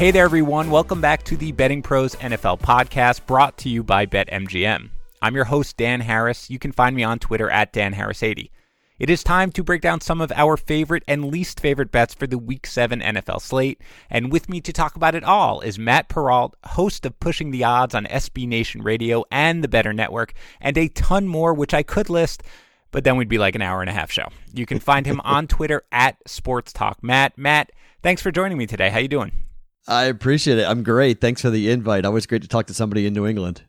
Hey 0.00 0.10
there, 0.10 0.24
everyone. 0.24 0.70
Welcome 0.70 1.02
back 1.02 1.24
to 1.24 1.36
the 1.36 1.52
Betting 1.52 1.82
Pros 1.82 2.14
NFL 2.14 2.60
podcast 2.60 3.26
brought 3.26 3.58
to 3.58 3.68
you 3.68 3.82
by 3.82 4.06
BetMGM. 4.06 4.88
I'm 5.20 5.34
your 5.34 5.44
host, 5.44 5.76
Dan 5.76 6.00
Harris. 6.00 6.48
You 6.48 6.58
can 6.58 6.72
find 6.72 6.96
me 6.96 7.04
on 7.04 7.18
Twitter 7.18 7.50
at 7.50 7.74
DanHarris80. 7.74 8.48
It 8.98 9.10
is 9.10 9.22
time 9.22 9.52
to 9.52 9.62
break 9.62 9.82
down 9.82 10.00
some 10.00 10.22
of 10.22 10.32
our 10.34 10.56
favorite 10.56 11.02
and 11.06 11.26
least 11.26 11.60
favorite 11.60 11.92
bets 11.92 12.14
for 12.14 12.26
the 12.26 12.38
Week 12.38 12.66
7 12.66 13.00
NFL 13.00 13.42
slate. 13.42 13.82
And 14.08 14.32
with 14.32 14.48
me 14.48 14.62
to 14.62 14.72
talk 14.72 14.96
about 14.96 15.14
it 15.14 15.22
all 15.22 15.60
is 15.60 15.78
Matt 15.78 16.08
Perrault, 16.08 16.54
host 16.64 17.04
of 17.04 17.20
Pushing 17.20 17.50
the 17.50 17.64
Odds 17.64 17.94
on 17.94 18.06
SB 18.06 18.48
Nation 18.48 18.80
Radio 18.80 19.26
and 19.30 19.62
the 19.62 19.68
Better 19.68 19.92
Network, 19.92 20.32
and 20.62 20.78
a 20.78 20.88
ton 20.88 21.28
more, 21.28 21.52
which 21.52 21.74
I 21.74 21.82
could 21.82 22.08
list 22.08 22.42
but 22.90 23.04
then 23.04 23.18
we'd 23.18 23.28
be 23.28 23.38
like 23.38 23.54
an 23.54 23.62
hour 23.62 23.82
and 23.82 23.90
a 23.90 23.92
half 23.92 24.10
show. 24.10 24.28
You 24.54 24.64
can 24.64 24.80
find 24.80 25.04
him 25.04 25.20
on 25.24 25.46
Twitter 25.46 25.82
at 25.92 26.16
Sports 26.26 26.72
Talk 26.72 27.02
Matt. 27.02 27.36
Matt, 27.36 27.70
thanks 28.02 28.22
for 28.22 28.30
joining 28.30 28.56
me 28.56 28.66
today. 28.66 28.88
How 28.88 28.98
you 28.98 29.06
doing? 29.06 29.30
I 29.88 30.04
appreciate 30.04 30.58
it. 30.58 30.64
I'm 30.64 30.82
great. 30.82 31.20
Thanks 31.20 31.42
for 31.42 31.50
the 31.50 31.70
invite. 31.70 32.04
Always 32.04 32.26
great 32.26 32.42
to 32.42 32.48
talk 32.48 32.66
to 32.66 32.74
somebody 32.74 33.06
in 33.06 33.14
New 33.14 33.26
England. 33.26 33.62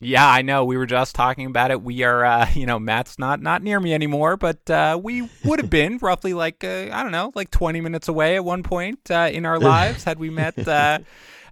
Yeah, 0.00 0.28
I 0.28 0.42
know. 0.42 0.64
We 0.64 0.76
were 0.76 0.86
just 0.86 1.16
talking 1.16 1.46
about 1.46 1.72
it. 1.72 1.82
We 1.82 2.04
are, 2.04 2.24
uh, 2.24 2.48
you 2.54 2.66
know, 2.66 2.78
Matt's 2.78 3.18
not 3.18 3.40
not 3.42 3.62
near 3.62 3.80
me 3.80 3.92
anymore, 3.94 4.36
but 4.36 4.68
uh, 4.70 4.98
we 5.02 5.28
would 5.44 5.58
have 5.58 5.70
been 5.70 5.98
roughly 5.98 6.34
like 6.34 6.62
uh, 6.62 6.88
I 6.92 7.02
don't 7.02 7.12
know, 7.12 7.32
like 7.34 7.50
20 7.50 7.80
minutes 7.80 8.08
away 8.08 8.36
at 8.36 8.44
one 8.44 8.62
point 8.62 9.10
uh, 9.10 9.28
in 9.32 9.44
our 9.44 9.58
lives 9.60 10.04
had 10.04 10.18
we 10.18 10.30
met 10.30 10.66
uh, 10.66 11.00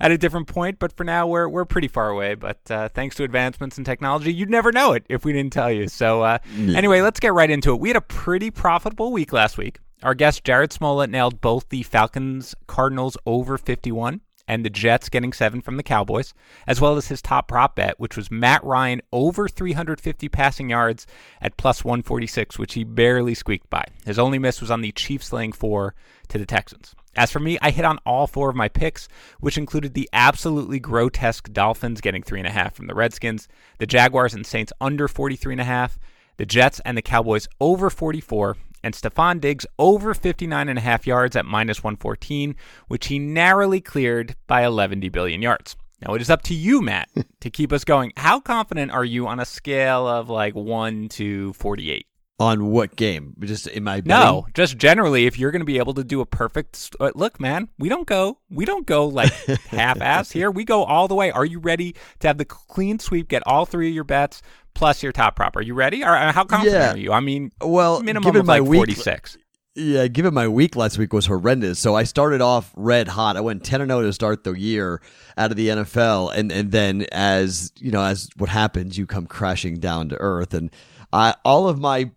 at 0.01 0.10
a 0.10 0.19
different 0.19 0.46
point. 0.46 0.79
But 0.79 0.96
for 0.96 1.05
now, 1.05 1.27
we're 1.27 1.48
we're 1.48 1.65
pretty 1.65 1.88
far 1.88 2.09
away. 2.09 2.35
But 2.35 2.60
uh, 2.71 2.88
thanks 2.88 3.16
to 3.16 3.24
advancements 3.24 3.79
in 3.79 3.85
technology, 3.85 4.33
you'd 4.33 4.51
never 4.51 4.71
know 4.71 4.93
it 4.93 5.05
if 5.09 5.24
we 5.24 5.33
didn't 5.33 5.52
tell 5.52 5.71
you. 5.71 5.88
So 5.88 6.38
anyway, 6.57 7.01
let's 7.01 7.19
get 7.19 7.35
right 7.35 7.51
into 7.51 7.73
it. 7.73 7.80
We 7.80 7.88
had 7.88 7.96
a 7.96 8.01
pretty 8.01 8.51
profitable 8.52 9.12
week 9.12 9.33
last 9.33 9.59
week. 9.59 9.80
Our 10.06 10.15
guest 10.15 10.45
Jared 10.45 10.71
Smola 10.71 11.10
nailed 11.10 11.40
both 11.40 11.68
the 11.68 11.82
Falcons 11.82 12.54
Cardinals 12.68 13.16
over 13.26 13.59
51 13.59 14.21
and 14.46 14.65
the 14.65 14.71
Jets 14.71 15.09
getting 15.09 15.32
seven 15.32 15.60
from 15.60 15.79
the 15.79 15.82
Cowboys, 15.82 16.32
as 16.65 16.80
well 16.80 16.96
as 16.96 17.09
his 17.09 17.21
top 17.21 17.49
prop 17.49 17.74
bet, 17.74 17.99
which 17.99 18.16
was 18.16 18.30
Matt 18.30 18.62
Ryan 18.62 19.02
over 19.12 19.49
350 19.49 20.29
passing 20.29 20.71
yards 20.71 21.09
at 21.43 21.57
plus 21.57 21.84
146, 21.84 22.57
which 22.57 22.74
he 22.74 22.84
barely 22.84 23.34
squeaked 23.34 23.68
by. 23.68 23.84
His 24.04 24.16
only 24.16 24.38
miss 24.38 24.60
was 24.60 24.71
on 24.71 24.80
the 24.80 24.93
Chiefs 24.93 25.32
laying 25.32 25.51
four 25.51 25.96
to 26.29 26.38
the 26.38 26.46
Texans. 26.46 26.95
As 27.16 27.32
for 27.32 27.40
me, 27.40 27.59
I 27.60 27.71
hit 27.73 27.84
on 27.84 27.99
all 28.07 28.29
four 28.29 28.49
of 28.49 28.54
my 28.54 28.68
picks, 28.68 29.09
which 29.40 29.59
included 29.59 29.95
the 29.95 30.09
absolutely 30.12 30.79
grotesque 30.79 31.52
Dolphins 31.52 32.01
getting 32.01 32.23
three 32.23 32.38
and 32.38 32.46
a 32.46 32.52
half 32.52 32.77
from 32.77 32.87
the 32.87 32.95
Redskins, 32.95 33.49
the 33.79 33.87
Jaguars 33.88 34.34
and 34.34 34.46
Saints 34.46 34.73
under 34.80 35.09
43 35.09 35.54
and 35.54 35.60
a 35.60 35.65
half, 35.65 35.99
the 36.37 36.46
Jets 36.46 36.80
and 36.84 36.96
the 36.96 37.02
Cowboys 37.02 37.49
over 37.60 37.90
44, 37.90 38.57
and 38.87 38.95
Stefon 38.95 39.40
Diggs 39.40 39.66
over 39.80 40.15
59 40.15 40.68
and 40.68 40.79
a 40.79 40.82
half 40.82 41.09
yards 41.09 41.34
at 41.34 41.45
minus 41.45 41.82
114, 41.82 42.54
which 42.87 43.09
he 43.09 43.18
narrowly 43.18 43.80
cleared 43.80 44.37
by 44.46 44.65
11 44.65 45.01
billion 45.12 45.43
yards. 45.43 45.74
Now 46.06 46.15
it 46.15 46.23
is 46.23 46.30
up 46.30 46.43
to 46.43 46.54
you, 46.54 46.80
Matt, 46.80 47.09
to 47.40 47.51
keep 47.51 47.73
us 47.73 47.82
going. 47.82 48.12
How 48.16 48.38
confident 48.38 48.93
are 48.93 49.04
you 49.04 49.26
on 49.26 49.40
a 49.40 49.45
scale 49.45 50.06
of 50.06 50.30
like 50.30 50.54
1 50.54 51.09
to 51.10 51.52
48? 51.54 52.06
On 52.38 52.66
what 52.66 52.95
game? 52.95 53.34
Just 53.40 53.66
in 53.66 53.82
my 53.82 54.02
betting? 54.02 54.24
no, 54.24 54.46
just 54.54 54.76
generally. 54.76 55.26
If 55.26 55.37
you're 55.38 55.50
going 55.50 55.60
to 55.60 55.66
be 55.66 55.78
able 55.78 55.95
to 55.95 56.04
do 56.04 56.21
a 56.21 56.26
perfect 56.26 56.95
uh, 57.00 57.10
look, 57.15 57.40
man, 57.40 57.71
we 57.78 57.88
don't 57.88 58.06
go, 58.06 58.38
we 58.50 58.66
don't 58.66 58.87
go 58.87 59.09
like 59.09 59.32
half-ass 59.68 60.30
here. 60.30 60.50
We 60.50 60.65
go 60.65 60.84
all 60.84 61.09
the 61.09 61.15
way. 61.15 61.32
Are 61.32 61.46
you 61.46 61.59
ready 61.59 61.96
to 62.21 62.26
have 62.28 62.37
the 62.37 62.45
clean 62.45 62.98
sweep? 63.00 63.28
Get 63.28 63.43
all 63.46 63.65
three 63.65 63.88
of 63.88 63.95
your 63.95 64.04
bets 64.04 64.43
plus 64.77 65.03
your 65.03 65.12
top 65.12 65.34
prop. 65.37 65.56
Are 65.56 65.62
you 65.62 65.75
ready? 65.75 66.05
Or 66.05 66.15
how 66.15 66.44
confident 66.44 66.77
yeah. 66.77 66.93
are 66.93 66.97
you? 66.97 67.12
I 67.12 67.21
mean, 67.21 67.50
well, 67.60 68.03
minimum 68.03 68.37
of 68.37 68.47
like 68.47 68.62
week, 68.62 68.78
46. 68.78 69.38
Yeah, 69.75 70.06
given 70.06 70.33
my 70.33 70.49
week 70.49 70.77
last 70.77 70.97
week 70.97 71.12
was 71.12 71.27
horrendous. 71.27 71.78
So 71.78 71.94
I 71.94 72.05
started 72.05 72.41
off 72.41 72.72
red 72.77 73.09
hot. 73.09 73.37
I 73.37 73.41
went 73.41 73.65
10 73.65 73.81
and 73.81 73.91
0 73.91 74.03
to 74.03 74.12
start 74.12 74.44
the 74.44 74.53
year 74.53 75.03
out 75.37 75.50
of 75.50 75.56
the 75.56 75.69
NFL 75.69 76.34
and 76.34 76.53
and 76.53 76.73
then 76.73 77.06
as, 77.12 77.73
you 77.78 77.91
know, 77.91 78.03
as 78.03 78.31
what 78.37 78.49
happens, 78.49 78.97
you 78.97 79.06
come 79.06 79.27
crashing 79.27 79.78
down 79.78 80.09
to 80.11 80.17
earth 80.17 80.55
and 80.55 80.71
I 81.12 81.34
all 81.45 81.69
of 81.69 81.79
my 81.79 82.11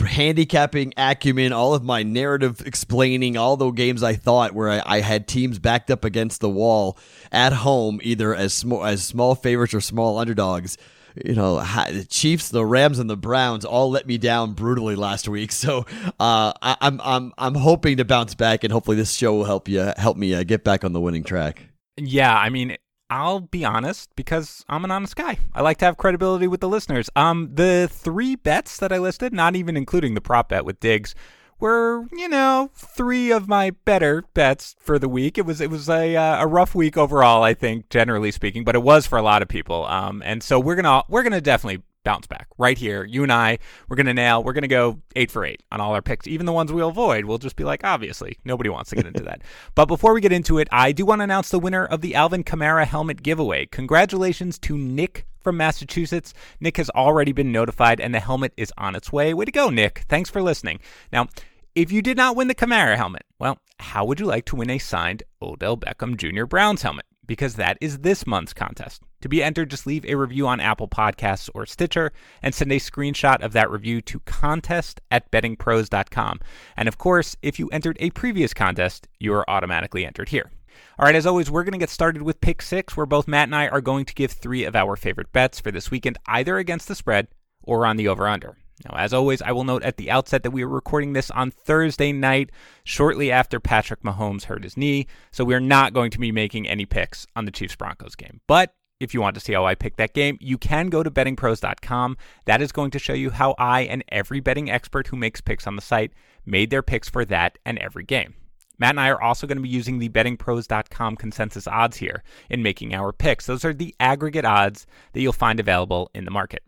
handicapping 0.00 0.94
acumen, 0.96 1.52
all 1.52 1.74
of 1.74 1.82
my 1.82 2.02
narrative 2.02 2.62
explaining 2.64 3.36
all 3.36 3.56
the 3.56 3.70
games 3.72 4.02
I 4.02 4.14
thought 4.14 4.52
where 4.52 4.70
I, 4.70 4.82
I, 4.84 5.00
had 5.00 5.26
teams 5.26 5.58
backed 5.58 5.90
up 5.90 6.04
against 6.04 6.40
the 6.40 6.48
wall 6.48 6.96
at 7.32 7.52
home, 7.52 7.98
either 8.02 8.34
as 8.34 8.54
small 8.54 8.84
as 8.84 9.02
small 9.02 9.34
favorites 9.34 9.74
or 9.74 9.80
small 9.80 10.18
underdogs 10.18 10.78
you 11.24 11.34
know, 11.34 11.56
the 11.56 12.06
Chiefs, 12.08 12.48
the 12.48 12.64
Rams, 12.64 12.98
and 12.98 13.08
the 13.08 13.16
Browns 13.16 13.64
all 13.64 13.90
let 13.90 14.06
me 14.06 14.18
down 14.18 14.52
brutally 14.52 14.96
last 14.96 15.28
week. 15.28 15.52
So 15.62 15.86
uh, 16.18 16.52
I, 16.60 16.76
am 16.80 17.00
I'm 17.04 17.32
I'm 17.38 17.54
hoping 17.54 17.98
to 17.98 18.04
bounce 18.04 18.34
back, 18.34 18.64
and 18.64 18.72
hopefully 18.72 18.96
this 18.96 19.12
show 19.12 19.34
will 19.34 19.44
help 19.44 19.68
you 19.68 19.92
help 19.96 20.16
me 20.16 20.34
uh, 20.34 20.42
get 20.42 20.64
back 20.64 20.82
on 20.82 20.92
the 20.92 21.00
winning 21.00 21.22
track. 21.22 21.68
Yeah, 21.96 22.36
I 22.36 22.48
mean, 22.48 22.76
I'll 23.10 23.40
be 23.40 23.64
honest 23.64 24.10
because 24.16 24.64
I'm 24.68 24.84
an 24.84 24.90
honest 24.90 25.14
guy. 25.14 25.38
I 25.54 25.62
like 25.62 25.78
to 25.78 25.84
have 25.84 25.98
credibility 25.98 26.48
with 26.48 26.60
the 26.60 26.68
listeners. 26.68 27.10
Um, 27.14 27.50
the 27.54 27.88
three 27.92 28.34
bets 28.34 28.78
that 28.78 28.92
I 28.92 28.98
listed, 28.98 29.32
not 29.32 29.54
even 29.54 29.76
including 29.76 30.14
the 30.14 30.20
prop 30.20 30.48
bet 30.48 30.64
with 30.64 30.80
Diggs 30.80 31.14
were, 31.62 32.06
you 32.12 32.28
know, 32.28 32.70
three 32.74 33.30
of 33.30 33.48
my 33.48 33.70
better 33.70 34.24
bets 34.34 34.74
for 34.80 34.98
the 34.98 35.08
week. 35.08 35.38
It 35.38 35.46
was 35.46 35.60
it 35.60 35.70
was 35.70 35.88
a 35.88 36.16
uh, 36.16 36.42
a 36.42 36.46
rough 36.46 36.74
week 36.74 36.98
overall, 36.98 37.42
I 37.42 37.54
think, 37.54 37.88
generally 37.88 38.32
speaking, 38.32 38.64
but 38.64 38.74
it 38.74 38.82
was 38.82 39.06
for 39.06 39.16
a 39.16 39.22
lot 39.22 39.40
of 39.40 39.48
people. 39.48 39.86
Um, 39.86 40.22
and 40.26 40.42
so 40.42 40.58
we're 40.60 40.74
gonna 40.74 41.04
we're 41.08 41.22
gonna 41.22 41.40
definitely 41.40 41.82
bounce 42.04 42.26
back 42.26 42.48
right 42.58 42.76
here. 42.76 43.04
You 43.04 43.22
and 43.22 43.32
I, 43.32 43.60
we're 43.88 43.96
gonna 43.96 44.12
nail. 44.12 44.42
We're 44.42 44.54
gonna 44.54 44.66
go 44.66 45.00
eight 45.14 45.30
for 45.30 45.44
eight 45.44 45.62
on 45.70 45.80
all 45.80 45.94
our 45.94 46.02
picks, 46.02 46.26
even 46.26 46.46
the 46.46 46.52
ones 46.52 46.72
we'll 46.72 46.88
avoid. 46.88 47.26
We'll 47.26 47.38
just 47.38 47.54
be 47.54 47.64
like, 47.64 47.84
obviously, 47.84 48.38
nobody 48.44 48.68
wants 48.68 48.90
to 48.90 48.96
get 48.96 49.06
into 49.06 49.22
that. 49.22 49.42
But 49.74 49.86
before 49.86 50.12
we 50.12 50.20
get 50.20 50.32
into 50.32 50.58
it, 50.58 50.68
I 50.70 50.92
do 50.92 51.06
want 51.06 51.20
to 51.20 51.24
announce 51.24 51.48
the 51.48 51.58
winner 51.58 51.86
of 51.86 52.00
the 52.00 52.14
Alvin 52.14 52.44
Kamara 52.44 52.84
helmet 52.86 53.22
giveaway. 53.22 53.66
Congratulations 53.66 54.58
to 54.60 54.76
Nick 54.76 55.26
from 55.40 55.56
Massachusetts. 55.56 56.34
Nick 56.60 56.76
has 56.76 56.90
already 56.90 57.32
been 57.32 57.52
notified, 57.52 58.00
and 58.00 58.14
the 58.14 58.20
helmet 58.20 58.52
is 58.56 58.72
on 58.76 58.94
its 58.94 59.12
way. 59.12 59.32
Way 59.32 59.44
to 59.44 59.52
go, 59.52 59.70
Nick! 59.70 60.04
Thanks 60.08 60.28
for 60.28 60.42
listening. 60.42 60.80
Now. 61.12 61.28
If 61.74 61.90
you 61.90 62.02
did 62.02 62.18
not 62.18 62.36
win 62.36 62.48
the 62.48 62.54
Kamara 62.54 62.98
helmet, 62.98 63.24
well, 63.38 63.56
how 63.80 64.04
would 64.04 64.20
you 64.20 64.26
like 64.26 64.44
to 64.46 64.56
win 64.56 64.68
a 64.68 64.76
signed 64.76 65.22
Odell 65.40 65.78
Beckham 65.78 66.18
Jr. 66.18 66.44
Browns 66.44 66.82
helmet? 66.82 67.06
Because 67.24 67.54
that 67.54 67.78
is 67.80 68.00
this 68.00 68.26
month's 68.26 68.52
contest. 68.52 69.00
To 69.22 69.28
be 69.30 69.42
entered, 69.42 69.70
just 69.70 69.86
leave 69.86 70.04
a 70.04 70.16
review 70.16 70.46
on 70.46 70.60
Apple 70.60 70.86
Podcasts 70.86 71.48
or 71.54 71.64
Stitcher 71.64 72.12
and 72.42 72.54
send 72.54 72.70
a 72.72 72.76
screenshot 72.78 73.40
of 73.40 73.54
that 73.54 73.70
review 73.70 74.02
to 74.02 74.20
contest 74.20 75.00
at 75.10 75.30
bettingpros.com. 75.30 76.40
And 76.76 76.88
of 76.88 76.98
course, 76.98 77.36
if 77.40 77.58
you 77.58 77.68
entered 77.68 77.96
a 78.00 78.10
previous 78.10 78.52
contest, 78.52 79.08
you 79.18 79.32
are 79.32 79.48
automatically 79.48 80.04
entered 80.04 80.28
here. 80.28 80.50
All 80.98 81.06
right, 81.06 81.14
as 81.14 81.24
always, 81.24 81.50
we're 81.50 81.64
going 81.64 81.72
to 81.72 81.78
get 81.78 81.88
started 81.88 82.20
with 82.20 82.42
pick 82.42 82.60
six, 82.60 82.98
where 82.98 83.06
both 83.06 83.26
Matt 83.26 83.48
and 83.48 83.56
I 83.56 83.68
are 83.68 83.80
going 83.80 84.04
to 84.04 84.14
give 84.14 84.32
three 84.32 84.64
of 84.64 84.76
our 84.76 84.94
favorite 84.94 85.32
bets 85.32 85.58
for 85.58 85.70
this 85.70 85.90
weekend, 85.90 86.18
either 86.26 86.58
against 86.58 86.86
the 86.86 86.94
spread 86.94 87.28
or 87.62 87.86
on 87.86 87.96
the 87.96 88.08
over 88.08 88.28
under. 88.28 88.58
Now, 88.84 88.96
as 88.96 89.12
always, 89.12 89.40
I 89.42 89.52
will 89.52 89.64
note 89.64 89.82
at 89.82 89.96
the 89.96 90.10
outset 90.10 90.42
that 90.42 90.50
we 90.50 90.62
are 90.62 90.68
recording 90.68 91.12
this 91.12 91.30
on 91.30 91.50
Thursday 91.50 92.12
night, 92.12 92.50
shortly 92.84 93.30
after 93.30 93.60
Patrick 93.60 94.02
Mahomes 94.02 94.44
hurt 94.44 94.64
his 94.64 94.76
knee, 94.76 95.06
so 95.30 95.44
we 95.44 95.54
are 95.54 95.60
not 95.60 95.92
going 95.92 96.10
to 96.10 96.18
be 96.18 96.32
making 96.32 96.68
any 96.68 96.84
picks 96.84 97.26
on 97.36 97.44
the 97.44 97.52
Chiefs 97.52 97.76
Broncos 97.76 98.16
game. 98.16 98.40
But 98.46 98.74
if 98.98 99.14
you 99.14 99.20
want 99.20 99.34
to 99.34 99.40
see 99.40 99.52
how 99.52 99.66
I 99.66 99.74
picked 99.74 99.98
that 99.98 100.14
game, 100.14 100.38
you 100.40 100.58
can 100.58 100.88
go 100.88 101.02
to 101.02 101.10
bettingpros.com. 101.10 102.16
That 102.46 102.62
is 102.62 102.72
going 102.72 102.92
to 102.92 102.98
show 102.98 103.14
you 103.14 103.30
how 103.30 103.54
I 103.58 103.82
and 103.82 104.04
every 104.08 104.40
betting 104.40 104.70
expert 104.70 105.08
who 105.08 105.16
makes 105.16 105.40
picks 105.40 105.66
on 105.66 105.76
the 105.76 105.82
site 105.82 106.12
made 106.46 106.70
their 106.70 106.82
picks 106.82 107.08
for 107.08 107.24
that 107.26 107.58
and 107.64 107.78
every 107.78 108.04
game. 108.04 108.34
Matt 108.78 108.90
and 108.90 109.00
I 109.00 109.10
are 109.10 109.22
also 109.22 109.46
going 109.46 109.58
to 109.58 109.62
be 109.62 109.68
using 109.68 109.98
the 109.98 110.08
bettingpros.com 110.08 111.16
consensus 111.16 111.68
odds 111.68 111.96
here 111.96 112.22
in 112.48 112.62
making 112.62 112.94
our 112.94 113.12
picks. 113.12 113.46
Those 113.46 113.64
are 113.64 113.74
the 113.74 113.94
aggregate 114.00 114.44
odds 114.44 114.86
that 115.12 115.20
you'll 115.20 115.32
find 115.32 115.60
available 115.60 116.10
in 116.14 116.24
the 116.24 116.30
market. 116.30 116.62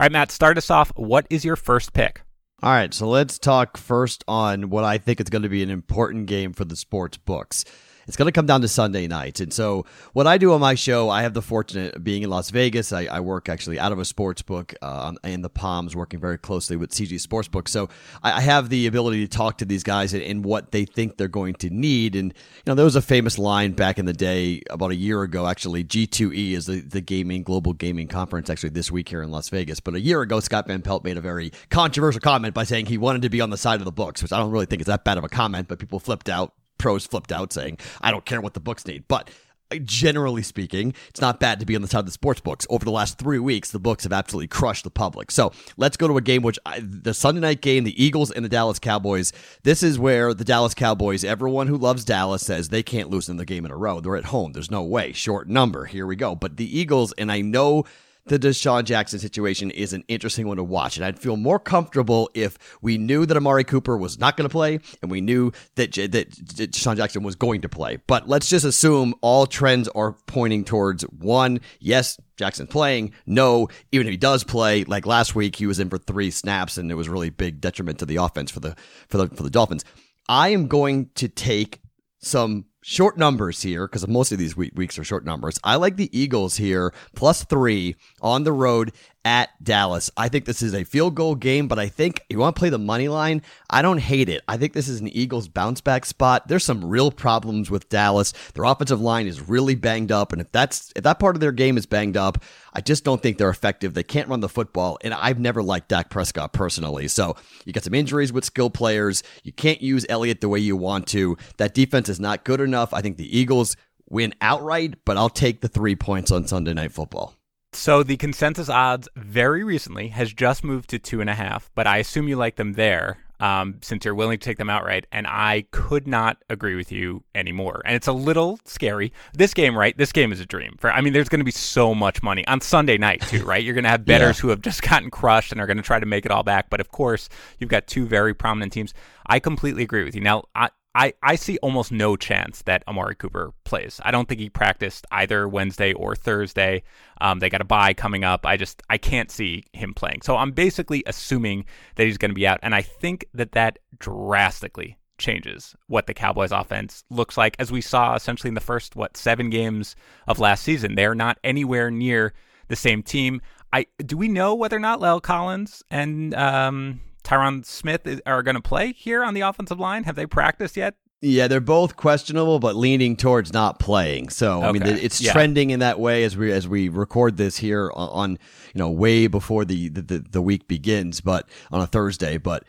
All 0.00 0.04
right, 0.04 0.12
Matt, 0.12 0.30
start 0.30 0.56
us 0.56 0.70
off. 0.70 0.90
What 0.96 1.26
is 1.28 1.44
your 1.44 1.56
first 1.56 1.92
pick? 1.92 2.22
All 2.62 2.70
right, 2.70 2.94
so 2.94 3.08
let's 3.08 3.38
talk 3.38 3.76
first 3.76 4.24
on 4.26 4.70
what 4.70 4.84
I 4.84 4.96
think 4.96 5.20
is 5.20 5.28
going 5.28 5.42
to 5.42 5.48
be 5.48 5.62
an 5.62 5.70
important 5.70 6.26
game 6.26 6.52
for 6.52 6.64
the 6.64 6.76
sports 6.76 7.18
books. 7.18 7.64
It's 8.06 8.16
going 8.16 8.26
to 8.26 8.32
come 8.32 8.46
down 8.46 8.60
to 8.62 8.68
Sunday 8.68 9.06
night. 9.06 9.40
And 9.40 9.52
so, 9.52 9.86
what 10.12 10.26
I 10.26 10.38
do 10.38 10.52
on 10.52 10.60
my 10.60 10.74
show, 10.74 11.08
I 11.08 11.22
have 11.22 11.34
the 11.34 11.42
fortunate 11.42 11.94
of 11.94 12.04
being 12.04 12.22
in 12.22 12.30
Las 12.30 12.50
Vegas. 12.50 12.92
I, 12.92 13.04
I 13.04 13.20
work 13.20 13.48
actually 13.48 13.78
out 13.78 13.92
of 13.92 13.98
a 13.98 14.04
sports 14.04 14.42
book 14.42 14.74
uh, 14.82 15.12
in 15.24 15.42
the 15.42 15.50
Palms, 15.50 15.94
working 15.94 16.20
very 16.20 16.38
closely 16.38 16.76
with 16.76 16.90
CG 16.90 17.14
Sportsbook. 17.14 17.68
So, 17.68 17.88
I, 18.22 18.32
I 18.32 18.40
have 18.40 18.68
the 18.68 18.86
ability 18.86 19.26
to 19.26 19.28
talk 19.28 19.58
to 19.58 19.64
these 19.64 19.82
guys 19.82 20.14
and, 20.14 20.22
and, 20.22 20.42
what 20.42 20.72
they 20.72 20.84
think 20.84 21.18
they're 21.18 21.28
going 21.28 21.54
to 21.54 21.70
need. 21.70 22.16
And, 22.16 22.32
you 22.32 22.62
know, 22.66 22.74
there 22.74 22.84
was 22.84 22.96
a 22.96 23.02
famous 23.02 23.38
line 23.38 23.72
back 23.72 23.98
in 23.98 24.06
the 24.06 24.12
day, 24.12 24.62
about 24.70 24.90
a 24.90 24.96
year 24.96 25.22
ago, 25.22 25.46
actually. 25.46 25.84
G2E 25.84 26.52
is 26.52 26.66
the, 26.66 26.80
the 26.80 27.00
gaming, 27.00 27.44
global 27.44 27.72
gaming 27.72 28.08
conference, 28.08 28.50
actually, 28.50 28.70
this 28.70 28.90
week 28.90 29.08
here 29.08 29.22
in 29.22 29.30
Las 29.30 29.48
Vegas. 29.50 29.78
But 29.78 29.94
a 29.94 30.00
year 30.00 30.20
ago, 30.22 30.40
Scott 30.40 30.66
Van 30.66 30.82
Pelt 30.82 31.04
made 31.04 31.16
a 31.16 31.20
very 31.20 31.52
controversial 31.70 32.20
comment 32.20 32.54
by 32.54 32.64
saying 32.64 32.86
he 32.86 32.98
wanted 32.98 33.22
to 33.22 33.28
be 33.28 33.40
on 33.40 33.50
the 33.50 33.56
side 33.56 33.80
of 33.80 33.84
the 33.84 33.92
books, 33.92 34.22
which 34.22 34.32
I 34.32 34.38
don't 34.38 34.50
really 34.50 34.66
think 34.66 34.80
is 34.80 34.86
that 34.86 35.04
bad 35.04 35.18
of 35.18 35.24
a 35.24 35.28
comment, 35.28 35.68
but 35.68 35.78
people 35.78 36.00
flipped 36.00 36.28
out 36.28 36.54
pros 36.82 37.06
flipped 37.06 37.32
out 37.32 37.52
saying, 37.52 37.78
I 38.00 38.10
don't 38.10 38.24
care 38.24 38.40
what 38.40 38.54
the 38.54 38.60
books 38.60 38.84
need. 38.86 39.04
But 39.06 39.30
uh, 39.70 39.76
generally 39.84 40.42
speaking, 40.42 40.92
it's 41.08 41.20
not 41.20 41.38
bad 41.38 41.60
to 41.60 41.66
be 41.66 41.76
on 41.76 41.80
the 41.80 41.86
side 41.86 42.00
of 42.00 42.06
the 42.06 42.12
sports 42.12 42.40
books. 42.40 42.66
Over 42.68 42.84
the 42.84 42.90
last 42.90 43.18
three 43.18 43.38
weeks, 43.38 43.70
the 43.70 43.78
books 43.78 44.02
have 44.02 44.12
absolutely 44.12 44.48
crushed 44.48 44.82
the 44.82 44.90
public. 44.90 45.30
So 45.30 45.52
let's 45.76 45.96
go 45.96 46.08
to 46.08 46.16
a 46.16 46.20
game 46.20 46.42
which 46.42 46.58
I, 46.66 46.80
the 46.82 47.14
Sunday 47.14 47.40
night 47.40 47.60
game, 47.60 47.84
the 47.84 48.04
Eagles 48.04 48.32
and 48.32 48.44
the 48.44 48.48
Dallas 48.48 48.80
Cowboys. 48.80 49.32
This 49.62 49.84
is 49.84 49.96
where 49.96 50.34
the 50.34 50.44
Dallas 50.44 50.74
Cowboys, 50.74 51.22
everyone 51.22 51.68
who 51.68 51.76
loves 51.76 52.04
Dallas 52.04 52.44
says 52.44 52.68
they 52.68 52.82
can't 52.82 53.08
lose 53.08 53.28
in 53.28 53.36
the 53.36 53.44
game 53.44 53.64
in 53.64 53.70
a 53.70 53.76
row. 53.76 54.00
They're 54.00 54.16
at 54.16 54.26
home. 54.26 54.52
There's 54.52 54.70
no 54.70 54.82
way. 54.82 55.12
Short 55.12 55.48
number. 55.48 55.84
Here 55.84 56.06
we 56.06 56.16
go. 56.16 56.34
But 56.34 56.56
the 56.56 56.78
Eagles, 56.78 57.12
and 57.12 57.30
I 57.30 57.42
know 57.42 57.84
the 58.26 58.38
DeSean 58.38 58.84
Jackson 58.84 59.18
situation 59.18 59.70
is 59.70 59.92
an 59.92 60.04
interesting 60.08 60.46
one 60.46 60.56
to 60.56 60.64
watch. 60.64 60.96
And 60.96 61.04
I'd 61.04 61.18
feel 61.18 61.36
more 61.36 61.58
comfortable 61.58 62.30
if 62.34 62.56
we 62.80 62.98
knew 62.98 63.26
that 63.26 63.36
Amari 63.36 63.64
Cooper 63.64 63.96
was 63.96 64.18
not 64.18 64.36
going 64.36 64.48
to 64.48 64.52
play 64.52 64.78
and 65.00 65.10
we 65.10 65.20
knew 65.20 65.52
that, 65.74 65.90
J- 65.90 66.06
that 66.06 66.30
DeSean 66.30 66.96
Jackson 66.96 67.22
was 67.22 67.34
going 67.34 67.62
to 67.62 67.68
play. 67.68 67.98
But 68.06 68.28
let's 68.28 68.48
just 68.48 68.64
assume 68.64 69.14
all 69.22 69.46
trends 69.46 69.88
are 69.88 70.12
pointing 70.26 70.64
towards 70.64 71.02
one, 71.02 71.60
yes, 71.80 72.20
Jackson's 72.36 72.70
playing. 72.70 73.12
No, 73.26 73.68
even 73.90 74.06
if 74.06 74.12
he 74.12 74.16
does 74.16 74.44
play, 74.44 74.84
like 74.84 75.06
last 75.06 75.34
week, 75.34 75.56
he 75.56 75.66
was 75.66 75.80
in 75.80 75.90
for 75.90 75.98
three 75.98 76.30
snaps 76.30 76.78
and 76.78 76.90
it 76.90 76.94
was 76.94 77.08
really 77.08 77.30
big 77.30 77.60
detriment 77.60 77.98
to 77.98 78.06
the 78.06 78.16
offense 78.16 78.50
for 78.50 78.60
the 78.60 78.76
for 79.08 79.18
the 79.18 79.28
for 79.28 79.42
the 79.42 79.50
Dolphins. 79.50 79.84
I 80.28 80.50
am 80.50 80.68
going 80.68 81.10
to 81.16 81.28
take 81.28 81.80
some 82.20 82.66
short 82.82 83.16
numbers 83.16 83.62
here 83.62 83.86
because 83.86 84.06
most 84.06 84.32
of 84.32 84.38
these 84.38 84.56
weeks 84.56 84.98
are 84.98 85.04
short 85.04 85.24
numbers. 85.24 85.58
I 85.64 85.76
like 85.76 85.96
the 85.96 86.10
Eagles 86.16 86.56
here 86.56 86.92
plus 87.14 87.44
three 87.44 87.96
on 88.20 88.44
the 88.44 88.52
road 88.52 88.92
at 89.24 89.50
Dallas. 89.62 90.10
I 90.16 90.28
think 90.28 90.44
this 90.44 90.62
is 90.62 90.74
a 90.74 90.84
field 90.84 91.14
goal 91.14 91.34
game, 91.34 91.68
but 91.68 91.78
I 91.78 91.88
think 91.88 92.24
you 92.28 92.38
want 92.38 92.56
to 92.56 92.58
play 92.58 92.70
the 92.70 92.78
money 92.78 93.08
line. 93.08 93.42
I 93.70 93.82
don't 93.82 93.98
hate 93.98 94.28
it. 94.28 94.42
I 94.48 94.56
think 94.56 94.72
this 94.72 94.88
is 94.88 95.00
an 95.00 95.08
Eagles 95.08 95.48
bounce 95.48 95.80
back 95.80 96.04
spot. 96.04 96.48
There's 96.48 96.64
some 96.64 96.84
real 96.84 97.10
problems 97.10 97.70
with 97.70 97.88
Dallas. 97.88 98.32
Their 98.54 98.64
offensive 98.64 99.00
line 99.00 99.26
is 99.26 99.48
really 99.48 99.74
banged 99.74 100.10
up, 100.10 100.32
and 100.32 100.40
if 100.40 100.50
that's 100.50 100.92
if 100.96 101.04
that 101.04 101.18
part 101.18 101.36
of 101.36 101.40
their 101.40 101.52
game 101.52 101.76
is 101.76 101.86
banged 101.86 102.16
up, 102.16 102.42
I 102.72 102.80
just 102.80 103.04
don't 103.04 103.22
think 103.22 103.38
they're 103.38 103.50
effective. 103.50 103.94
They 103.94 104.02
can't 104.02 104.28
run 104.28 104.40
the 104.40 104.48
football, 104.48 104.98
and 105.02 105.14
I've 105.14 105.38
never 105.38 105.62
liked 105.62 105.88
Dak 105.88 106.10
Prescott 106.10 106.52
personally. 106.52 107.08
So 107.08 107.36
you 107.64 107.72
got 107.72 107.84
some 107.84 107.94
injuries 107.94 108.32
with 108.32 108.44
skill 108.44 108.70
players. 108.70 109.22
You 109.44 109.52
can't 109.52 109.80
use 109.80 110.06
Elliott 110.08 110.40
the 110.40 110.48
way 110.48 110.58
you 110.58 110.76
want 110.76 111.06
to. 111.08 111.36
That 111.58 111.74
defense 111.74 112.08
is 112.08 112.18
not 112.18 112.44
good 112.44 112.60
enough. 112.60 112.92
I 112.92 113.02
think 113.02 113.16
the 113.16 113.38
Eagles 113.38 113.76
win 114.08 114.34
outright, 114.40 115.04
but 115.04 115.16
I'll 115.16 115.30
take 115.30 115.60
the 115.60 115.68
three 115.68 115.96
points 115.96 116.30
on 116.32 116.46
Sunday 116.46 116.74
Night 116.74 116.92
Football. 116.92 117.34
So 117.74 118.02
the 118.02 118.16
consensus 118.16 118.68
odds 118.68 119.08
very 119.16 119.64
recently 119.64 120.08
has 120.08 120.32
just 120.32 120.62
moved 120.62 120.90
to 120.90 120.98
two 120.98 121.20
and 121.20 121.30
a 121.30 121.34
half, 121.34 121.70
but 121.74 121.86
I 121.86 121.98
assume 121.98 122.28
you 122.28 122.36
like 122.36 122.56
them 122.56 122.74
there 122.74 123.18
um, 123.40 123.78
since 123.80 124.04
you're 124.04 124.14
willing 124.14 124.38
to 124.38 124.44
take 124.44 124.58
them 124.58 124.70
outright. 124.70 125.06
And 125.10 125.26
I 125.26 125.64
could 125.72 126.06
not 126.06 126.36
agree 126.48 126.76
with 126.76 126.92
you 126.92 127.24
anymore. 127.34 127.82
And 127.84 127.96
it's 127.96 128.06
a 128.06 128.12
little 128.12 128.60
scary. 128.64 129.12
This 129.32 129.54
game, 129.54 129.76
right? 129.76 129.96
This 129.96 130.12
game 130.12 130.32
is 130.32 130.40
a 130.40 130.46
dream. 130.46 130.76
For 130.78 130.92
I 130.92 131.00
mean, 131.00 131.12
there's 131.12 131.28
going 131.28 131.40
to 131.40 131.44
be 131.44 131.50
so 131.50 131.94
much 131.94 132.22
money 132.22 132.46
on 132.46 132.60
Sunday 132.60 132.98
night 132.98 133.22
too, 133.22 133.42
right? 133.44 133.62
You're 133.62 133.74
going 133.74 133.84
to 133.84 133.90
have 133.90 134.04
bettors 134.06 134.38
yeah. 134.38 134.42
who 134.42 134.48
have 134.50 134.60
just 134.60 134.82
gotten 134.82 135.10
crushed 135.10 135.50
and 135.50 135.60
are 135.60 135.66
going 135.66 135.78
to 135.78 135.82
try 135.82 135.98
to 135.98 136.06
make 136.06 136.24
it 136.24 136.30
all 136.30 136.42
back. 136.44 136.70
But 136.70 136.80
of 136.80 136.90
course, 136.92 137.28
you've 137.58 137.70
got 137.70 137.86
two 137.86 138.06
very 138.06 138.34
prominent 138.34 138.72
teams. 138.72 138.94
I 139.26 139.40
completely 139.40 139.82
agree 139.82 140.04
with 140.04 140.14
you. 140.14 140.20
Now, 140.20 140.44
I, 140.54 140.68
I, 140.94 141.14
I 141.22 141.36
see 141.36 141.58
almost 141.58 141.90
no 141.90 142.16
chance 142.16 142.62
that 142.62 142.82
Amari 142.86 143.14
Cooper 143.14 143.52
plays. 143.64 144.00
I 144.04 144.10
don't 144.10 144.28
think 144.28 144.40
he 144.40 144.50
practiced 144.50 145.06
either 145.10 145.48
Wednesday 145.48 145.92
or 145.94 146.14
Thursday. 146.14 146.82
Um, 147.20 147.38
they 147.38 147.48
got 147.48 147.62
a 147.62 147.64
bye 147.64 147.94
coming 147.94 148.24
up. 148.24 148.44
I 148.44 148.56
just 148.56 148.82
I 148.90 148.98
can't 148.98 149.30
see 149.30 149.64
him 149.72 149.94
playing. 149.94 150.20
So 150.22 150.36
I'm 150.36 150.52
basically 150.52 151.02
assuming 151.06 151.64
that 151.94 152.04
he's 152.04 152.18
going 152.18 152.30
to 152.30 152.34
be 152.34 152.46
out, 152.46 152.60
and 152.62 152.74
I 152.74 152.82
think 152.82 153.26
that 153.32 153.52
that 153.52 153.78
drastically 153.98 154.98
changes 155.18 155.74
what 155.86 156.06
the 156.06 156.14
Cowboys 156.14 156.52
offense 156.52 157.04
looks 157.08 157.36
like, 157.36 157.56
as 157.58 157.72
we 157.72 157.80
saw 157.80 158.14
essentially 158.14 158.48
in 158.48 158.54
the 158.54 158.60
first 158.60 158.96
what 158.96 159.16
seven 159.16 159.48
games 159.48 159.96
of 160.26 160.38
last 160.38 160.62
season. 160.62 160.94
They're 160.94 161.14
not 161.14 161.38
anywhere 161.42 161.90
near 161.90 162.34
the 162.68 162.76
same 162.76 163.02
team. 163.02 163.40
I 163.72 163.86
do 164.04 164.18
we 164.18 164.28
know 164.28 164.54
whether 164.54 164.76
or 164.76 164.80
not 164.80 165.00
La'el 165.00 165.22
Collins 165.22 165.82
and 165.90 166.34
um, 166.34 167.00
Tyron 167.24 167.64
Smith 167.64 168.20
are 168.26 168.42
going 168.42 168.54
to 168.54 168.60
play 168.60 168.92
here 168.92 169.24
on 169.24 169.34
the 169.34 169.40
offensive 169.40 169.78
line? 169.78 170.04
Have 170.04 170.16
they 170.16 170.26
practiced 170.26 170.76
yet? 170.76 170.94
Yeah, 171.24 171.46
they're 171.46 171.60
both 171.60 171.94
questionable, 171.94 172.58
but 172.58 172.74
leaning 172.74 173.16
towards 173.16 173.52
not 173.52 173.78
playing. 173.78 174.30
So 174.30 174.58
okay. 174.58 174.66
I 174.66 174.72
mean, 174.72 174.82
it's 174.82 175.20
yeah. 175.20 175.32
trending 175.32 175.70
in 175.70 175.78
that 175.78 176.00
way 176.00 176.24
as 176.24 176.36
we 176.36 176.50
as 176.50 176.66
we 176.66 176.88
record 176.88 177.36
this 177.36 177.58
here 177.58 177.92
on, 177.94 178.08
on 178.08 178.30
you 178.74 178.78
know 178.78 178.90
way 178.90 179.28
before 179.28 179.64
the, 179.64 179.88
the 179.88 180.18
the 180.18 180.42
week 180.42 180.66
begins, 180.66 181.20
but 181.20 181.48
on 181.70 181.80
a 181.80 181.86
Thursday. 181.86 182.38
But 182.38 182.64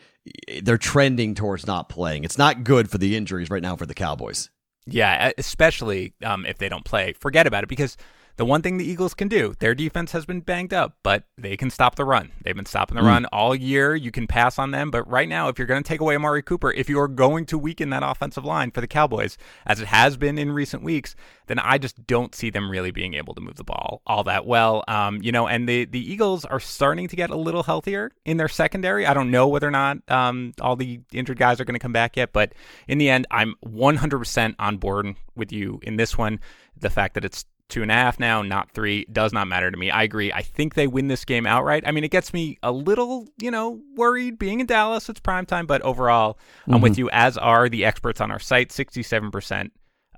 they're 0.62 0.78
trending 0.78 1.34
towards 1.34 1.66
not 1.66 1.88
playing. 1.88 2.22
It's 2.22 2.38
not 2.38 2.62
good 2.62 2.88
for 2.88 2.98
the 2.98 3.16
injuries 3.16 3.50
right 3.50 3.62
now 3.62 3.74
for 3.74 3.86
the 3.86 3.94
Cowboys. 3.94 4.50
Yeah, 4.86 5.32
especially 5.36 6.14
um, 6.22 6.46
if 6.46 6.58
they 6.58 6.68
don't 6.68 6.84
play. 6.84 7.12
Forget 7.14 7.48
about 7.48 7.64
it 7.64 7.68
because 7.68 7.96
the 8.36 8.44
one 8.44 8.62
thing 8.62 8.78
the 8.78 8.84
Eagles 8.84 9.14
can 9.14 9.28
do, 9.28 9.54
their 9.60 9.74
defense 9.74 10.12
has 10.12 10.26
been 10.26 10.40
banged 10.40 10.74
up, 10.74 10.96
but 11.02 11.24
they 11.38 11.56
can 11.56 11.70
stop 11.70 11.94
the 11.94 12.04
run. 12.04 12.32
They've 12.42 12.54
been 12.54 12.66
stopping 12.66 12.96
the 12.96 13.02
mm. 13.02 13.06
run 13.06 13.26
all 13.26 13.54
year. 13.54 13.94
You 13.94 14.10
can 14.10 14.26
pass 14.26 14.58
on 14.58 14.72
them, 14.72 14.90
but 14.90 15.08
right 15.08 15.28
now, 15.28 15.48
if 15.48 15.58
you're 15.58 15.66
going 15.66 15.82
to 15.82 15.88
take 15.88 16.00
away 16.00 16.16
Amari 16.16 16.42
Cooper, 16.42 16.72
if 16.72 16.88
you're 16.88 17.08
going 17.08 17.46
to 17.46 17.58
weaken 17.58 17.90
that 17.90 18.02
offensive 18.02 18.44
line 18.44 18.70
for 18.70 18.80
the 18.80 18.88
Cowboys, 18.88 19.38
as 19.66 19.80
it 19.80 19.86
has 19.86 20.16
been 20.16 20.36
in 20.36 20.50
recent 20.50 20.82
weeks, 20.82 21.14
then 21.46 21.58
I 21.58 21.78
just 21.78 22.06
don't 22.06 22.34
see 22.34 22.50
them 22.50 22.70
really 22.70 22.90
being 22.90 23.14
able 23.14 23.34
to 23.34 23.40
move 23.40 23.56
the 23.56 23.64
ball 23.64 24.02
all 24.06 24.24
that 24.24 24.46
well. 24.46 24.82
Um, 24.88 25.20
you 25.22 25.32
know, 25.32 25.46
and 25.46 25.68
the 25.68 25.84
the 25.84 26.12
Eagles 26.12 26.44
are 26.44 26.60
starting 26.60 27.08
to 27.08 27.16
get 27.16 27.30
a 27.30 27.36
little 27.36 27.62
healthier 27.62 28.10
in 28.24 28.36
their 28.36 28.48
secondary. 28.48 29.06
I 29.06 29.14
don't 29.14 29.30
know 29.30 29.48
whether 29.48 29.68
or 29.68 29.72
not 29.72 29.98
um, 30.10 30.52
all 30.60 30.76
the 30.76 31.00
injured 31.12 31.38
guys 31.38 31.60
are 31.60 31.64
going 31.64 31.74
to 31.74 31.80
come 31.80 31.92
back 31.92 32.16
yet, 32.16 32.32
but 32.32 32.52
in 32.88 32.98
the 32.98 33.10
end, 33.10 33.26
I'm 33.30 33.54
100% 33.64 34.54
on 34.58 34.76
board 34.78 35.14
with 35.36 35.52
you 35.52 35.80
in 35.82 35.96
this 35.96 36.18
one. 36.18 36.40
The 36.76 36.90
fact 36.90 37.14
that 37.14 37.24
it's 37.24 37.44
two 37.68 37.82
and 37.82 37.90
a 37.90 37.94
half 37.94 38.20
now, 38.20 38.42
not 38.42 38.70
three. 38.70 39.06
Does 39.10 39.32
not 39.32 39.48
matter 39.48 39.70
to 39.70 39.76
me. 39.76 39.90
I 39.90 40.02
agree. 40.02 40.32
I 40.32 40.42
think 40.42 40.74
they 40.74 40.86
win 40.86 41.08
this 41.08 41.24
game 41.24 41.46
outright. 41.46 41.84
I 41.86 41.92
mean, 41.92 42.04
it 42.04 42.10
gets 42.10 42.32
me 42.32 42.58
a 42.62 42.70
little, 42.70 43.28
you 43.38 43.50
know, 43.50 43.80
worried 43.96 44.38
being 44.38 44.60
in 44.60 44.66
Dallas. 44.66 45.08
It's 45.08 45.20
prime 45.20 45.46
time, 45.46 45.66
but 45.66 45.82
overall, 45.82 46.34
mm-hmm. 46.62 46.74
I'm 46.74 46.80
with 46.80 46.98
you, 46.98 47.10
as 47.10 47.38
are 47.38 47.68
the 47.68 47.84
experts 47.84 48.20
on 48.20 48.30
our 48.30 48.38
site. 48.38 48.68
67% 48.68 49.70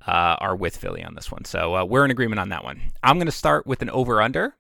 uh, 0.07 0.11
are 0.11 0.57
with 0.57 0.77
Philly 0.77 1.03
on 1.03 1.15
this 1.15 1.31
one. 1.31 1.45
So 1.45 1.77
uh, 1.77 1.85
we're 1.85 2.05
in 2.05 2.11
agreement 2.11 2.41
on 2.41 2.49
that 2.51 2.65
one. 2.65 2.81
I'm 3.03 3.17
going 3.17 3.27
to 3.27 3.33
start 3.33 3.67
with 3.67 3.83
an 3.83 3.91
over 3.91 4.23
under, 4.23 4.57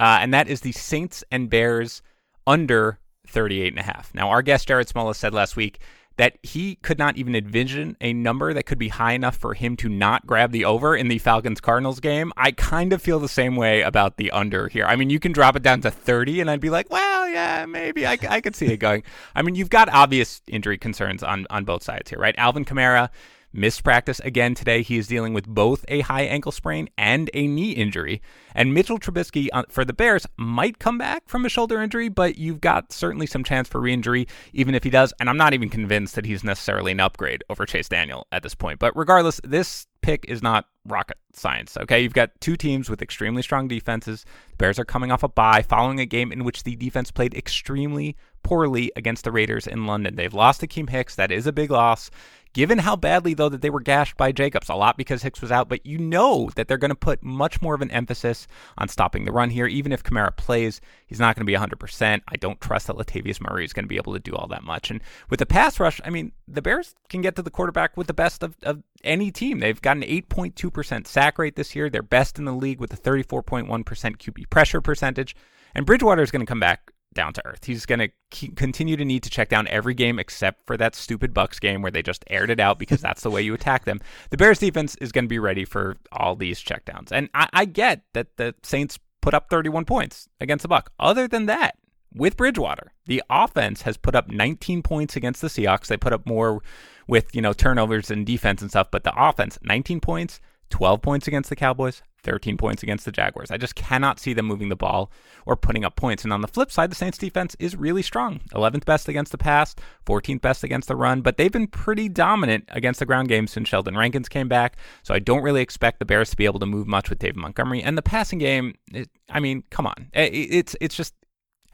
uh, 0.00 0.18
and 0.20 0.32
that 0.34 0.48
is 0.48 0.60
the 0.60 0.72
Saints 0.72 1.24
and 1.30 1.50
Bears 1.50 2.02
under 2.46 2.98
38 3.28 3.68
and 3.68 3.78
a 3.78 3.82
half. 3.82 4.12
Now, 4.14 4.30
our 4.30 4.42
guest 4.42 4.68
Jared 4.68 4.88
Smola 4.88 5.14
said 5.14 5.32
last 5.32 5.56
week 5.56 5.80
that 6.16 6.38
he 6.42 6.76
could 6.76 6.98
not 6.98 7.16
even 7.16 7.34
envision 7.34 7.96
a 8.00 8.12
number 8.12 8.52
that 8.52 8.64
could 8.64 8.78
be 8.78 8.88
high 8.88 9.12
enough 9.12 9.36
for 9.36 9.54
him 9.54 9.76
to 9.76 9.88
not 9.88 10.26
grab 10.26 10.52
the 10.52 10.64
over 10.64 10.96
in 10.96 11.08
the 11.08 11.18
Falcons 11.18 11.60
Cardinals 11.60 12.00
game. 12.00 12.32
I 12.36 12.52
kind 12.52 12.92
of 12.92 13.02
feel 13.02 13.18
the 13.18 13.28
same 13.28 13.56
way 13.56 13.82
about 13.82 14.16
the 14.16 14.30
under 14.30 14.68
here. 14.68 14.84
I 14.84 14.96
mean, 14.96 15.10
you 15.10 15.18
can 15.18 15.32
drop 15.32 15.56
it 15.56 15.62
down 15.62 15.80
to 15.82 15.90
30, 15.90 16.40
and 16.40 16.50
I'd 16.50 16.60
be 16.60 16.70
like, 16.70 16.90
well, 16.90 17.28
yeah, 17.28 17.66
maybe 17.66 18.06
I, 18.06 18.18
I 18.28 18.40
could 18.40 18.54
see 18.56 18.66
it 18.66 18.78
going. 18.78 19.02
I 19.34 19.42
mean, 19.42 19.54
you've 19.54 19.70
got 19.70 19.88
obvious 19.88 20.42
injury 20.46 20.78
concerns 20.78 21.22
on, 21.22 21.46
on 21.50 21.64
both 21.64 21.82
sides 21.82 22.10
here, 22.10 22.18
right? 22.18 22.34
Alvin 22.38 22.64
Kamara 22.64 23.08
missed 23.52 23.84
practice 23.84 24.20
again 24.20 24.54
today. 24.54 24.82
He 24.82 24.98
is 24.98 25.06
dealing 25.06 25.34
with 25.34 25.46
both 25.46 25.84
a 25.88 26.00
high 26.00 26.22
ankle 26.22 26.52
sprain 26.52 26.88
and 26.96 27.30
a 27.34 27.46
knee 27.46 27.72
injury. 27.72 28.22
And 28.54 28.74
Mitchell 28.74 28.98
Trubisky 28.98 29.48
uh, 29.52 29.64
for 29.68 29.84
the 29.84 29.92
Bears 29.92 30.26
might 30.36 30.78
come 30.78 30.98
back 30.98 31.28
from 31.28 31.44
a 31.44 31.48
shoulder 31.48 31.80
injury, 31.82 32.08
but 32.08 32.36
you've 32.36 32.60
got 32.60 32.92
certainly 32.92 33.26
some 33.26 33.44
chance 33.44 33.68
for 33.68 33.80
re-injury, 33.80 34.26
even 34.52 34.74
if 34.74 34.84
he 34.84 34.90
does. 34.90 35.12
And 35.20 35.28
I'm 35.28 35.36
not 35.36 35.54
even 35.54 35.68
convinced 35.68 36.14
that 36.14 36.26
he's 36.26 36.44
necessarily 36.44 36.92
an 36.92 37.00
upgrade 37.00 37.44
over 37.50 37.66
Chase 37.66 37.88
Daniel 37.88 38.26
at 38.32 38.42
this 38.42 38.54
point. 38.54 38.78
But 38.78 38.96
regardless, 38.96 39.40
this 39.44 39.86
pick 40.02 40.24
is 40.28 40.42
not 40.42 40.66
rocket 40.84 41.16
science. 41.32 41.76
Okay, 41.76 42.00
you've 42.00 42.12
got 42.12 42.30
two 42.40 42.56
teams 42.56 42.90
with 42.90 43.02
extremely 43.02 43.42
strong 43.42 43.68
defenses. 43.68 44.24
The 44.50 44.56
Bears 44.56 44.78
are 44.78 44.84
coming 44.84 45.12
off 45.12 45.22
a 45.22 45.28
bye 45.28 45.62
following 45.62 46.00
a 46.00 46.06
game 46.06 46.32
in 46.32 46.44
which 46.44 46.64
the 46.64 46.76
defense 46.76 47.10
played 47.10 47.34
extremely 47.34 48.16
poorly 48.42 48.90
against 48.96 49.24
the 49.24 49.32
Raiders 49.32 49.66
in 49.66 49.86
London. 49.86 50.16
They've 50.16 50.34
lost 50.34 50.60
to 50.60 50.66
Akiem 50.66 50.90
Hicks. 50.90 51.14
That 51.14 51.30
is 51.30 51.46
a 51.46 51.52
big 51.52 51.70
loss 51.70 52.10
given 52.52 52.78
how 52.78 52.96
badly, 52.96 53.34
though, 53.34 53.48
that 53.48 53.62
they 53.62 53.70
were 53.70 53.80
gashed 53.80 54.16
by 54.16 54.32
Jacobs, 54.32 54.68
a 54.68 54.74
lot 54.74 54.96
because 54.96 55.22
Hicks 55.22 55.40
was 55.40 55.52
out, 55.52 55.68
but 55.68 55.84
you 55.86 55.98
know 55.98 56.50
that 56.56 56.68
they're 56.68 56.78
going 56.78 56.90
to 56.90 56.94
put 56.94 57.22
much 57.22 57.62
more 57.62 57.74
of 57.74 57.82
an 57.82 57.90
emphasis 57.90 58.46
on 58.78 58.88
stopping 58.88 59.24
the 59.24 59.32
run 59.32 59.50
here. 59.50 59.66
Even 59.66 59.92
if 59.92 60.02
Kamara 60.02 60.36
plays, 60.36 60.80
he's 61.06 61.20
not 61.20 61.36
going 61.36 61.46
to 61.46 61.50
be 61.50 61.56
100%. 61.56 62.20
I 62.28 62.36
don't 62.36 62.60
trust 62.60 62.86
that 62.86 62.96
Latavius 62.96 63.40
Murray 63.40 63.64
is 63.64 63.72
going 63.72 63.84
to 63.84 63.88
be 63.88 63.96
able 63.96 64.12
to 64.12 64.20
do 64.20 64.34
all 64.34 64.48
that 64.48 64.64
much. 64.64 64.90
And 64.90 65.00
with 65.30 65.38
the 65.38 65.46
pass 65.46 65.80
rush, 65.80 66.00
I 66.04 66.10
mean, 66.10 66.32
the 66.46 66.62
Bears 66.62 66.94
can 67.08 67.22
get 67.22 67.36
to 67.36 67.42
the 67.42 67.50
quarterback 67.50 67.96
with 67.96 68.06
the 68.06 68.14
best 68.14 68.42
of, 68.42 68.56
of 68.62 68.82
any 69.04 69.30
team. 69.30 69.58
They've 69.58 69.80
got 69.80 69.96
an 69.96 70.02
8.2% 70.02 71.06
sack 71.06 71.38
rate 71.38 71.56
this 71.56 71.74
year. 71.74 71.88
They're 71.88 72.02
best 72.02 72.38
in 72.38 72.44
the 72.44 72.52
league 72.52 72.80
with 72.80 72.92
a 72.92 72.96
34.1% 72.96 73.66
QB 73.66 74.50
pressure 74.50 74.80
percentage. 74.80 75.34
And 75.74 75.86
Bridgewater 75.86 76.22
is 76.22 76.30
going 76.30 76.44
to 76.44 76.50
come 76.50 76.60
back 76.60 76.91
down 77.14 77.32
to 77.34 77.46
earth. 77.46 77.64
He's 77.64 77.86
going 77.86 77.98
to 77.98 78.48
continue 78.56 78.96
to 78.96 79.04
need 79.04 79.22
to 79.22 79.30
check 79.30 79.48
down 79.48 79.68
every 79.68 79.94
game 79.94 80.18
except 80.18 80.66
for 80.66 80.76
that 80.76 80.94
stupid 80.94 81.34
Bucks 81.34 81.58
game 81.58 81.82
where 81.82 81.90
they 81.90 82.02
just 82.02 82.24
aired 82.30 82.50
it 82.50 82.60
out 82.60 82.78
because 82.78 83.00
that's 83.00 83.22
the 83.22 83.30
way 83.30 83.42
you 83.42 83.54
attack 83.54 83.84
them. 83.84 84.00
The 84.30 84.36
Bears 84.36 84.58
defense 84.58 84.96
is 84.96 85.12
going 85.12 85.24
to 85.24 85.28
be 85.28 85.38
ready 85.38 85.64
for 85.64 85.96
all 86.12 86.36
these 86.36 86.62
checkdowns. 86.62 87.12
And 87.12 87.28
I, 87.34 87.48
I 87.52 87.64
get 87.64 88.02
that 88.14 88.36
the 88.36 88.54
Saints 88.62 88.98
put 89.20 89.34
up 89.34 89.48
31 89.50 89.84
points 89.84 90.28
against 90.40 90.62
the 90.62 90.68
Buck. 90.68 90.92
Other 90.98 91.28
than 91.28 91.46
that, 91.46 91.76
with 92.14 92.36
Bridgewater, 92.36 92.92
the 93.06 93.22
offense 93.30 93.82
has 93.82 93.96
put 93.96 94.14
up 94.14 94.28
19 94.28 94.82
points 94.82 95.16
against 95.16 95.40
the 95.40 95.48
Seahawks. 95.48 95.86
They 95.86 95.96
put 95.96 96.12
up 96.12 96.26
more 96.26 96.60
with, 97.06 97.34
you 97.34 97.40
know, 97.40 97.52
turnovers 97.52 98.10
and 98.10 98.26
defense 98.26 98.60
and 98.60 98.70
stuff, 98.70 98.90
but 98.90 99.04
the 99.04 99.14
offense, 99.16 99.58
19 99.62 100.00
points, 100.00 100.40
12 100.70 101.02
points 101.02 101.28
against 101.28 101.48
the 101.48 101.56
Cowboys, 101.56 102.02
13 102.22 102.56
points 102.56 102.82
against 102.82 103.04
the 103.04 103.12
Jaguars. 103.12 103.50
I 103.50 103.56
just 103.56 103.74
cannot 103.74 104.18
see 104.18 104.32
them 104.32 104.46
moving 104.46 104.68
the 104.68 104.76
ball 104.76 105.10
or 105.46 105.56
putting 105.56 105.84
up 105.84 105.96
points. 105.96 106.24
And 106.24 106.32
on 106.32 106.40
the 106.40 106.48
flip 106.48 106.70
side, 106.70 106.90
the 106.90 106.96
Saints 106.96 107.18
defense 107.18 107.56
is 107.58 107.76
really 107.76 108.02
strong 108.02 108.40
11th 108.52 108.84
best 108.84 109.08
against 109.08 109.32
the 109.32 109.38
pass, 109.38 109.74
14th 110.06 110.40
best 110.40 110.64
against 110.64 110.88
the 110.88 110.96
run, 110.96 111.20
but 111.20 111.36
they've 111.36 111.52
been 111.52 111.66
pretty 111.66 112.08
dominant 112.08 112.64
against 112.68 113.00
the 113.00 113.06
ground 113.06 113.28
game 113.28 113.46
since 113.46 113.68
Sheldon 113.68 113.96
Rankins 113.96 114.28
came 114.28 114.48
back. 114.48 114.76
So 115.02 115.14
I 115.14 115.18
don't 115.18 115.42
really 115.42 115.62
expect 115.62 115.98
the 115.98 116.04
Bears 116.04 116.30
to 116.30 116.36
be 116.36 116.44
able 116.44 116.60
to 116.60 116.66
move 116.66 116.86
much 116.86 117.10
with 117.10 117.18
David 117.18 117.36
Montgomery. 117.36 117.82
And 117.82 117.96
the 117.98 118.02
passing 118.02 118.38
game, 118.38 118.74
it, 118.92 119.08
I 119.28 119.40
mean, 119.40 119.64
come 119.70 119.86
on. 119.86 120.08
It's, 120.12 120.76
it's 120.80 120.96
just 120.96 121.14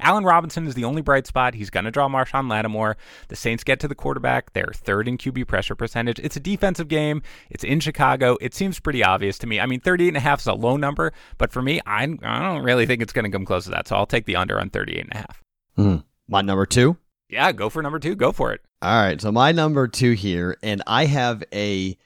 Allen 0.00 0.25
Robinson 0.25 0.67
is 0.67 0.75
the 0.75 0.85
only 0.85 1.02
bright 1.02 1.26
spot. 1.26 1.55
He's 1.55 1.71
going 1.71 1.85
to 1.85 1.90
draw 1.90 2.09
Marshon 2.09 2.49
Lattimore. 2.49 2.97
The 3.28 3.37
Saints 3.37 3.64
get 3.64 3.81
to 3.81 3.88
the 3.88 3.95
quarterback. 3.95 4.52
They're 4.52 4.73
third 4.73 5.09
in 5.09 5.19
QB 5.19 5.47
pressure 5.49 5.75
percentage. 5.75 6.19
It's 6.21 6.37
a 6.37 6.40
defensive 6.40 6.88
game. 6.88 7.23
It's 7.50 7.64
in 7.64 7.81
Chicago. 7.81 8.37
It 8.40 8.55
seems 8.55 8.81
pretty 8.81 9.02
obvious 9.02 9.38
to 9.38 9.47
me. 9.47 9.61
I 9.61 9.67
mean, 9.67 9.81
38 9.81 10.09
and 10.09 10.17
a 10.17 10.21
half 10.21 10.40
is 10.40 10.47
a 10.47 10.55
low 10.55 10.76
number, 10.76 11.12
but 11.37 11.52
for 11.52 11.62
me, 11.62 11.81
I, 11.87 12.05
I 12.23 12.43
don't 12.43 12.62
really 12.62 12.87
think 12.87 13.02
it's 13.02 13.12
going 13.12 13.25
to 13.25 13.31
come 13.31 13.45
close 13.45 13.64
to 13.64 13.71
that. 13.71 13.88
So 13.88 13.97
I'll 13.97 14.07
take 14.07 14.26
the 14.26 14.37
under 14.37 14.61
on 14.61 14.71
38 14.71 15.00
and 15.00 15.12
a 15.12 15.17
half. 15.17 15.43
Mm. 15.76 16.05
My 16.28 16.43
number 16.43 16.67
two? 16.67 16.97
Yeah, 17.28 17.52
go 17.52 17.69
for 17.69 17.83
number 17.83 17.99
two. 17.99 18.14
Go 18.14 18.33
for 18.33 18.52
it. 18.52 18.62
All 18.81 19.02
right. 19.02 19.21
So 19.21 19.33
my 19.33 19.52
number 19.52 19.88
two 19.88 20.12
here, 20.12 20.57
and 20.62 20.83
I 20.87 21.07
have 21.07 21.43
a. 21.52 21.97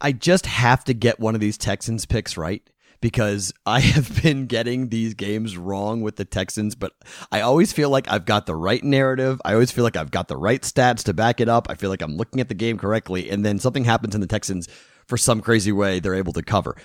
I 0.00 0.12
just 0.12 0.44
have 0.44 0.84
to 0.84 0.94
get 0.94 1.18
one 1.18 1.34
of 1.34 1.40
these 1.40 1.56
Texans 1.56 2.04
picks 2.04 2.36
right 2.36 2.62
because 3.00 3.52
I 3.66 3.80
have 3.80 4.22
been 4.22 4.46
getting 4.46 4.88
these 4.88 5.14
games 5.14 5.56
wrong 5.56 6.02
with 6.02 6.16
the 6.16 6.24
Texans, 6.24 6.74
but 6.74 6.92
I 7.30 7.40
always 7.40 7.72
feel 7.72 7.90
like 7.90 8.10
I've 8.10 8.24
got 8.24 8.46
the 8.46 8.56
right 8.56 8.82
narrative. 8.82 9.40
I 9.44 9.52
always 9.52 9.70
feel 9.70 9.84
like 9.84 9.96
I've 9.96 10.10
got 10.10 10.28
the 10.28 10.36
right 10.36 10.62
stats 10.62 11.04
to 11.04 11.14
back 11.14 11.40
it 11.40 11.48
up. 11.48 11.68
I 11.70 11.74
feel 11.74 11.90
like 11.90 12.02
I'm 12.02 12.16
looking 12.16 12.40
at 12.40 12.48
the 12.48 12.54
game 12.54 12.78
correctly, 12.78 13.30
and 13.30 13.44
then 13.44 13.58
something 13.58 13.84
happens 13.84 14.14
in 14.14 14.20
the 14.20 14.26
Texans 14.26 14.68
for 15.06 15.16
some 15.16 15.40
crazy 15.40 15.72
way 15.72 16.00
they're 16.00 16.14
able 16.14 16.32
to 16.32 16.42
cover. 16.42 16.76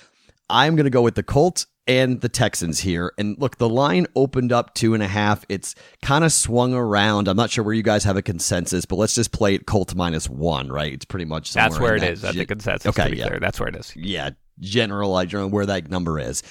I'm 0.48 0.76
going 0.76 0.84
to 0.84 0.90
go 0.90 1.02
with 1.02 1.14
the 1.14 1.22
Colts 1.22 1.66
and 1.86 2.20
the 2.20 2.28
Texans 2.28 2.80
here. 2.80 3.12
And 3.18 3.36
look, 3.38 3.58
the 3.58 3.68
line 3.68 4.06
opened 4.14 4.52
up 4.52 4.74
two 4.74 4.94
and 4.94 5.02
a 5.02 5.08
half. 5.08 5.44
It's 5.48 5.74
kind 6.02 6.24
of 6.24 6.32
swung 6.32 6.74
around. 6.74 7.28
I'm 7.28 7.36
not 7.36 7.50
sure 7.50 7.64
where 7.64 7.74
you 7.74 7.82
guys 7.82 8.04
have 8.04 8.16
a 8.16 8.22
consensus, 8.22 8.84
but 8.84 8.96
let's 8.96 9.14
just 9.14 9.32
play 9.32 9.54
it 9.54 9.66
Colts 9.66 9.94
minus 9.94 10.28
one, 10.28 10.70
right? 10.70 10.92
It's 10.92 11.04
pretty 11.04 11.24
much 11.24 11.52
that's 11.52 11.78
where 11.78 11.96
it 11.96 12.00
that 12.00 12.10
is. 12.10 12.22
That's 12.22 12.36
the 12.36 12.46
consensus. 12.46 12.86
Okay, 12.86 13.14
yeah, 13.16 13.28
clear. 13.28 13.40
that's 13.40 13.58
where 13.58 13.68
it 13.68 13.76
is. 13.76 13.92
Yeah, 13.96 14.30
general 14.62 15.16
idea 15.16 15.46
where 15.46 15.66
that 15.66 15.90
number 15.90 16.18
is. 16.18 16.42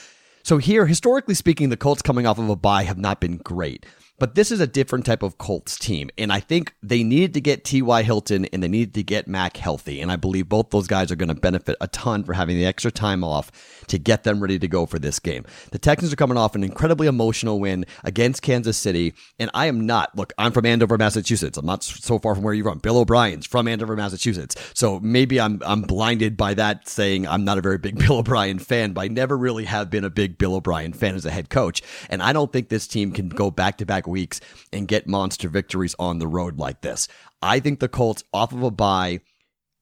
So 0.43 0.57
here, 0.57 0.85
historically 0.85 1.35
speaking, 1.35 1.69
the 1.69 1.77
Colts 1.77 2.01
coming 2.01 2.27
off 2.27 2.37
of 2.37 2.49
a 2.49 2.55
bye 2.55 2.83
have 2.83 2.97
not 2.97 3.19
been 3.19 3.37
great. 3.37 3.85
But 4.21 4.35
this 4.35 4.51
is 4.51 4.59
a 4.59 4.67
different 4.67 5.03
type 5.07 5.23
of 5.23 5.39
Colts 5.39 5.79
team. 5.79 6.11
And 6.15 6.31
I 6.31 6.39
think 6.39 6.75
they 6.83 7.01
needed 7.01 7.33
to 7.33 7.41
get 7.41 7.63
T.Y. 7.63 8.03
Hilton 8.03 8.45
and 8.53 8.61
they 8.61 8.67
needed 8.67 8.93
to 8.93 9.01
get 9.01 9.27
Mack 9.27 9.57
healthy. 9.57 9.99
And 9.99 10.11
I 10.11 10.15
believe 10.15 10.47
both 10.47 10.69
those 10.69 10.85
guys 10.85 11.11
are 11.11 11.15
going 11.15 11.29
to 11.29 11.33
benefit 11.33 11.75
a 11.81 11.87
ton 11.87 12.23
for 12.23 12.33
having 12.33 12.55
the 12.55 12.67
extra 12.67 12.91
time 12.91 13.23
off 13.23 13.51
to 13.87 13.97
get 13.97 14.23
them 14.23 14.39
ready 14.39 14.59
to 14.59 14.67
go 14.67 14.85
for 14.85 14.99
this 14.99 15.17
game. 15.17 15.43
The 15.71 15.79
Texans 15.79 16.13
are 16.13 16.15
coming 16.15 16.37
off 16.37 16.53
an 16.53 16.63
incredibly 16.63 17.07
emotional 17.07 17.59
win 17.59 17.83
against 18.03 18.43
Kansas 18.43 18.77
City. 18.77 19.15
And 19.39 19.49
I 19.55 19.65
am 19.65 19.87
not, 19.87 20.15
look, 20.15 20.33
I'm 20.37 20.51
from 20.51 20.67
Andover, 20.67 20.99
Massachusetts. 20.99 21.57
I'm 21.57 21.65
not 21.65 21.83
so 21.83 22.19
far 22.19 22.35
from 22.35 22.43
where 22.43 22.53
you're 22.53 22.65
from. 22.65 22.77
Bill 22.77 22.99
O'Brien's 22.99 23.47
from 23.47 23.67
Andover, 23.67 23.95
Massachusetts. 23.95 24.55
So 24.75 24.99
maybe 24.99 25.41
I'm, 25.41 25.63
I'm 25.65 25.81
blinded 25.81 26.37
by 26.37 26.53
that 26.53 26.87
saying 26.87 27.27
I'm 27.27 27.43
not 27.43 27.57
a 27.57 27.61
very 27.61 27.79
big 27.79 27.97
Bill 28.05 28.19
O'Brien 28.19 28.59
fan, 28.59 28.93
but 28.93 29.01
I 29.01 29.07
never 29.07 29.35
really 29.35 29.65
have 29.65 29.89
been 29.89 30.03
a 30.03 30.11
big 30.11 30.37
Bill 30.37 30.53
O'Brien 30.53 30.93
fan 30.93 31.15
as 31.15 31.25
a 31.25 31.31
head 31.31 31.49
coach. 31.49 31.81
And 32.07 32.21
I 32.21 32.33
don't 32.33 32.53
think 32.53 32.69
this 32.69 32.85
team 32.85 33.13
can 33.13 33.27
go 33.27 33.49
back 33.49 33.79
to 33.79 33.85
back 33.87 34.10
weeks 34.11 34.39
and 34.71 34.87
get 34.87 35.07
monster 35.07 35.49
victories 35.49 35.95
on 35.97 36.19
the 36.19 36.27
road 36.27 36.59
like 36.59 36.81
this. 36.81 37.07
I 37.41 37.59
think 37.59 37.79
the 37.79 37.89
Colts, 37.89 38.23
off 38.31 38.53
of 38.53 38.61
a 38.61 38.69
bye, 38.69 39.21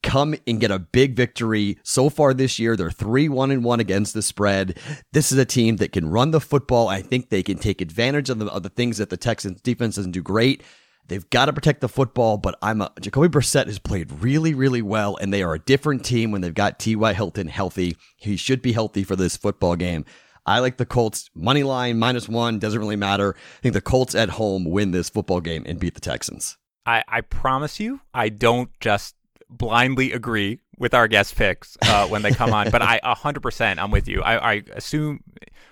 come 0.01 0.35
and 0.47 0.59
get 0.59 0.71
a 0.71 0.79
big 0.79 1.15
victory. 1.15 1.77
So 1.83 2.09
far 2.09 2.33
this 2.33 2.59
year, 2.59 2.75
they're 2.75 2.91
3 2.91 3.29
1 3.29 3.51
and 3.51 3.63
1 3.63 3.79
against 3.79 4.13
the 4.13 4.21
spread. 4.21 4.77
This 5.11 5.31
is 5.31 5.37
a 5.37 5.45
team 5.45 5.77
that 5.77 5.91
can 5.91 6.09
run 6.09 6.31
the 6.31 6.39
football. 6.39 6.87
I 6.87 7.01
think 7.01 7.29
they 7.29 7.43
can 7.43 7.57
take 7.57 7.81
advantage 7.81 8.29
of 8.29 8.39
the, 8.39 8.45
of 8.47 8.63
the 8.63 8.69
things 8.69 8.97
that 8.97 9.09
the 9.09 9.17
Texans 9.17 9.61
defense 9.61 9.95
doesn't 9.95 10.11
do 10.11 10.21
great. 10.21 10.63
They've 11.07 11.29
got 11.31 11.45
to 11.45 11.53
protect 11.53 11.81
the 11.81 11.89
football, 11.89 12.37
but 12.37 12.55
I'm 12.61 12.81
a, 12.81 12.91
Jacoby 13.01 13.29
Brissett 13.29 13.65
has 13.65 13.79
played 13.79 14.11
really, 14.21 14.53
really 14.53 14.83
well, 14.83 15.17
and 15.17 15.33
they 15.33 15.41
are 15.41 15.55
a 15.55 15.59
different 15.59 16.05
team 16.05 16.31
when 16.31 16.41
they've 16.41 16.53
got 16.53 16.77
T.Y. 16.77 17.13
Hilton 17.13 17.47
healthy. 17.47 17.97
He 18.15 18.37
should 18.37 18.61
be 18.61 18.73
healthy 18.73 19.03
for 19.03 19.15
this 19.15 19.35
football 19.35 19.75
game. 19.75 20.05
I 20.49 20.59
like 20.59 20.77
the 20.77 20.85
Colts 20.85 21.29
money 21.35 21.63
line 21.63 21.99
minus 21.99 22.27
one. 22.27 22.59
Doesn't 22.59 22.79
really 22.79 22.95
matter. 22.95 23.35
I 23.35 23.61
think 23.61 23.73
the 23.73 23.81
Colts 23.81 24.15
at 24.15 24.29
home 24.29 24.65
win 24.65 24.91
this 24.91 25.09
football 25.09 25.41
game 25.41 25.63
and 25.65 25.79
beat 25.79 25.93
the 25.93 26.01
Texans. 26.01 26.57
I, 26.85 27.03
I 27.07 27.21
promise 27.21 27.79
you, 27.79 28.01
I 28.13 28.29
don't 28.29 28.71
just 28.79 29.15
blindly 29.49 30.11
agree 30.11 30.59
with 30.77 30.93
our 30.93 31.07
guest 31.07 31.35
picks 31.35 31.77
uh, 31.83 32.07
when 32.07 32.21
they 32.21 32.31
come 32.31 32.53
on, 32.53 32.71
but 32.71 32.81
I 32.81 32.99
100% 33.03 33.77
I'm 33.77 33.91
with 33.91 34.07
you. 34.07 34.21
I, 34.21 34.53
I, 34.53 34.63
assume, 34.73 35.21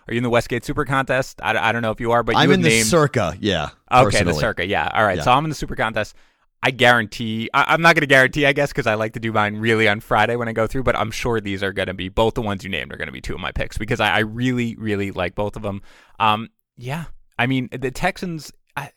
are 0.07 0.13
you 0.13 0.17
in 0.17 0.23
the 0.23 0.29
Westgate 0.29 0.65
Super 0.65 0.85
Contest? 0.85 1.39
I, 1.41 1.57
I 1.57 1.71
don't 1.71 1.81
know 1.81 1.91
if 1.91 1.99
you 1.99 2.11
are, 2.11 2.23
but 2.23 2.35
I'm 2.35 2.51
in 2.51 2.61
the 2.61 2.69
named... 2.69 2.87
Circa, 2.87 3.35
yeah. 3.39 3.69
Okay, 3.91 4.03
personally. 4.03 4.33
the 4.33 4.39
Circa, 4.39 4.67
yeah. 4.67 4.89
All 4.93 5.03
right, 5.03 5.17
yeah. 5.17 5.23
so 5.23 5.31
I'm 5.31 5.45
in 5.45 5.49
the 5.49 5.55
Super 5.55 5.75
Contest. 5.75 6.15
I 6.63 6.71
guarantee, 6.71 7.49
I, 7.53 7.73
am 7.73 7.81
not 7.81 7.95
going 7.95 8.01
to 8.01 8.07
guarantee, 8.07 8.45
I 8.45 8.53
guess, 8.53 8.71
because 8.71 8.87
I 8.87 8.95
like 8.95 9.13
to 9.13 9.19
do 9.19 9.31
mine 9.31 9.57
really 9.57 9.87
on 9.87 9.99
Friday 9.99 10.35
when 10.35 10.47
I 10.47 10.53
go 10.53 10.65
through, 10.65 10.83
but 10.83 10.95
I'm 10.95 11.11
sure 11.11 11.39
these 11.39 11.61
are 11.61 11.71
going 11.71 11.87
to 11.87 11.93
be, 11.93 12.09
both 12.09 12.33
the 12.33 12.41
ones 12.41 12.63
you 12.63 12.69
named 12.69 12.91
are 12.91 12.97
going 12.97 13.07
to 13.07 13.13
be 13.13 13.21
two 13.21 13.35
of 13.35 13.39
my 13.39 13.51
picks 13.51 13.77
because 13.77 13.99
I, 13.99 14.09
I 14.09 14.19
really, 14.19 14.75
really 14.75 15.11
like 15.11 15.35
both 15.35 15.55
of 15.55 15.61
them. 15.61 15.81
Um, 16.19 16.49
yeah, 16.75 17.05
I 17.37 17.45
mean, 17.45 17.69
the 17.71 17.91
Texans, 17.91 18.51
I, 18.75 18.91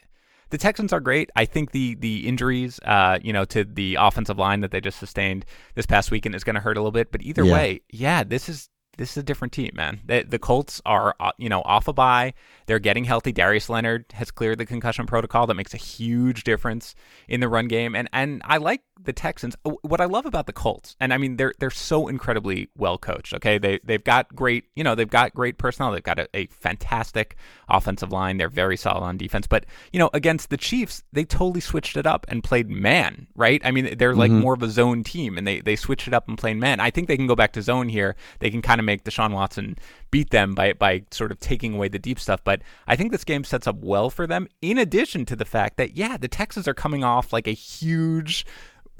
the 0.48 0.58
Texans 0.58 0.92
are 0.92 1.00
great. 1.00 1.30
I 1.36 1.44
think 1.44 1.70
the 1.70 1.94
the 1.94 2.26
injuries, 2.26 2.80
uh, 2.84 3.18
you 3.22 3.32
know, 3.32 3.44
to 3.46 3.64
the 3.64 3.96
offensive 4.00 4.38
line 4.38 4.60
that 4.60 4.70
they 4.70 4.80
just 4.80 4.98
sustained 4.98 5.44
this 5.74 5.86
past 5.86 6.10
weekend 6.10 6.34
is 6.34 6.44
going 6.44 6.54
to 6.54 6.60
hurt 6.60 6.76
a 6.76 6.80
little 6.80 6.90
bit. 6.90 7.12
But 7.12 7.22
either 7.22 7.44
yeah. 7.44 7.52
way, 7.52 7.80
yeah, 7.90 8.24
this 8.24 8.48
is 8.48 8.68
this 9.00 9.12
is 9.12 9.16
a 9.16 9.22
different 9.22 9.54
team, 9.54 9.70
man. 9.72 9.98
The, 10.04 10.24
the 10.28 10.38
Colts 10.38 10.82
are, 10.84 11.16
uh, 11.18 11.32
you 11.38 11.48
know, 11.48 11.62
off 11.62 11.88
a 11.88 11.92
bye. 11.94 12.34
They're 12.66 12.78
getting 12.78 13.04
healthy. 13.04 13.32
Darius 13.32 13.70
Leonard 13.70 14.04
has 14.12 14.30
cleared 14.30 14.58
the 14.58 14.66
concussion 14.66 15.06
protocol. 15.06 15.46
That 15.46 15.54
makes 15.54 15.72
a 15.72 15.78
huge 15.78 16.44
difference 16.44 16.94
in 17.26 17.40
the 17.40 17.48
run 17.48 17.66
game. 17.66 17.96
And 17.96 18.10
and 18.12 18.42
I 18.44 18.58
like 18.58 18.82
the 19.02 19.12
Texans. 19.12 19.56
What 19.62 20.00
I 20.00 20.04
love 20.04 20.26
about 20.26 20.46
the 20.46 20.52
Colts, 20.52 20.96
and 21.00 21.12
I 21.12 21.18
mean 21.18 21.36
they're 21.36 21.54
they're 21.58 21.70
so 21.70 22.08
incredibly 22.08 22.68
well 22.76 22.98
coached. 22.98 23.34
Okay, 23.34 23.58
they 23.58 23.80
they've 23.82 24.04
got 24.04 24.34
great, 24.34 24.64
you 24.76 24.84
know, 24.84 24.94
they've 24.94 25.08
got 25.08 25.34
great 25.34 25.58
personnel. 25.58 25.92
They've 25.92 26.02
got 26.02 26.18
a, 26.18 26.28
a 26.34 26.46
fantastic 26.46 27.36
offensive 27.68 28.12
line. 28.12 28.36
They're 28.36 28.48
very 28.48 28.76
solid 28.76 29.02
on 29.02 29.16
defense. 29.16 29.46
But 29.46 29.66
you 29.92 29.98
know, 29.98 30.10
against 30.12 30.50
the 30.50 30.56
Chiefs, 30.56 31.02
they 31.12 31.24
totally 31.24 31.60
switched 31.60 31.96
it 31.96 32.06
up 32.06 32.26
and 32.28 32.44
played 32.44 32.68
man. 32.68 33.26
Right? 33.34 33.60
I 33.64 33.70
mean, 33.70 33.96
they're 33.98 34.14
like 34.14 34.30
mm-hmm. 34.30 34.40
more 34.40 34.54
of 34.54 34.62
a 34.62 34.68
zone 34.68 35.02
team, 35.02 35.38
and 35.38 35.46
they 35.46 35.60
they 35.60 35.76
switched 35.76 36.06
it 36.06 36.14
up 36.14 36.28
and 36.28 36.36
played 36.36 36.58
man. 36.58 36.80
I 36.80 36.90
think 36.90 37.08
they 37.08 37.16
can 37.16 37.26
go 37.26 37.36
back 37.36 37.52
to 37.54 37.62
zone 37.62 37.88
here. 37.88 38.16
They 38.40 38.50
can 38.50 38.62
kind 38.62 38.80
of 38.80 38.84
make 38.90 39.04
Deshaun 39.04 39.32
Watson 39.32 39.76
beat 40.10 40.30
them 40.30 40.54
by 40.54 40.72
by 40.72 41.02
sort 41.10 41.30
of 41.30 41.40
taking 41.40 41.74
away 41.74 41.88
the 41.88 41.98
deep 41.98 42.18
stuff. 42.18 42.42
But 42.42 42.62
I 42.86 42.96
think 42.96 43.12
this 43.12 43.24
game 43.24 43.44
sets 43.44 43.66
up 43.66 43.76
well 43.76 44.10
for 44.10 44.26
them. 44.26 44.48
In 44.60 44.78
addition 44.78 45.24
to 45.26 45.36
the 45.36 45.44
fact 45.44 45.76
that 45.76 45.96
yeah, 45.96 46.16
the 46.16 46.28
Texans 46.28 46.66
are 46.66 46.74
coming 46.74 47.04
off 47.04 47.32
like 47.32 47.46
a 47.46 47.52
huge 47.52 48.44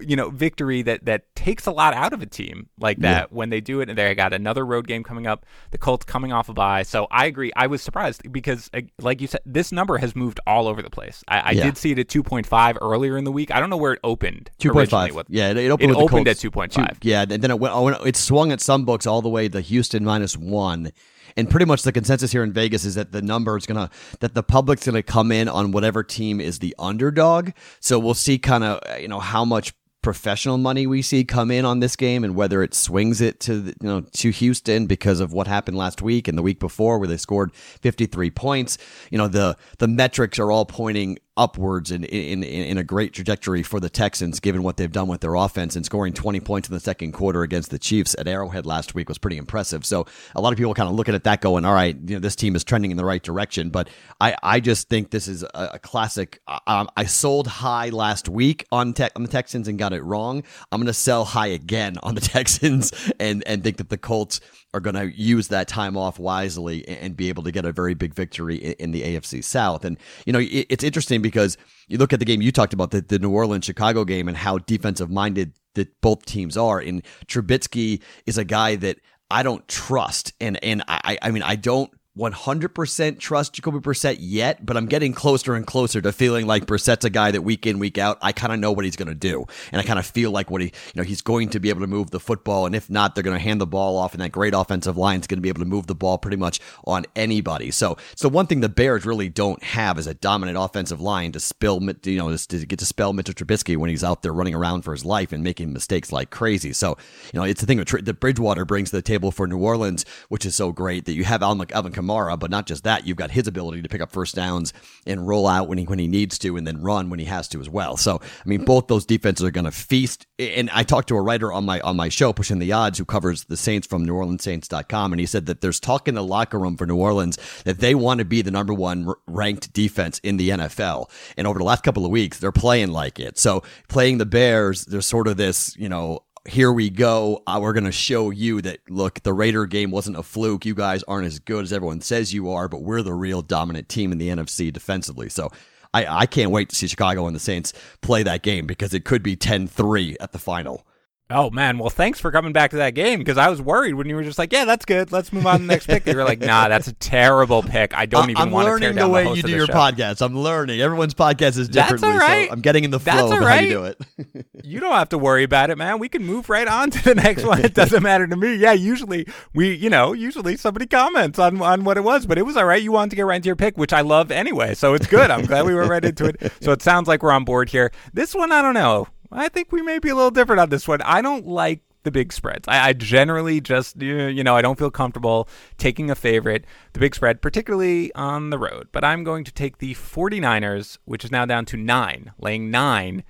you 0.00 0.16
know 0.16 0.30
victory 0.30 0.82
that 0.82 1.04
that 1.04 1.34
takes 1.34 1.66
a 1.66 1.70
lot 1.70 1.94
out 1.94 2.12
of 2.12 2.22
a 2.22 2.26
team 2.26 2.68
like 2.78 2.98
that 2.98 3.28
yeah. 3.30 3.36
when 3.36 3.50
they 3.50 3.60
do 3.60 3.80
it. 3.80 3.88
And 3.88 3.96
they 3.96 4.14
got 4.14 4.32
another 4.32 4.64
road 4.64 4.86
game 4.86 5.02
coming 5.02 5.26
up 5.26 5.46
the 5.70 5.78
colts 5.78 6.04
coming 6.04 6.32
off 6.32 6.48
a 6.48 6.52
bye. 6.52 6.82
So 6.82 7.06
i 7.10 7.26
agree. 7.26 7.52
I 7.56 7.66
was 7.66 7.82
surprised 7.82 8.30
because 8.30 8.70
uh, 8.74 8.82
like 9.00 9.20
you 9.20 9.26
said 9.26 9.40
this 9.46 9.72
number 9.72 9.98
has 9.98 10.14
moved 10.14 10.40
all 10.46 10.68
over 10.68 10.82
the 10.82 10.90
place. 10.90 11.22
I, 11.28 11.40
I 11.40 11.50
yeah. 11.52 11.64
did 11.64 11.76
see 11.76 11.92
it 11.92 11.98
at 11.98 12.08
2.5 12.08 12.78
earlier 12.80 13.16
in 13.16 13.24
the 13.24 13.32
week. 13.32 13.50
I 13.50 13.60
don't 13.60 13.70
know 13.70 13.76
where 13.76 13.92
it 13.92 14.00
opened 14.04 14.50
2.5 14.60 15.24
yeah 15.28 15.50
it, 15.50 15.56
it 15.56 15.70
opened, 15.70 15.90
it 15.90 15.96
opened 15.96 16.28
at 16.28 16.36
2.5 16.36 16.98
yeah 17.02 17.22
and 17.22 17.42
then 17.42 17.50
it 17.50 17.58
went 17.58 17.74
oh, 17.74 17.88
it 17.88 18.16
swung 18.16 18.52
at 18.52 18.60
some 18.60 18.84
books 18.84 19.06
all 19.06 19.22
the 19.22 19.28
way 19.28 19.48
to 19.48 19.60
houston 19.60 20.04
minus 20.04 20.36
one. 20.36 20.92
And 21.36 21.48
pretty 21.48 21.66
much 21.66 21.82
the 21.82 21.92
consensus 21.92 22.32
here 22.32 22.42
in 22.42 22.52
Vegas 22.52 22.84
is 22.84 22.96
that 22.96 23.12
the 23.12 23.22
number 23.22 23.56
is 23.56 23.66
gonna 23.66 23.90
that 24.20 24.34
the 24.34 24.42
public's 24.42 24.86
gonna 24.86 25.02
come 25.02 25.32
in 25.32 25.48
on 25.48 25.72
whatever 25.72 26.02
team 26.02 26.40
is 26.40 26.58
the 26.58 26.74
underdog. 26.78 27.50
So 27.80 27.98
we'll 27.98 28.14
see 28.14 28.38
kind 28.38 28.64
of 28.64 29.00
you 29.00 29.08
know 29.08 29.20
how 29.20 29.44
much 29.44 29.72
professional 30.02 30.56
money 30.56 30.86
we 30.86 31.02
see 31.02 31.24
come 31.24 31.50
in 31.50 31.64
on 31.64 31.80
this 31.80 31.94
game 31.94 32.24
and 32.24 32.34
whether 32.34 32.62
it 32.62 32.74
swings 32.74 33.20
it 33.20 33.38
to 33.40 33.66
you 33.66 33.74
know 33.80 34.00
to 34.12 34.30
Houston 34.30 34.86
because 34.86 35.20
of 35.20 35.32
what 35.32 35.46
happened 35.46 35.76
last 35.76 36.00
week 36.00 36.26
and 36.26 36.38
the 36.38 36.42
week 36.42 36.58
before 36.58 36.98
where 36.98 37.08
they 37.08 37.16
scored 37.16 37.54
53 37.54 38.30
points. 38.30 38.78
You 39.10 39.18
know 39.18 39.28
the 39.28 39.56
the 39.78 39.88
metrics 39.88 40.38
are 40.38 40.50
all 40.50 40.64
pointing 40.64 41.18
upwards 41.36 41.90
in, 41.90 42.04
in, 42.04 42.42
in 42.42 42.78
a 42.78 42.84
great 42.84 43.12
trajectory 43.12 43.62
for 43.62 43.80
the 43.80 43.88
Texans, 43.88 44.40
given 44.40 44.62
what 44.62 44.76
they've 44.76 44.92
done 44.92 45.08
with 45.08 45.20
their 45.20 45.34
offense 45.34 45.76
and 45.76 45.84
scoring 45.84 46.12
20 46.12 46.40
points 46.40 46.68
in 46.68 46.74
the 46.74 46.80
second 46.80 47.12
quarter 47.12 47.42
against 47.42 47.70
the 47.70 47.78
Chiefs 47.78 48.14
at 48.18 48.28
Arrowhead 48.28 48.66
last 48.66 48.94
week 48.94 49.08
was 49.08 49.18
pretty 49.18 49.36
impressive. 49.36 49.84
So 49.86 50.06
a 50.34 50.40
lot 50.40 50.52
of 50.52 50.58
people 50.58 50.74
kind 50.74 50.88
of 50.88 50.94
looking 50.94 51.14
at 51.14 51.24
that 51.24 51.40
going, 51.40 51.64
all 51.64 51.74
right, 51.74 51.96
you 52.06 52.16
know, 52.16 52.20
this 52.20 52.36
team 52.36 52.56
is 52.56 52.64
trending 52.64 52.90
in 52.90 52.96
the 52.96 53.04
right 53.04 53.22
direction. 53.22 53.70
But 53.70 53.88
I, 54.20 54.36
I 54.42 54.60
just 54.60 54.88
think 54.88 55.10
this 55.10 55.28
is 55.28 55.42
a, 55.42 55.70
a 55.74 55.78
classic. 55.78 56.40
Um, 56.66 56.88
I 56.96 57.04
sold 57.04 57.46
high 57.46 57.88
last 57.90 58.28
week 58.28 58.66
on, 58.70 58.92
te- 58.92 59.08
on 59.16 59.22
the 59.22 59.28
Texans 59.28 59.68
and 59.68 59.78
got 59.78 59.92
it 59.92 60.02
wrong. 60.02 60.42
I'm 60.70 60.80
going 60.80 60.86
to 60.86 60.92
sell 60.92 61.24
high 61.24 61.48
again 61.48 61.98
on 62.02 62.14
the 62.14 62.20
Texans 62.20 62.92
and, 63.18 63.42
and 63.46 63.62
think 63.62 63.78
that 63.78 63.88
the 63.88 63.98
Colts 63.98 64.40
are 64.72 64.80
going 64.80 64.94
to 64.94 65.10
use 65.20 65.48
that 65.48 65.66
time 65.66 65.96
off 65.96 66.18
wisely 66.18 66.86
and 66.86 67.16
be 67.16 67.28
able 67.28 67.42
to 67.42 67.50
get 67.50 67.64
a 67.64 67.72
very 67.72 67.94
big 67.94 68.14
victory 68.14 68.56
in 68.56 68.92
the 68.92 69.02
AFC 69.02 69.42
South. 69.42 69.84
And, 69.84 69.98
you 70.26 70.32
know, 70.32 70.40
it's 70.40 70.84
interesting 70.84 71.22
because 71.22 71.56
you 71.88 71.98
look 71.98 72.12
at 72.12 72.20
the 72.20 72.24
game 72.24 72.40
you 72.40 72.52
talked 72.52 72.72
about, 72.72 72.92
the, 72.92 73.00
the 73.00 73.18
New 73.18 73.30
Orleans 73.30 73.64
Chicago 73.64 74.04
game, 74.04 74.28
and 74.28 74.36
how 74.36 74.58
defensive 74.58 75.10
minded 75.10 75.54
that 75.74 76.00
both 76.00 76.24
teams 76.24 76.56
are. 76.56 76.78
And 76.78 77.02
Trubisky 77.26 78.00
is 78.26 78.38
a 78.38 78.44
guy 78.44 78.76
that 78.76 78.98
I 79.30 79.42
don't 79.42 79.66
trust. 79.68 80.32
And 80.40 80.62
and 80.62 80.82
I 80.88 81.18
I 81.22 81.30
mean 81.30 81.42
I 81.42 81.56
don't 81.56 81.90
100% 82.18 83.20
trust 83.20 83.52
Jacoby 83.52 83.78
Brissett 83.78 84.16
yet, 84.18 84.66
but 84.66 84.76
I'm 84.76 84.86
getting 84.86 85.12
closer 85.12 85.54
and 85.54 85.64
closer 85.64 86.00
to 86.00 86.10
feeling 86.10 86.44
like 86.44 86.66
Brissett's 86.66 87.04
a 87.04 87.10
guy 87.10 87.30
that 87.30 87.42
week 87.42 87.66
in, 87.66 87.78
week 87.78 87.98
out, 87.98 88.18
I 88.20 88.32
kind 88.32 88.52
of 88.52 88.58
know 88.58 88.72
what 88.72 88.84
he's 88.84 88.96
going 88.96 89.08
to 89.08 89.14
do. 89.14 89.46
And 89.70 89.80
I 89.80 89.84
kind 89.84 89.98
of 89.98 90.04
feel 90.04 90.32
like 90.32 90.50
what 90.50 90.60
he, 90.60 90.66
you 90.68 90.92
know, 90.96 91.04
he's 91.04 91.22
going 91.22 91.50
to 91.50 91.60
be 91.60 91.68
able 91.68 91.82
to 91.82 91.86
move 91.86 92.10
the 92.10 92.18
football. 92.18 92.66
And 92.66 92.74
if 92.74 92.90
not, 92.90 93.14
they're 93.14 93.22
going 93.22 93.36
to 93.36 93.42
hand 93.42 93.60
the 93.60 93.66
ball 93.66 93.96
off 93.96 94.12
and 94.12 94.20
that 94.22 94.32
great 94.32 94.54
offensive 94.54 94.96
line 94.96 95.20
is 95.20 95.28
going 95.28 95.38
to 95.38 95.42
be 95.42 95.48
able 95.48 95.60
to 95.60 95.66
move 95.66 95.86
the 95.86 95.94
ball 95.94 96.18
pretty 96.18 96.36
much 96.36 96.58
on 96.84 97.06
anybody. 97.14 97.70
So, 97.70 97.96
so 98.16 98.28
one 98.28 98.48
thing 98.48 98.58
the 98.58 98.68
Bears 98.68 99.06
really 99.06 99.28
don't 99.28 99.62
have 99.62 99.96
is 99.96 100.08
a 100.08 100.14
dominant 100.14 100.58
offensive 100.58 101.00
line 101.00 101.30
to 101.32 101.40
spill, 101.40 101.80
you 102.02 102.18
know, 102.18 102.36
to 102.36 102.66
get 102.66 102.80
to 102.80 102.86
spell 102.86 103.12
Mitchell 103.12 103.34
Trubisky 103.34 103.76
when 103.76 103.88
he's 103.88 104.02
out 104.02 104.22
there 104.22 104.32
running 104.32 104.56
around 104.56 104.82
for 104.82 104.90
his 104.92 105.04
life 105.04 105.30
and 105.30 105.44
making 105.44 105.72
mistakes 105.72 106.10
like 106.10 106.30
crazy. 106.30 106.72
So, 106.72 106.98
you 107.32 107.38
know, 107.38 107.44
it's 107.44 107.60
the 107.60 107.66
thing 107.68 107.78
that 107.78 108.20
Bridgewater 108.20 108.64
brings 108.64 108.90
to 108.90 108.96
the 108.96 109.02
table 109.02 109.30
for 109.30 109.46
New 109.46 109.58
Orleans, 109.58 110.04
which 110.28 110.44
is 110.44 110.56
so 110.56 110.72
great 110.72 111.04
that 111.04 111.12
you 111.12 111.22
have 111.22 111.44
Alvin 111.44 111.92
Kamara, 112.00 112.38
but 112.38 112.50
not 112.50 112.66
just 112.66 112.84
that, 112.84 113.06
you've 113.06 113.16
got 113.16 113.30
his 113.30 113.46
ability 113.46 113.82
to 113.82 113.88
pick 113.88 114.00
up 114.00 114.12
first 114.12 114.34
downs 114.34 114.72
and 115.06 115.26
roll 115.26 115.46
out 115.46 115.68
when 115.68 115.78
he 115.78 115.84
when 115.84 115.98
he 115.98 116.08
needs 116.08 116.38
to, 116.40 116.56
and 116.56 116.66
then 116.66 116.80
run 116.80 117.10
when 117.10 117.18
he 117.18 117.26
has 117.26 117.48
to 117.48 117.60
as 117.60 117.68
well. 117.68 117.96
So 117.96 118.20
I 118.22 118.48
mean, 118.48 118.64
both 118.64 118.86
those 118.86 119.04
defenses 119.04 119.44
are 119.44 119.50
going 119.50 119.64
to 119.64 119.70
feast. 119.70 120.26
And 120.38 120.70
I 120.70 120.82
talked 120.82 121.08
to 121.08 121.16
a 121.16 121.20
writer 121.20 121.52
on 121.52 121.64
my 121.64 121.80
on 121.80 121.96
my 121.96 122.08
show, 122.08 122.32
pushing 122.32 122.58
the 122.58 122.72
odds, 122.72 122.98
who 122.98 123.04
covers 123.04 123.44
the 123.44 123.56
Saints 123.56 123.86
from 123.86 124.06
NewOrleansSaints.com, 124.06 125.12
and 125.12 125.20
he 125.20 125.26
said 125.26 125.46
that 125.46 125.60
there's 125.60 125.80
talk 125.80 126.08
in 126.08 126.14
the 126.14 126.24
locker 126.24 126.58
room 126.58 126.76
for 126.76 126.86
New 126.86 126.96
Orleans 126.96 127.38
that 127.64 127.78
they 127.78 127.94
want 127.94 128.18
to 128.18 128.24
be 128.24 128.42
the 128.42 128.50
number 128.50 128.74
one 128.74 129.12
ranked 129.26 129.72
defense 129.72 130.18
in 130.20 130.36
the 130.36 130.50
NFL. 130.50 131.10
And 131.36 131.46
over 131.46 131.58
the 131.58 131.64
last 131.64 131.82
couple 131.82 132.04
of 132.04 132.10
weeks, 132.10 132.38
they're 132.38 132.52
playing 132.52 132.92
like 132.92 133.18
it. 133.18 133.38
So 133.38 133.62
playing 133.88 134.18
the 134.18 134.26
Bears, 134.26 134.84
there's 134.86 135.06
sort 135.06 135.28
of 135.28 135.36
this, 135.36 135.76
you 135.76 135.88
know, 135.88 136.24
here 136.48 136.72
we 136.72 136.90
go. 136.90 137.42
Uh, 137.46 137.58
we're 137.60 137.72
going 137.72 137.84
to 137.84 137.92
show 137.92 138.30
you 138.30 138.62
that, 138.62 138.78
look, 138.88 139.22
the 139.22 139.32
Raider 139.32 139.66
game 139.66 139.90
wasn't 139.90 140.16
a 140.16 140.22
fluke. 140.22 140.64
You 140.64 140.74
guys 140.74 141.02
aren't 141.04 141.26
as 141.26 141.38
good 141.38 141.64
as 141.64 141.72
everyone 141.72 142.00
says 142.00 142.32
you 142.32 142.50
are, 142.50 142.68
but 142.68 142.82
we're 142.82 143.02
the 143.02 143.12
real 143.12 143.42
dominant 143.42 143.88
team 143.88 144.12
in 144.12 144.18
the 144.18 144.28
NFC 144.28 144.72
defensively. 144.72 145.28
So 145.28 145.50
I, 145.92 146.06
I 146.06 146.26
can't 146.26 146.50
wait 146.50 146.68
to 146.70 146.76
see 146.76 146.86
Chicago 146.86 147.26
and 147.26 147.36
the 147.36 147.40
Saints 147.40 147.72
play 148.00 148.22
that 148.22 148.42
game 148.42 148.66
because 148.66 148.94
it 148.94 149.04
could 149.04 149.22
be 149.22 149.36
10 149.36 149.66
3 149.66 150.16
at 150.20 150.32
the 150.32 150.38
final. 150.38 150.86
Oh 151.30 151.48
man, 151.50 151.78
well 151.78 151.90
thanks 151.90 152.18
for 152.18 152.32
coming 152.32 152.52
back 152.52 152.72
to 152.72 152.78
that 152.78 152.94
game 152.94 153.20
because 153.20 153.38
I 153.38 153.48
was 153.48 153.62
worried 153.62 153.94
when 153.94 154.08
you 154.08 154.16
were 154.16 154.24
just 154.24 154.38
like, 154.38 154.52
yeah, 154.52 154.64
that's 154.64 154.84
good. 154.84 155.12
Let's 155.12 155.32
move 155.32 155.46
on 155.46 155.60
to 155.60 155.62
the 155.62 155.68
next 155.68 155.86
pick. 155.86 156.04
You 156.06 156.16
were 156.16 156.24
like, 156.24 156.40
nah, 156.40 156.68
that's 156.68 156.88
a 156.88 156.92
terrible 156.94 157.62
pick. 157.62 157.96
I 157.96 158.06
don't 158.06 158.30
even 158.30 158.42
I'm 158.42 158.50
want 158.50 158.66
to 158.68 158.80
tear 158.80 158.92
down 158.92 159.08
the 159.08 159.12
way 159.12 159.22
the 159.24 159.30
way 159.30 159.36
you 159.36 159.42
do 159.42 159.50
your 159.50 159.66
show. 159.66 159.72
podcast. 159.72 160.22
I'm 160.22 160.36
learning. 160.36 160.80
Everyone's 160.80 161.14
podcast 161.14 161.56
is 161.56 161.68
different. 161.68 162.00
That's 162.00 162.12
all 162.12 162.18
right. 162.18 162.48
so 162.48 162.52
I'm 162.52 162.60
getting 162.60 162.82
in 162.82 162.90
the 162.90 162.98
That's 162.98 163.18
flow 163.20 163.26
all 163.26 163.42
of 163.42 163.48
how 163.48 163.54
you 163.60 163.68
do 163.68 163.84
it. 163.84 164.46
You 164.64 164.80
don't 164.80 164.92
have 164.92 165.10
to 165.10 165.18
worry 165.18 165.44
about 165.44 165.70
it, 165.70 165.78
man. 165.78 165.98
We 165.98 166.08
can 166.08 166.24
move 166.24 166.50
right 166.50 166.66
on 166.66 166.90
to 166.90 167.04
the 167.04 167.14
next 167.14 167.44
one. 167.44 167.64
It 167.64 167.74
doesn't 167.80 168.02
matter 168.02 168.26
to 168.26 168.36
me. 168.36 168.56
Yeah, 168.56 168.72
usually 168.72 169.26
we, 169.54 169.74
you 169.74 169.88
know, 169.88 170.12
usually 170.12 170.56
somebody 170.56 170.86
comments 170.86 171.38
on 171.38 171.62
on 171.62 171.84
what 171.84 171.96
it 171.96 172.02
was, 172.02 172.26
but 172.26 172.38
it 172.38 172.42
was 172.42 172.56
all 172.56 172.64
right. 172.64 172.82
You 172.82 172.92
wanted 172.92 173.10
to 173.10 173.16
get 173.16 173.22
right 173.26 173.36
into 173.36 173.46
your 173.46 173.56
pick, 173.56 173.78
which 173.78 173.92
I 173.92 174.00
love 174.00 174.30
anyway, 174.30 174.74
so 174.74 174.94
it's 174.94 175.06
good. 175.06 175.30
I'm 175.30 175.46
glad 175.46 175.64
we 175.64 175.74
went 175.74 175.88
right 175.88 176.04
into 176.04 176.26
it. 176.26 176.52
So 176.60 176.72
it 176.72 176.82
sounds 176.82 177.06
like 177.08 177.22
we're 177.22 177.32
on 177.32 177.44
board 177.44 177.68
here. 177.68 177.92
This 178.12 178.34
one, 178.34 178.50
I 178.52 178.62
don't 178.62 178.74
know. 178.74 179.06
I 179.32 179.48
think 179.48 179.72
we 179.72 179.82
may 179.82 179.98
be 179.98 180.08
a 180.08 180.14
little 180.14 180.30
different 180.30 180.60
on 180.60 180.70
this 180.70 180.88
one. 180.88 181.02
I 181.02 181.22
don't 181.22 181.46
like 181.46 181.82
the 182.02 182.10
big 182.10 182.32
spreads. 182.32 182.66
I, 182.66 182.88
I, 182.88 182.92
generally 182.92 183.60
just, 183.60 184.00
you 184.00 184.42
know, 184.42 184.56
I 184.56 184.62
don't 184.62 184.78
feel 184.78 184.90
comfortable 184.90 185.48
taking 185.76 186.10
a 186.10 186.14
favorite, 186.14 186.64
the 186.94 187.00
big 187.00 187.14
spread, 187.14 187.42
particularly 187.42 188.12
on 188.14 188.50
the 188.50 188.58
road. 188.58 188.88
But 188.90 189.04
I'm 189.04 189.22
going 189.22 189.44
to 189.44 189.52
take 189.52 189.78
the 189.78 189.94
49ers, 189.94 190.98
which 191.04 191.24
is 191.24 191.30
now 191.30 191.44
down 191.44 191.66
to 191.66 191.76
nine, 191.76 192.32
laying 192.38 192.70
nine 192.70 193.22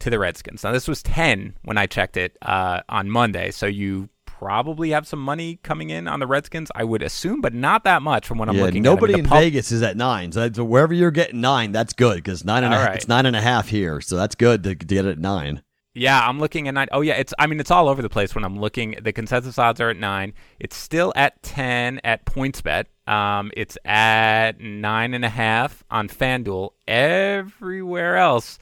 to 0.00 0.10
the 0.10 0.18
Redskins. 0.18 0.64
Now, 0.64 0.72
this 0.72 0.88
was 0.88 1.02
10 1.02 1.56
when 1.62 1.78
I 1.78 1.86
checked 1.86 2.16
it 2.16 2.36
uh, 2.42 2.80
on 2.88 3.10
Monday. 3.10 3.50
So 3.50 3.66
you 3.66 4.08
probably 4.38 4.90
have 4.90 5.06
some 5.06 5.20
money 5.20 5.58
coming 5.62 5.90
in 5.90 6.08
on 6.08 6.20
the 6.20 6.26
Redskins, 6.26 6.70
I 6.74 6.84
would 6.84 7.02
assume, 7.02 7.40
but 7.40 7.54
not 7.54 7.84
that 7.84 8.02
much 8.02 8.26
from 8.26 8.38
what 8.38 8.48
I'm 8.48 8.56
yeah, 8.56 8.64
looking 8.64 8.82
nobody 8.82 9.14
at. 9.14 9.16
I 9.16 9.18
mean, 9.18 9.24
in 9.24 9.28
pub- 9.30 9.38
Vegas 9.38 9.72
is 9.72 9.82
at 9.82 9.96
nine. 9.96 10.32
So, 10.32 10.48
wherever 10.64 10.92
you're 10.92 11.10
getting 11.10 11.40
nine, 11.40 11.72
that's 11.72 11.92
good 11.92 12.16
because 12.16 12.44
nine 12.44 12.64
and 12.64 12.74
a 12.74 12.78
right. 12.78 12.96
it's 12.96 13.08
nine 13.08 13.26
and 13.26 13.36
a 13.36 13.40
half 13.40 13.68
here. 13.68 14.00
So 14.00 14.16
that's 14.16 14.34
good 14.34 14.62
to, 14.64 14.74
to 14.74 14.84
get 14.84 15.06
it 15.06 15.10
at 15.10 15.18
nine. 15.18 15.62
Yeah, 15.94 16.26
I'm 16.26 16.40
looking 16.40 16.66
at 16.66 16.74
nine. 16.74 16.88
Oh 16.90 17.02
yeah, 17.02 17.14
it's. 17.14 17.32
I 17.38 17.46
mean, 17.46 17.60
it's 17.60 17.70
all 17.70 17.88
over 17.88 18.02
the 18.02 18.08
place 18.08 18.34
when 18.34 18.44
I'm 18.44 18.58
looking. 18.58 18.96
The 19.00 19.12
consensus 19.12 19.58
odds 19.58 19.80
are 19.80 19.90
at 19.90 19.96
nine. 19.96 20.34
It's 20.58 20.76
still 20.76 21.12
at 21.14 21.40
ten 21.42 22.00
at 22.02 22.24
PointsBet. 22.24 22.86
Um, 23.06 23.52
it's 23.56 23.78
at 23.84 24.58
nine 24.58 25.14
and 25.14 25.24
a 25.24 25.28
half 25.28 25.84
on 25.90 26.08
FanDuel. 26.08 26.70
Everywhere 26.88 28.16
else 28.16 28.58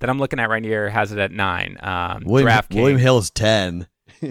that 0.00 0.10
I'm 0.10 0.18
looking 0.18 0.38
at 0.38 0.50
right 0.50 0.62
here 0.62 0.90
has 0.90 1.12
it 1.12 1.18
at 1.18 1.32
nine. 1.32 1.78
Um, 1.80 2.24
William. 2.26 2.60
William 2.70 2.98
Hill's 2.98 3.30
ten. 3.30 3.86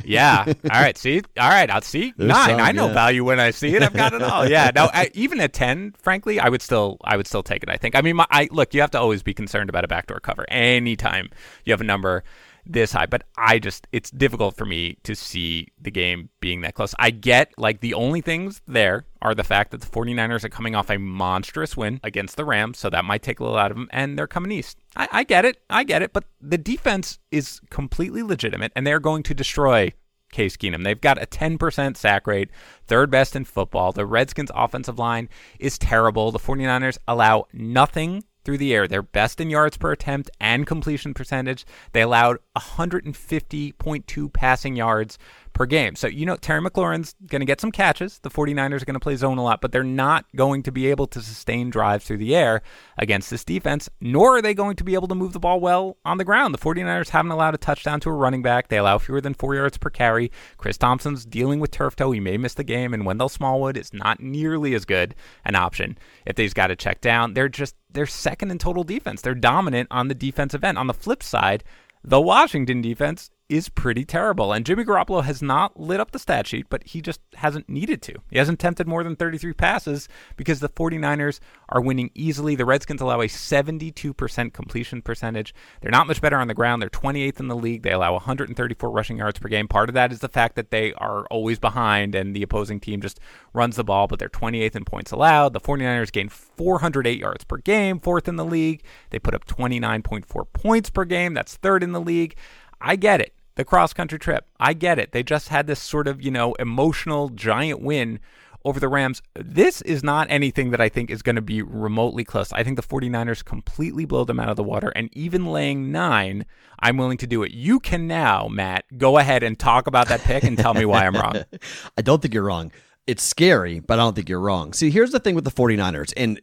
Yeah. 0.06 0.46
All 0.48 0.54
right. 0.82 0.98
See. 0.98 1.22
All 1.38 1.50
right. 1.50 1.70
I'll 1.70 1.82
see 1.82 2.14
There's 2.18 2.30
nine. 2.30 2.50
some, 2.50 2.60
I 2.60 2.72
know 2.72 2.88
yeah. 2.88 2.94
value 2.94 3.24
when 3.24 3.40
I 3.40 3.52
see 3.52 3.76
it. 3.76 3.84
I've 3.84 3.94
got 3.94 4.14
it 4.14 4.22
all. 4.22 4.48
Yeah. 4.48 4.72
No. 4.74 4.90
I, 4.94 5.10
even 5.14 5.40
at 5.40 5.54
ten, 5.54 5.94
frankly, 6.00 6.40
I 6.40 6.50
would 6.50 6.62
still, 6.62 6.98
I 7.04 7.18
would 7.18 7.28
still 7.28 7.44
take 7.44 7.64
it. 7.64 7.70
I 7.70 7.78
think. 7.78 7.96
I 7.96 8.02
mean, 8.02 8.16
my, 8.16 8.28
I 8.30 8.48
look. 8.52 8.74
You 8.74 8.82
have 8.82 8.92
to 8.92 9.00
always 9.00 9.24
be 9.24 9.34
concerned 9.34 9.70
about 9.70 9.84
a 9.84 9.88
backdoor 9.88 10.20
cover 10.20 10.46
anytime 10.50 11.30
you 11.66 11.74
have 11.74 11.82
a 11.82 11.86
number 11.86 12.24
this 12.66 12.92
high. 12.92 13.06
But 13.06 13.24
I 13.38 13.60
just, 13.60 13.88
it's 13.92 14.12
difficult 14.12 14.56
for 14.56 14.66
me 14.66 14.98
to 15.04 15.16
see 15.16 15.68
the 15.80 15.92
game 15.92 16.30
being 16.40 16.62
that 16.62 16.76
close. 16.76 16.96
I 17.00 17.12
get 17.12 17.54
like 17.58 17.82
the 17.82 17.94
only 17.94 18.22
things 18.22 18.62
there 18.68 19.06
are 19.22 19.36
the 19.36 19.44
fact 19.44 19.72
that 19.72 19.82
the 19.82 19.88
49ers 19.88 20.44
are 20.44 20.50
coming 20.50 20.76
off 20.76 20.90
a 20.90 20.98
monstrous 20.98 21.78
win 21.78 22.00
against 22.04 22.36
the 22.36 22.46
Rams, 22.46 22.78
so 22.78 22.90
that 22.90 23.06
might 23.06 23.24
take 23.24 23.40
a 23.40 23.44
little 23.44 23.58
out 23.58 23.72
of 23.72 23.78
them, 23.78 23.88
and 23.92 24.18
they're 24.18 24.28
coming 24.28 24.52
east. 24.52 24.78
I, 24.96 25.08
I 25.12 25.24
get 25.24 25.46
it. 25.46 25.58
I 25.70 25.84
get 25.84 26.02
it. 26.02 26.14
But 26.14 26.26
the 26.42 26.58
defense 26.58 27.20
is 27.32 27.62
completely 27.70 28.24
legitimate, 28.24 28.72
and 28.76 28.86
they're 28.86 29.00
going 29.00 29.24
to 29.24 29.34
destroy 29.34 29.94
Case 30.34 30.58
Keenum. 30.58 30.84
They've 30.84 31.00
got 31.00 31.22
a 31.22 31.26
10% 31.26 31.96
sack 31.96 32.28
rate, 32.28 32.50
third 32.86 33.10
best 33.10 33.36
in 33.36 33.46
football. 33.46 33.94
The 33.94 34.06
Redskins' 34.06 34.52
offensive 34.54 35.00
line 35.00 35.30
is 35.60 35.78
terrible. 35.78 36.32
The 36.32 36.40
49ers 36.40 36.98
allow 37.08 37.46
nothing 37.54 38.26
through 38.44 38.58
the 38.58 38.74
air. 38.74 38.88
They're 38.88 39.02
best 39.02 39.40
in 39.40 39.50
yards 39.50 39.78
per 39.78 39.92
attempt 39.92 40.30
and 40.40 40.68
completion 40.68 41.14
percentage. 41.14 41.66
They 41.92 42.02
allowed 42.02 42.40
150.2 42.58 44.34
passing 44.34 44.76
yards 44.76 45.18
per 45.54 45.66
game. 45.66 45.96
So, 45.96 46.08
you 46.08 46.26
know, 46.26 46.36
Terry 46.36 46.62
McLaurin's 46.62 47.16
going 47.28 47.42
to 47.42 47.46
get 47.46 47.62
some 47.62 47.72
catches. 47.72 48.20
The 48.20 48.30
49ers 48.30 48.82
are 48.82 48.86
going 48.86 48.96
to 48.96 49.00
play 49.00 49.16
zone 49.16 49.38
a 49.38 49.44
lot, 49.44 49.62
but 49.62 49.72
they're 49.72 49.84
not 49.84 50.26
going 50.36 50.64
to 50.64 50.72
be 50.72 50.88
able 50.88 51.08
to 51.08 51.22
sustain 51.22 51.70
drives 51.70 52.06
through 52.06 52.18
the 52.18 52.36
air 52.36 52.62
against 52.98 53.30
this 53.30 53.46
defense, 53.46 53.90
nor 54.02 54.38
are 54.38 54.42
they 54.42 54.54
going 54.54 54.76
to 54.78 54.84
be 54.84 54.96
able 54.96 55.08
to 55.08 55.16
move 55.16 55.34
the 55.34 55.40
ball 55.40 55.60
well 55.60 55.98
on 56.04 56.18
the 56.18 56.26
ground. 56.26 56.54
The 56.54 56.60
49ers 56.60 57.10
haven't 57.10 57.32
allowed 57.32 57.56
a 57.56 57.60
touchdown 57.60 58.00
to 58.02 58.10
a 58.10 58.14
running 58.14 58.42
back. 58.42 58.68
They 58.68 58.78
allow 58.78 58.98
fewer 58.98 59.22
than 59.22 59.34
four 59.34 59.56
yards 59.56 59.78
per 59.78 59.90
carry. 59.90 60.32
Chris 60.58 60.78
Thompson's 60.78 61.26
dealing 61.26 61.60
with 61.60 61.72
turf 61.72 61.96
toe. 61.96 62.12
He 62.12 62.20
may 62.20 62.38
miss 62.38 62.56
the 62.56 62.64
game, 62.64 62.94
and 62.94 63.06
Wendell 63.06 63.30
Smallwood 63.30 63.78
is 63.78 63.94
not 63.94 64.20
nearly 64.20 64.74
as 64.74 64.86
good 64.86 65.16
an 65.46 65.56
option 65.56 65.98
if 66.26 66.36
they've 66.36 66.54
got 66.54 66.68
to 66.68 66.76
check 66.76 67.02
down. 67.02 67.34
They're 67.34 67.50
just, 67.50 67.76
they're 67.92 68.06
second 68.06 68.52
in 68.52 68.58
total 68.58 68.84
defense. 68.84 69.22
They're 69.22 69.36
dominant 69.36 69.88
on 69.92 70.08
the 70.08 70.16
defensive 70.16 70.64
end. 70.64 70.78
On 70.78 70.88
the 70.88 70.94
flip 70.94 71.22
side, 71.22 71.64
the 72.04 72.20
Washington 72.20 72.82
defense 72.82 73.30
is 73.50 73.70
pretty 73.70 74.06
terrible. 74.06 74.54
And 74.54 74.66
Jimmy 74.66 74.84
Garoppolo 74.84 75.24
has 75.24 75.42
not 75.42 75.80
lit 75.80 76.00
up 76.00 76.12
the 76.12 76.20
stat 76.20 76.48
sheet, 76.48 76.68
but 76.70 76.84
he 76.84 77.02
just 77.02 77.20
hasn't 77.36 77.68
needed 77.68 78.02
to. 78.04 78.16
He 78.30 78.38
hasn't 78.38 78.62
attempted 78.62 78.88
more 78.88 79.04
than 79.04 79.16
33 79.16 79.54
passes 79.54 80.08
because 80.38 80.60
the 80.60 80.70
49ers 80.70 81.40
are 81.70 81.82
winning 81.82 82.10
easily. 82.16 82.56
The 82.56 82.66
Redskins 82.66 83.02
allow 83.02 83.22
a 83.22 83.28
72% 83.28 84.54
completion 84.54 85.02
percentage. 85.02 85.54
They're 85.82 85.92
not 85.92 86.08
much 86.08 86.22
better 86.22 86.38
on 86.38 86.48
the 86.48 86.54
ground. 86.54 86.82
They're 86.82 86.90
28th 86.90 87.40
in 87.40 87.48
the 87.50 87.56
league. 87.56 87.84
They 87.84 87.92
allow 87.92 88.14
134 88.14 88.90
rushing 88.90 89.18
yards 89.18 89.40
per 89.40 89.50
game. 89.50 89.68
Part 89.68 89.90
of 89.90 89.96
that 89.96 90.12
is 90.12 90.20
the 90.20 90.30
fact 90.30 90.56
that 90.56 90.72
they 90.72 90.94
are 90.94 91.26
always 91.26 91.60
behind 91.60 92.16
and 92.16 92.36
the 92.36 92.44
opposing 92.44 92.80
team 92.80 93.02
just 93.02 93.20
runs 93.54 93.76
the 93.76 93.84
ball, 93.84 94.08
but 94.08 94.20
they're 94.20 94.30
28th 94.30 94.76
in 94.76 94.86
points 94.86 95.12
allowed. 95.12 95.54
The 95.54 95.62
49ers 95.62 96.12
gain 96.12 96.30
408 96.30 97.20
yards 97.20 97.44
per 97.44 97.58
game, 97.58 98.00
fourth 98.00 98.28
in 98.28 98.38
the 98.38 98.46
league. 98.46 98.84
They 99.10 99.20
put 99.20 99.36
up 99.36 99.46
29.4 99.46 100.46
points 100.54 100.90
per 100.90 101.06
game. 101.06 101.34
That's 101.34 101.58
third 101.58 101.84
in 101.84 101.92
the 101.92 102.02
league. 102.02 102.36
I 102.84 102.98
get 102.98 103.22
it. 103.22 103.34
The 103.56 103.64
cross 103.64 103.94
country 103.94 104.20
trip. 104.20 104.46
I 104.60 104.74
get 104.74 105.00
it. 105.00 105.14
They 105.14 105.24
just 105.24 105.48
had 105.48 105.68
this 105.68 105.82
sort 105.82 106.08
of, 106.08 106.22
you 106.22 106.32
know, 106.32 106.54
emotional 106.56 107.30
giant 107.30 107.82
win 107.82 108.20
over 108.66 108.80
the 108.80 108.88
Rams. 108.88 109.22
This 109.36 109.82
is 109.82 110.04
not 110.04 110.28
anything 110.30 110.72
that 110.72 110.82
I 110.82 110.90
think 110.90 111.10
is 111.10 111.22
going 111.22 111.36
to 111.36 111.42
be 111.42 111.62
remotely 111.62 112.24
close. 112.24 112.52
I 112.52 112.64
think 112.64 112.76
the 112.76 112.84
49ers 112.84 113.44
completely 113.44 114.06
blow 114.06 114.26
them 114.26 114.40
out 114.40 114.50
of 114.50 114.58
the 114.58 114.64
water. 114.64 114.90
And 114.96 115.10
even 115.14 115.46
laying 115.46 115.92
nine, 115.92 116.46
I'm 116.80 116.98
willing 116.98 117.18
to 117.20 117.28
do 117.28 117.44
it. 117.44 117.52
You 117.52 117.80
can 117.80 118.08
now, 118.08 118.48
Matt, 118.48 118.86
go 118.98 119.18
ahead 119.18 119.44
and 119.44 119.58
talk 119.58 119.88
about 119.88 120.08
that 120.10 120.22
pick 120.22 120.44
and 120.44 120.58
tell 120.58 120.74
me 120.74 120.86
why 120.86 121.06
I'm 121.06 121.16
wrong. 121.16 121.44
I 121.98 122.02
don't 122.02 122.22
think 122.22 122.34
you're 122.34 122.44
wrong. 122.44 122.72
It's 123.06 123.24
scary, 123.24 123.80
but 123.80 124.00
I 124.00 124.04
don't 124.04 124.16
think 124.16 124.30
you're 124.30 124.40
wrong. 124.40 124.72
See, 124.72 124.90
here's 124.90 125.12
the 125.12 125.20
thing 125.20 125.36
with 125.36 125.44
the 125.44 125.52
49ers. 125.52 126.14
And 126.16 126.40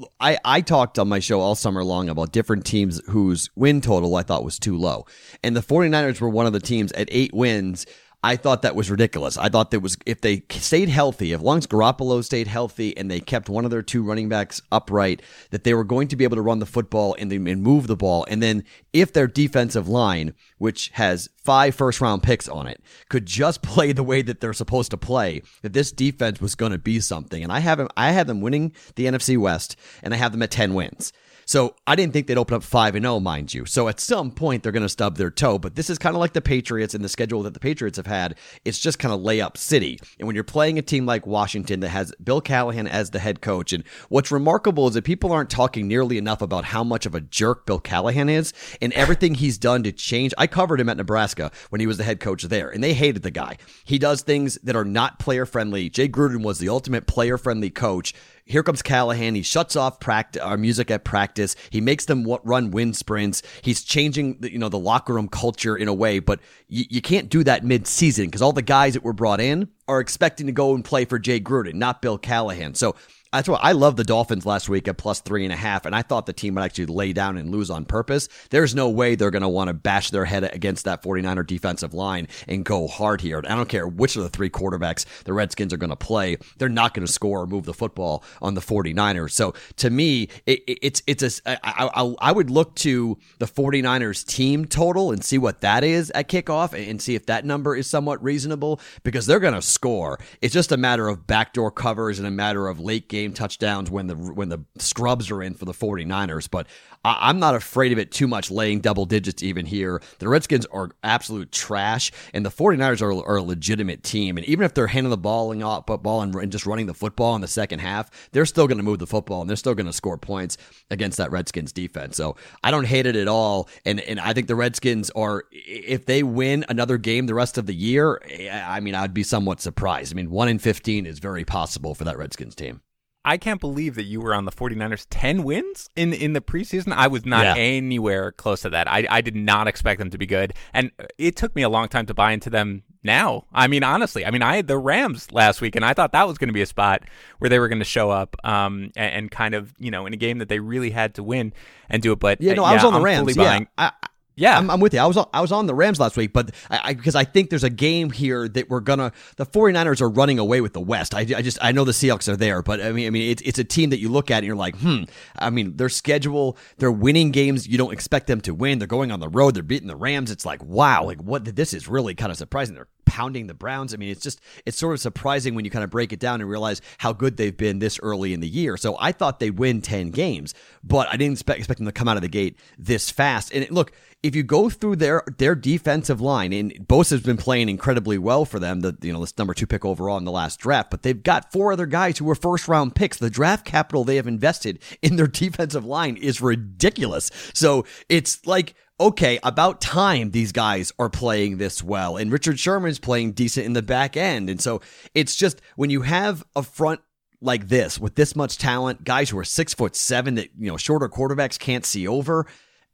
uh, 0.00 0.04
I, 0.20 0.38
I 0.44 0.60
talked 0.60 0.96
on 0.98 1.08
my 1.08 1.18
show 1.18 1.40
all 1.40 1.56
summer 1.56 1.82
long 1.82 2.08
about 2.08 2.30
different 2.30 2.64
teams 2.64 3.00
whose 3.08 3.50
win 3.56 3.80
total 3.80 4.14
I 4.14 4.22
thought 4.22 4.44
was 4.44 4.60
too 4.60 4.76
low. 4.76 5.06
And 5.42 5.56
the 5.56 5.60
49ers 5.60 6.20
were 6.20 6.28
one 6.28 6.46
of 6.46 6.52
the 6.52 6.60
teams 6.60 6.92
at 6.92 7.08
eight 7.10 7.34
wins. 7.34 7.84
I 8.22 8.34
thought 8.34 8.62
that 8.62 8.74
was 8.74 8.90
ridiculous. 8.90 9.38
I 9.38 9.48
thought 9.48 9.70
that 9.70 9.78
was 9.78 9.96
if 10.04 10.20
they 10.20 10.42
stayed 10.50 10.88
healthy, 10.88 11.32
as 11.32 11.40
long 11.40 11.58
as 11.58 11.68
Garoppolo 11.68 12.24
stayed 12.24 12.48
healthy 12.48 12.96
and 12.96 13.08
they 13.08 13.20
kept 13.20 13.48
one 13.48 13.64
of 13.64 13.70
their 13.70 13.82
two 13.82 14.02
running 14.02 14.28
backs 14.28 14.60
upright, 14.72 15.22
that 15.50 15.62
they 15.62 15.72
were 15.72 15.84
going 15.84 16.08
to 16.08 16.16
be 16.16 16.24
able 16.24 16.34
to 16.34 16.42
run 16.42 16.58
the 16.58 16.66
football 16.66 17.14
and, 17.16 17.32
and 17.32 17.62
move 17.62 17.86
the 17.86 17.96
ball. 17.96 18.26
And 18.28 18.42
then 18.42 18.64
if 18.92 19.12
their 19.12 19.28
defensive 19.28 19.86
line, 19.86 20.34
which 20.58 20.88
has 20.94 21.28
five 21.44 21.76
first 21.76 22.00
round 22.00 22.24
picks 22.24 22.48
on 22.48 22.66
it, 22.66 22.82
could 23.08 23.24
just 23.24 23.62
play 23.68 23.92
the 23.92 24.02
way 24.02 24.22
that 24.22 24.40
they're 24.40 24.52
supposed 24.52 24.90
to 24.90 24.96
play, 24.96 25.42
that 25.62 25.72
this 25.72 25.92
defense 25.92 26.40
was 26.40 26.56
going 26.56 26.72
to 26.72 26.78
be 26.78 26.98
something. 26.98 27.44
And 27.44 27.52
I 27.52 27.60
have 27.60 27.78
them, 27.78 27.88
I 27.96 28.10
have 28.10 28.26
them 28.26 28.40
winning 28.40 28.72
the 28.96 29.06
NFC 29.06 29.38
West, 29.38 29.76
and 30.02 30.12
I 30.12 30.16
have 30.16 30.32
them 30.32 30.42
at 30.42 30.50
ten 30.50 30.74
wins. 30.74 31.12
So 31.48 31.76
I 31.86 31.96
didn't 31.96 32.12
think 32.12 32.26
they'd 32.26 32.36
open 32.36 32.56
up 32.56 32.62
5 32.62 32.94
and 32.94 33.04
0, 33.04 33.20
mind 33.20 33.54
you. 33.54 33.64
So 33.64 33.88
at 33.88 34.00
some 34.00 34.30
point 34.30 34.62
they're 34.62 34.70
going 34.70 34.82
to 34.82 34.88
stub 34.88 35.16
their 35.16 35.30
toe, 35.30 35.58
but 35.58 35.76
this 35.76 35.88
is 35.88 35.96
kind 35.96 36.14
of 36.14 36.20
like 36.20 36.34
the 36.34 36.42
Patriots 36.42 36.92
and 36.92 37.02
the 37.02 37.08
schedule 37.08 37.42
that 37.44 37.54
the 37.54 37.58
Patriots 37.58 37.96
have 37.96 38.06
had. 38.06 38.36
It's 38.66 38.78
just 38.78 38.98
kind 38.98 39.14
of 39.14 39.20
layup 39.20 39.56
city. 39.56 39.98
And 40.18 40.26
when 40.26 40.34
you're 40.34 40.44
playing 40.44 40.78
a 40.78 40.82
team 40.82 41.06
like 41.06 41.26
Washington 41.26 41.80
that 41.80 41.88
has 41.88 42.12
Bill 42.22 42.42
Callahan 42.42 42.86
as 42.86 43.12
the 43.12 43.18
head 43.18 43.40
coach, 43.40 43.72
and 43.72 43.82
what's 44.10 44.30
remarkable 44.30 44.88
is 44.88 44.94
that 44.94 45.04
people 45.04 45.32
aren't 45.32 45.48
talking 45.48 45.88
nearly 45.88 46.18
enough 46.18 46.42
about 46.42 46.66
how 46.66 46.84
much 46.84 47.06
of 47.06 47.14
a 47.14 47.22
jerk 47.22 47.64
Bill 47.64 47.80
Callahan 47.80 48.28
is 48.28 48.52
and 48.82 48.92
everything 48.92 49.34
he's 49.34 49.56
done 49.56 49.82
to 49.84 49.92
change. 49.92 50.34
I 50.36 50.48
covered 50.48 50.82
him 50.82 50.90
at 50.90 50.98
Nebraska 50.98 51.50
when 51.70 51.80
he 51.80 51.86
was 51.86 51.96
the 51.96 52.04
head 52.04 52.20
coach 52.20 52.42
there, 52.42 52.68
and 52.68 52.84
they 52.84 52.92
hated 52.92 53.22
the 53.22 53.30
guy. 53.30 53.56
He 53.86 53.98
does 53.98 54.20
things 54.20 54.58
that 54.64 54.76
are 54.76 54.84
not 54.84 55.18
player 55.18 55.46
friendly. 55.46 55.88
Jay 55.88 56.10
Gruden 56.10 56.42
was 56.42 56.58
the 56.58 56.68
ultimate 56.68 57.06
player 57.06 57.38
friendly 57.38 57.70
coach 57.70 58.12
here 58.48 58.62
comes 58.62 58.82
Callahan. 58.82 59.34
He 59.34 59.42
shuts 59.42 59.76
off 59.76 60.00
practice, 60.00 60.42
our 60.42 60.54
uh, 60.54 60.56
music 60.56 60.90
at 60.90 61.04
practice. 61.04 61.54
He 61.70 61.80
makes 61.80 62.06
them 62.06 62.26
run 62.44 62.70
wind 62.70 62.96
sprints. 62.96 63.42
He's 63.62 63.84
changing, 63.84 64.40
the, 64.40 64.50
you 64.50 64.58
know, 64.58 64.70
the 64.70 64.78
locker 64.78 65.12
room 65.12 65.28
culture 65.28 65.76
in 65.76 65.86
a 65.86 65.94
way, 65.94 66.18
but 66.18 66.40
you, 66.66 66.84
you 66.88 67.02
can't 67.02 67.28
do 67.28 67.44
that 67.44 67.62
mid-season 67.62 68.26
because 68.26 68.40
all 68.40 68.52
the 68.52 68.62
guys 68.62 68.94
that 68.94 69.04
were 69.04 69.12
brought 69.12 69.40
in 69.40 69.68
are 69.88 70.00
expecting 70.00 70.46
to 70.46 70.52
go 70.52 70.74
and 70.74 70.84
play 70.84 71.04
for 71.04 71.18
Jay 71.18 71.40
Gruden, 71.40 71.74
not 71.74 72.02
Bill 72.02 72.18
Callahan. 72.18 72.74
So 72.74 72.94
that's 73.32 73.48
why 73.48 73.58
I 73.60 73.72
love 73.72 73.96
the 73.96 74.04
Dolphins 74.04 74.46
last 74.46 74.68
week 74.68 74.88
at 74.88 74.96
plus 74.96 75.20
three 75.20 75.44
and 75.44 75.52
a 75.52 75.56
half, 75.56 75.84
and 75.84 75.94
I 75.94 76.02
thought 76.02 76.26
the 76.26 76.32
team 76.32 76.54
would 76.54 76.64
actually 76.64 76.86
lay 76.86 77.12
down 77.12 77.36
and 77.36 77.50
lose 77.50 77.68
on 77.68 77.84
purpose. 77.84 78.28
There's 78.50 78.74
no 78.74 78.88
way 78.88 79.14
they're 79.14 79.30
going 79.30 79.42
to 79.42 79.48
want 79.48 79.68
to 79.68 79.74
bash 79.74 80.10
their 80.10 80.24
head 80.24 80.44
against 80.44 80.86
that 80.86 81.02
49er 81.02 81.46
defensive 81.46 81.92
line 81.92 82.28
and 82.46 82.64
go 82.64 82.86
hard 82.86 83.20
here. 83.20 83.38
I 83.38 83.54
don't 83.54 83.68
care 83.68 83.86
which 83.86 84.16
of 84.16 84.22
the 84.22 84.28
three 84.30 84.48
quarterbacks 84.48 85.04
the 85.24 85.34
Redskins 85.34 85.74
are 85.74 85.76
going 85.76 85.90
to 85.90 85.96
play. 85.96 86.38
They're 86.56 86.68
not 86.68 86.94
going 86.94 87.06
to 87.06 87.12
score 87.12 87.42
or 87.42 87.46
move 87.46 87.64
the 87.64 87.74
football 87.74 88.24
on 88.40 88.54
the 88.54 88.60
49ers. 88.62 89.32
So 89.32 89.54
to 89.76 89.90
me, 89.90 90.28
it, 90.46 90.62
it's, 90.66 91.02
it's 91.06 91.42
a, 91.44 91.66
I, 91.66 91.90
I, 91.94 92.14
I 92.20 92.32
would 92.32 92.50
look 92.50 92.74
to 92.76 93.18
the 93.38 93.46
49ers 93.46 94.24
team 94.26 94.64
total 94.64 95.12
and 95.12 95.22
see 95.22 95.38
what 95.38 95.60
that 95.60 95.84
is 95.84 96.10
at 96.14 96.28
kickoff 96.28 96.72
and 96.72 97.00
see 97.02 97.14
if 97.14 97.26
that 97.26 97.44
number 97.44 97.76
is 97.76 97.86
somewhat 97.86 98.22
reasonable 98.22 98.80
because 99.02 99.26
they're 99.26 99.40
going 99.40 99.54
to 99.54 99.62
score. 99.78 100.18
It's 100.42 100.52
just 100.52 100.72
a 100.72 100.76
matter 100.76 101.06
of 101.06 101.28
backdoor 101.28 101.70
covers 101.70 102.18
and 102.18 102.26
a 102.26 102.32
matter 102.32 102.66
of 102.66 102.80
late 102.80 103.08
game 103.08 103.32
touchdowns 103.32 103.92
when 103.92 104.08
the 104.08 104.16
when 104.16 104.48
the 104.48 104.64
scrubs 104.78 105.30
are 105.30 105.40
in 105.40 105.54
for 105.54 105.66
the 105.66 105.72
49ers. 105.72 106.50
But 106.50 106.66
I, 107.04 107.30
am 107.30 107.38
not 107.38 107.54
afraid 107.54 107.92
of 107.92 107.98
it 107.98 108.10
too 108.10 108.26
much, 108.26 108.50
laying 108.50 108.80
double 108.80 109.04
digits 109.04 109.42
even 109.42 109.66
here. 109.66 110.02
The 110.18 110.28
Redskins 110.28 110.66
are 110.66 110.90
absolute 111.02 111.52
trash, 111.52 112.12
and 112.34 112.44
the 112.44 112.50
49ers 112.50 113.02
are, 113.02 113.12
are 113.12 113.36
a 113.36 113.42
legitimate 113.42 114.02
team. 114.02 114.36
And 114.36 114.46
even 114.46 114.64
if 114.64 114.74
they're 114.74 114.86
handing 114.86 115.10
the 115.10 115.16
ball 115.16 115.52
and, 115.52 115.62
uh, 115.62 115.80
ball 115.80 116.22
and, 116.22 116.34
and 116.34 116.52
just 116.52 116.66
running 116.66 116.86
the 116.86 116.94
football 116.94 117.34
in 117.34 117.40
the 117.40 117.48
second 117.48 117.80
half, 117.80 118.10
they're 118.32 118.46
still 118.46 118.66
going 118.66 118.78
to 118.78 118.84
move 118.84 118.98
the 118.98 119.06
football 119.06 119.40
and 119.40 119.48
they're 119.48 119.56
still 119.56 119.74
going 119.74 119.86
to 119.86 119.92
score 119.92 120.18
points 120.18 120.56
against 120.90 121.18
that 121.18 121.30
Redskins 121.30 121.72
defense. 121.72 122.16
So 122.16 122.36
I 122.62 122.70
don't 122.70 122.86
hate 122.86 123.06
it 123.06 123.16
at 123.16 123.28
all. 123.28 123.68
And 123.84 124.00
and 124.00 124.20
I 124.20 124.32
think 124.32 124.48
the 124.48 124.54
Redskins 124.54 125.10
are 125.10 125.44
if 125.52 126.06
they 126.06 126.22
win 126.22 126.64
another 126.68 126.98
game 126.98 127.26
the 127.26 127.34
rest 127.34 127.58
of 127.58 127.66
the 127.66 127.74
year, 127.74 128.20
I 128.50 128.80
mean 128.80 128.94
I'd 128.94 129.14
be 129.14 129.22
somewhat 129.22 129.60
surprised. 129.60 130.12
I 130.12 130.16
mean 130.16 130.30
one 130.30 130.48
in 130.48 130.58
15 130.58 131.06
is 131.06 131.18
very 131.18 131.44
possible 131.44 131.94
for 131.94 132.04
that 132.04 132.18
Redskins 132.18 132.54
team. 132.54 132.80
I 133.28 133.36
can't 133.36 133.60
believe 133.60 133.94
that 133.96 134.04
you 134.04 134.22
were 134.22 134.32
on 134.32 134.46
the 134.46 134.50
49ers 134.50 135.06
10 135.10 135.42
wins 135.42 135.90
in 135.94 136.14
in 136.14 136.32
the 136.32 136.40
preseason. 136.40 136.94
I 136.94 137.08
was 137.08 137.26
not 137.26 137.44
yeah. 137.44 137.62
anywhere 137.62 138.32
close 138.32 138.62
to 138.62 138.70
that. 138.70 138.90
I, 138.90 139.06
I 139.10 139.20
did 139.20 139.36
not 139.36 139.68
expect 139.68 139.98
them 139.98 140.08
to 140.10 140.16
be 140.16 140.24
good. 140.24 140.54
And 140.72 140.90
it 141.18 141.36
took 141.36 141.54
me 141.54 141.60
a 141.60 141.68
long 141.68 141.88
time 141.88 142.06
to 142.06 142.14
buy 142.14 142.32
into 142.32 142.48
them 142.48 142.84
now. 143.02 143.44
I 143.52 143.66
mean, 143.66 143.84
honestly, 143.84 144.24
I 144.24 144.30
mean, 144.30 144.40
I 144.40 144.56
had 144.56 144.66
the 144.66 144.78
Rams 144.78 145.30
last 145.30 145.60
week 145.60 145.76
and 145.76 145.84
I 145.84 145.92
thought 145.92 146.12
that 146.12 146.26
was 146.26 146.38
going 146.38 146.48
to 146.48 146.54
be 146.54 146.62
a 146.62 146.66
spot 146.66 147.02
where 147.38 147.50
they 147.50 147.58
were 147.58 147.68
going 147.68 147.80
to 147.80 147.84
show 147.84 148.10
up 148.10 148.34
um, 148.44 148.92
and, 148.96 149.14
and, 149.14 149.30
kind 149.30 149.54
of, 149.54 149.74
you 149.78 149.90
know, 149.90 150.06
in 150.06 150.14
a 150.14 150.16
game 150.16 150.38
that 150.38 150.48
they 150.48 150.58
really 150.58 150.90
had 150.90 151.14
to 151.16 151.22
win 151.22 151.52
and 151.90 152.00
do 152.02 152.12
it. 152.12 152.18
But 152.18 152.40
yeah, 152.40 152.54
no, 152.54 152.64
I 152.64 152.72
was 152.72 152.84
on 152.84 152.94
the 152.94 152.98
I'm 152.98 153.04
Rams. 153.04 153.36
Yeah. 153.36 153.60
I, 153.76 153.92
yeah, 154.38 154.56
I'm, 154.56 154.70
I'm, 154.70 154.80
with 154.80 154.94
you. 154.94 155.00
I 155.00 155.06
was 155.06 155.16
on, 155.16 155.28
I 155.34 155.40
was 155.40 155.50
on 155.50 155.66
the 155.66 155.74
Rams 155.74 155.98
last 155.98 156.16
week, 156.16 156.32
but 156.32 156.52
I, 156.70 156.94
because 156.94 157.14
I, 157.14 157.20
I, 157.20 157.24
think 157.24 157.50
there's 157.50 157.64
a 157.64 157.70
game 157.70 158.10
here 158.10 158.48
that 158.48 158.70
we're 158.70 158.80
gonna 158.80 159.12
the 159.36 159.44
49ers 159.44 160.00
are 160.00 160.08
running 160.08 160.38
away 160.38 160.60
with 160.60 160.72
the 160.72 160.80
West. 160.80 161.14
I, 161.14 161.20
I 161.20 161.42
just 161.42 161.58
I 161.60 161.72
know 161.72 161.84
the 161.84 161.92
Seahawks 161.92 162.28
are 162.32 162.36
there, 162.36 162.62
but 162.62 162.80
I 162.80 162.92
mean 162.92 163.08
I 163.08 163.10
mean 163.10 163.30
it's 163.30 163.42
it's 163.42 163.58
a 163.58 163.64
team 163.64 163.90
that 163.90 163.98
you 163.98 164.08
look 164.08 164.30
at 164.30 164.38
and 164.38 164.46
you're 164.46 164.56
like, 164.56 164.76
hmm. 164.76 165.04
I 165.36 165.50
mean 165.50 165.76
their 165.76 165.88
schedule, 165.88 166.56
they're 166.78 166.92
winning 166.92 167.32
games 167.32 167.66
you 167.66 167.76
don't 167.76 167.92
expect 167.92 168.28
them 168.28 168.40
to 168.42 168.54
win. 168.54 168.78
They're 168.78 168.86
going 168.86 169.10
on 169.10 169.18
the 169.20 169.28
road. 169.28 169.54
They're 169.54 169.62
beating 169.64 169.88
the 169.88 169.96
Rams. 169.96 170.30
It's 170.30 170.46
like 170.46 170.62
wow, 170.64 171.04
like 171.04 171.20
what? 171.20 171.44
This 171.44 171.74
is 171.74 171.88
really 171.88 172.14
kind 172.14 172.30
of 172.30 172.38
surprising. 172.38 172.76
They're 172.76 172.88
pounding 173.08 173.46
the 173.46 173.54
Browns. 173.54 173.94
I 173.94 173.96
mean, 173.96 174.10
it's 174.10 174.22
just 174.22 174.40
it's 174.66 174.76
sort 174.76 174.94
of 174.94 175.00
surprising 175.00 175.54
when 175.54 175.64
you 175.64 175.70
kind 175.70 175.82
of 175.82 175.90
break 175.90 176.12
it 176.12 176.20
down 176.20 176.40
and 176.40 176.48
realize 176.48 176.82
how 176.98 177.12
good 177.12 177.38
they've 177.38 177.56
been 177.56 177.78
this 177.78 177.98
early 178.00 178.34
in 178.34 178.40
the 178.40 178.48
year. 178.48 178.76
So 178.76 178.96
I 179.00 179.12
thought 179.12 179.40
they'd 179.40 179.58
win 179.58 179.80
10 179.80 180.10
games, 180.10 180.54
but 180.84 181.08
I 181.08 181.16
didn't 181.16 181.32
expect, 181.32 181.58
expect 181.58 181.78
them 181.78 181.86
to 181.86 181.92
come 181.92 182.06
out 182.06 182.16
of 182.16 182.22
the 182.22 182.28
gate 182.28 182.58
this 182.78 183.10
fast. 183.10 183.52
And 183.52 183.68
look, 183.70 183.92
if 184.22 184.34
you 184.34 184.42
go 184.42 184.68
through 184.68 184.96
their 184.96 185.22
their 185.38 185.54
defensive 185.54 186.20
line, 186.20 186.52
and 186.52 186.72
Bosa's 186.86 187.22
been 187.22 187.36
playing 187.36 187.68
incredibly 187.68 188.18
well 188.18 188.44
for 188.44 188.58
them, 188.58 188.80
the 188.80 188.96
you 189.00 189.12
know 189.12 189.20
this 189.20 189.38
number 189.38 189.54
two 189.54 189.66
pick 189.66 189.84
overall 189.84 190.18
in 190.18 190.24
the 190.24 190.32
last 190.32 190.58
draft, 190.58 190.90
but 190.90 191.02
they've 191.02 191.22
got 191.22 191.52
four 191.52 191.72
other 191.72 191.86
guys 191.86 192.18
who 192.18 192.24
were 192.24 192.34
first 192.34 192.68
round 192.68 192.94
picks. 192.94 193.16
The 193.16 193.30
draft 193.30 193.64
capital 193.64 194.04
they 194.04 194.16
have 194.16 194.26
invested 194.26 194.80
in 195.02 195.16
their 195.16 195.26
defensive 195.28 195.84
line 195.84 196.16
is 196.16 196.40
ridiculous. 196.40 197.30
So 197.54 197.84
it's 198.08 198.44
like 198.44 198.74
okay, 199.00 199.38
about 199.42 199.80
time 199.80 200.30
these 200.30 200.52
guys 200.52 200.92
are 200.98 201.08
playing 201.08 201.58
this 201.58 201.82
well. 201.82 202.16
And 202.16 202.32
Richard 202.32 202.58
Sherman's 202.58 202.98
playing 202.98 203.32
decent 203.32 203.66
in 203.66 203.72
the 203.72 203.82
back 203.82 204.16
end. 204.16 204.50
And 204.50 204.60
so 204.60 204.80
it's 205.14 205.36
just 205.36 205.60
when 205.76 205.90
you 205.90 206.02
have 206.02 206.44
a 206.56 206.62
front 206.62 207.00
like 207.40 207.68
this 207.68 207.98
with 207.98 208.16
this 208.16 208.34
much 208.34 208.58
talent, 208.58 209.04
guys 209.04 209.30
who 209.30 209.38
are 209.38 209.44
six 209.44 209.74
foot 209.74 209.94
seven 209.94 210.34
that, 210.36 210.50
you 210.58 210.68
know, 210.68 210.76
shorter 210.76 211.08
quarterbacks 211.08 211.58
can't 211.58 211.86
see 211.86 212.08
over. 212.08 212.46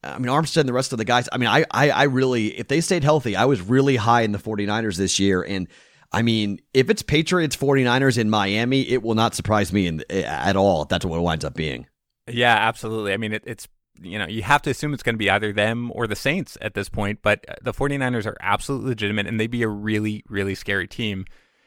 I 0.02 0.18
mean, 0.18 0.28
Armstead 0.28 0.60
and 0.60 0.68
the 0.68 0.74
rest 0.74 0.92
of 0.92 0.98
the 0.98 1.04
guys. 1.06 1.30
I 1.32 1.38
mean, 1.38 1.48
I, 1.48 1.64
I, 1.70 1.90
I 1.90 2.02
really, 2.04 2.48
if 2.58 2.68
they 2.68 2.82
stayed 2.82 3.04
healthy, 3.04 3.36
I 3.36 3.46
was 3.46 3.62
really 3.62 3.96
high 3.96 4.20
in 4.20 4.32
the 4.32 4.38
49ers 4.38 4.96
this 4.96 5.18
year. 5.18 5.42
And 5.42 5.66
I 6.12 6.20
mean, 6.20 6.60
if 6.74 6.90
it's 6.90 7.02
Patriots 7.02 7.56
49ers 7.56 8.18
in 8.18 8.28
Miami, 8.28 8.82
it 8.88 9.02
will 9.02 9.14
not 9.14 9.34
surprise 9.34 9.72
me 9.72 9.86
in, 9.86 10.04
at 10.10 10.56
all 10.56 10.82
if 10.82 10.88
that's 10.88 11.06
what 11.06 11.16
it 11.16 11.22
winds 11.22 11.44
up 11.44 11.54
being. 11.54 11.86
Yeah, 12.28 12.54
absolutely. 12.54 13.14
I 13.14 13.16
mean, 13.16 13.32
it, 13.32 13.44
it's, 13.46 13.66
you 14.02 14.18
know, 14.18 14.26
you 14.26 14.42
have 14.42 14.62
to 14.62 14.70
assume 14.70 14.94
it's 14.94 15.02
going 15.02 15.14
to 15.14 15.18
be 15.18 15.30
either 15.30 15.52
them 15.52 15.90
or 15.94 16.06
the 16.06 16.16
Saints 16.16 16.58
at 16.60 16.74
this 16.74 16.88
point, 16.88 17.20
but 17.22 17.44
uh, 17.48 17.54
the 17.62 17.72
49ers 17.72 18.26
are 18.26 18.36
absolutely 18.40 18.88
legitimate 18.88 19.26
and 19.26 19.38
they'd 19.38 19.50
be 19.50 19.62
a 19.62 19.68
really, 19.68 20.24
really 20.28 20.54
scary 20.54 20.88
team 20.88 21.24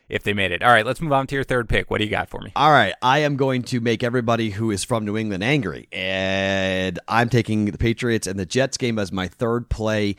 if 0.10 0.24
they 0.24 0.34
made 0.34 0.52
it. 0.52 0.62
All 0.62 0.72
right, 0.72 0.86
let's 0.86 1.02
move 1.02 1.14
on 1.14 1.28
to 1.28 1.36
your 1.36 1.44
third 1.44 1.68
pick. 1.68 1.90
What 1.90 2.00
do 2.00 2.06
you 2.06 2.10
got 2.10 2.30
for 2.30 2.42
me? 2.42 2.52
All 2.56 2.72
right, 2.72 2.94
I 3.02 3.20
am 3.20 3.36
going 3.36 3.64
to 3.64 3.80
make 3.80 4.04
everybody 4.04 4.50
who 4.50 4.72
is 4.72 4.84
from 4.84 5.06
New 5.06 5.18
England 5.18 5.44
angry, 5.44 5.88
and 5.92 7.00
I'm 7.08 7.30
taking 7.30 7.66
the 7.66 7.78
Patriots 7.78 8.28
and 8.28 8.40
the 8.40 8.46
Jets 8.46 8.78
game 8.78 9.00
as 9.00 9.12
my 9.12 9.28
third 9.28 9.70
play, 9.70 10.16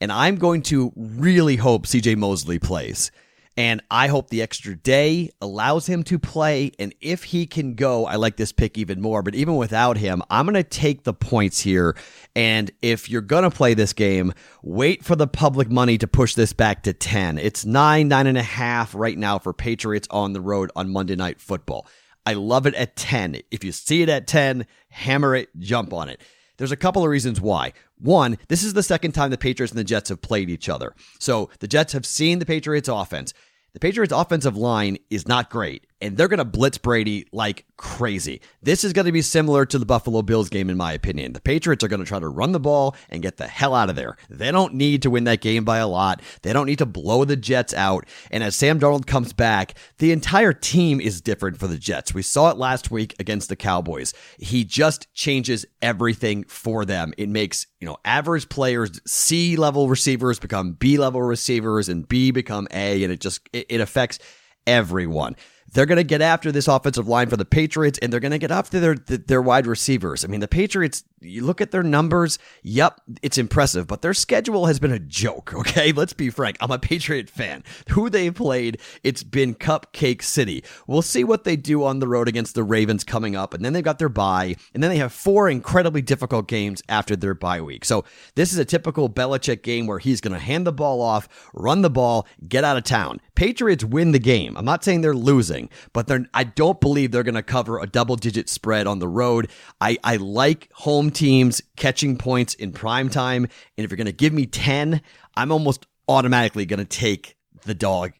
and 0.00 0.12
I'm 0.12 0.36
going 0.36 0.62
to 0.64 0.92
really 0.96 1.56
hope 1.56 1.86
CJ 1.86 2.16
Mosley 2.16 2.58
plays. 2.58 3.10
And 3.56 3.82
I 3.90 4.06
hope 4.08 4.30
the 4.30 4.42
extra 4.42 4.76
day 4.76 5.30
allows 5.40 5.86
him 5.86 6.02
to 6.04 6.18
play. 6.18 6.72
And 6.78 6.94
if 7.00 7.24
he 7.24 7.46
can 7.46 7.74
go, 7.74 8.06
I 8.06 8.16
like 8.16 8.36
this 8.36 8.52
pick 8.52 8.78
even 8.78 9.00
more. 9.00 9.22
But 9.22 9.34
even 9.34 9.56
without 9.56 9.98
him, 9.98 10.22
I'm 10.30 10.46
going 10.46 10.54
to 10.54 10.62
take 10.62 11.02
the 11.02 11.12
points 11.12 11.60
here. 11.60 11.96
And 12.34 12.70
if 12.80 13.10
you're 13.10 13.20
going 13.20 13.42
to 13.42 13.50
play 13.50 13.74
this 13.74 13.92
game, 13.92 14.32
wait 14.62 15.04
for 15.04 15.16
the 15.16 15.26
public 15.26 15.70
money 15.70 15.98
to 15.98 16.06
push 16.06 16.34
this 16.34 16.52
back 16.52 16.84
to 16.84 16.92
10. 16.92 17.38
It's 17.38 17.66
nine, 17.66 18.08
nine 18.08 18.26
and 18.26 18.38
a 18.38 18.42
half 18.42 18.94
right 18.94 19.18
now 19.18 19.38
for 19.38 19.52
Patriots 19.52 20.08
on 20.10 20.32
the 20.32 20.40
road 20.40 20.70
on 20.76 20.90
Monday 20.90 21.16
Night 21.16 21.40
Football. 21.40 21.86
I 22.24 22.34
love 22.34 22.66
it 22.66 22.74
at 22.74 22.96
10. 22.96 23.42
If 23.50 23.64
you 23.64 23.72
see 23.72 24.02
it 24.02 24.08
at 24.08 24.26
10, 24.26 24.66
hammer 24.90 25.34
it, 25.34 25.48
jump 25.58 25.92
on 25.92 26.08
it. 26.08 26.20
There's 26.60 26.72
a 26.72 26.76
couple 26.76 27.02
of 27.02 27.08
reasons 27.08 27.40
why. 27.40 27.72
One, 27.96 28.36
this 28.48 28.62
is 28.62 28.74
the 28.74 28.82
second 28.82 29.12
time 29.12 29.30
the 29.30 29.38
Patriots 29.38 29.72
and 29.72 29.78
the 29.78 29.82
Jets 29.82 30.10
have 30.10 30.20
played 30.20 30.50
each 30.50 30.68
other. 30.68 30.94
So 31.18 31.48
the 31.60 31.66
Jets 31.66 31.94
have 31.94 32.04
seen 32.04 32.38
the 32.38 32.44
Patriots 32.44 32.86
offense. 32.86 33.32
The 33.72 33.80
Patriots 33.80 34.12
offensive 34.12 34.58
line 34.58 34.98
is 35.08 35.26
not 35.26 35.48
great. 35.48 35.86
And 36.00 36.16
they're 36.16 36.28
going 36.28 36.38
to 36.38 36.44
blitz 36.44 36.78
Brady 36.78 37.26
like 37.32 37.64
crazy. 37.76 38.40
This 38.62 38.84
is 38.84 38.92
going 38.92 39.06
to 39.06 39.12
be 39.12 39.22
similar 39.22 39.66
to 39.66 39.78
the 39.78 39.86
Buffalo 39.86 40.22
Bills 40.22 40.48
game, 40.48 40.70
in 40.70 40.76
my 40.76 40.92
opinion. 40.92 41.32
The 41.32 41.40
Patriots 41.40 41.84
are 41.84 41.88
going 41.88 42.00
to 42.00 42.06
try 42.06 42.18
to 42.18 42.28
run 42.28 42.52
the 42.52 42.60
ball 42.60 42.96
and 43.08 43.22
get 43.22 43.36
the 43.36 43.46
hell 43.46 43.74
out 43.74 43.90
of 43.90 43.96
there. 43.96 44.16
They 44.28 44.50
don't 44.50 44.74
need 44.74 45.02
to 45.02 45.10
win 45.10 45.24
that 45.24 45.40
game 45.40 45.64
by 45.64 45.78
a 45.78 45.88
lot. 45.88 46.22
They 46.42 46.52
don't 46.52 46.66
need 46.66 46.78
to 46.78 46.86
blow 46.86 47.24
the 47.24 47.36
Jets 47.36 47.74
out. 47.74 48.06
And 48.30 48.42
as 48.42 48.56
Sam 48.56 48.80
Darnold 48.80 49.06
comes 49.06 49.32
back, 49.32 49.74
the 49.98 50.12
entire 50.12 50.52
team 50.52 51.00
is 51.00 51.20
different 51.20 51.58
for 51.58 51.66
the 51.66 51.78
Jets. 51.78 52.14
We 52.14 52.22
saw 52.22 52.50
it 52.50 52.56
last 52.56 52.90
week 52.90 53.14
against 53.18 53.48
the 53.48 53.56
Cowboys. 53.56 54.14
He 54.38 54.64
just 54.64 55.12
changes 55.14 55.66
everything 55.82 56.44
for 56.44 56.84
them. 56.84 57.12
It 57.18 57.28
makes, 57.28 57.66
you 57.78 57.86
know, 57.86 57.98
average 58.04 58.48
players, 58.48 59.00
C 59.06 59.56
level 59.56 59.88
receivers 59.88 60.38
become 60.38 60.72
B 60.72 60.98
level 60.98 61.22
receivers 61.22 61.88
and 61.88 62.08
B 62.08 62.30
become 62.30 62.68
A, 62.70 63.02
and 63.02 63.12
it 63.12 63.20
just, 63.20 63.48
it, 63.52 63.66
it 63.68 63.80
affects 63.80 64.18
everyone. 64.66 65.36
They're 65.72 65.86
going 65.86 65.96
to 65.96 66.04
get 66.04 66.20
after 66.20 66.50
this 66.50 66.68
offensive 66.68 67.08
line 67.08 67.28
for 67.28 67.36
the 67.36 67.44
Patriots, 67.44 67.98
and 68.00 68.12
they're 68.12 68.20
going 68.20 68.32
to 68.32 68.38
get 68.38 68.50
after 68.50 68.80
their 68.80 68.94
their 68.94 69.42
wide 69.42 69.66
receivers. 69.66 70.24
I 70.24 70.28
mean, 70.28 70.40
the 70.40 70.48
Patriots. 70.48 71.04
You 71.22 71.44
look 71.44 71.60
at 71.60 71.70
their 71.70 71.82
numbers. 71.82 72.38
Yep, 72.62 72.98
it's 73.20 73.36
impressive, 73.36 73.86
but 73.86 74.00
their 74.00 74.14
schedule 74.14 74.66
has 74.66 74.78
been 74.80 74.92
a 74.92 74.98
joke. 74.98 75.52
Okay, 75.60 75.92
let's 75.92 76.14
be 76.14 76.30
frank. 76.30 76.56
I'm 76.60 76.70
a 76.70 76.78
Patriot 76.78 77.28
fan. 77.28 77.62
Who 77.90 78.08
they 78.08 78.30
played, 78.30 78.80
it's 79.04 79.22
been 79.22 79.54
Cupcake 79.54 80.22
City. 80.22 80.64
We'll 80.86 81.02
see 81.02 81.22
what 81.22 81.44
they 81.44 81.54
do 81.54 81.84
on 81.84 81.98
the 81.98 82.08
road 82.08 82.28
against 82.28 82.54
the 82.54 82.64
Ravens 82.64 83.04
coming 83.04 83.36
up, 83.36 83.52
and 83.52 83.62
then 83.62 83.74
they've 83.74 83.84
got 83.84 83.98
their 83.98 84.08
bye, 84.08 84.56
and 84.72 84.82
then 84.82 84.90
they 84.90 84.96
have 84.96 85.12
four 85.12 85.50
incredibly 85.50 86.00
difficult 86.00 86.48
games 86.48 86.82
after 86.88 87.14
their 87.14 87.34
bye 87.34 87.60
week. 87.60 87.84
So 87.84 88.04
this 88.36 88.52
is 88.52 88.58
a 88.58 88.64
typical 88.64 89.10
Belichick 89.10 89.62
game 89.62 89.86
where 89.86 89.98
he's 89.98 90.22
going 90.22 90.32
to 90.32 90.40
hand 90.40 90.66
the 90.66 90.72
ball 90.72 91.02
off, 91.02 91.28
run 91.52 91.82
the 91.82 91.90
ball, 91.90 92.26
get 92.48 92.64
out 92.64 92.78
of 92.78 92.84
town. 92.84 93.20
Patriots 93.34 93.84
win 93.84 94.12
the 94.12 94.18
game. 94.18 94.56
I'm 94.56 94.64
not 94.64 94.82
saying 94.82 95.02
they're 95.02 95.14
losing, 95.14 95.59
but 95.92 96.06
they're 96.06 96.26
I 96.32 96.44
don't 96.44 96.80
believe 96.80 97.10
they're 97.10 97.22
going 97.22 97.34
to 97.34 97.42
cover 97.42 97.78
a 97.78 97.86
double 97.86 98.16
digit 98.16 98.48
spread 98.48 98.86
on 98.86 98.98
the 98.98 99.08
road. 99.08 99.50
I, 99.80 99.98
I 100.04 100.16
like 100.16 100.70
home 100.72 101.10
teams 101.10 101.60
catching 101.76 102.16
points 102.16 102.54
in 102.54 102.72
prime 102.72 103.08
time. 103.08 103.44
And 103.76 103.84
if 103.84 103.90
you're 103.90 103.96
going 103.96 104.06
to 104.06 104.12
give 104.12 104.32
me 104.32 104.46
10, 104.46 105.02
I'm 105.36 105.52
almost 105.52 105.86
automatically 106.08 106.66
going 106.66 106.78
to 106.78 106.84
take 106.84 107.36
the 107.64 107.74
dog 107.74 108.12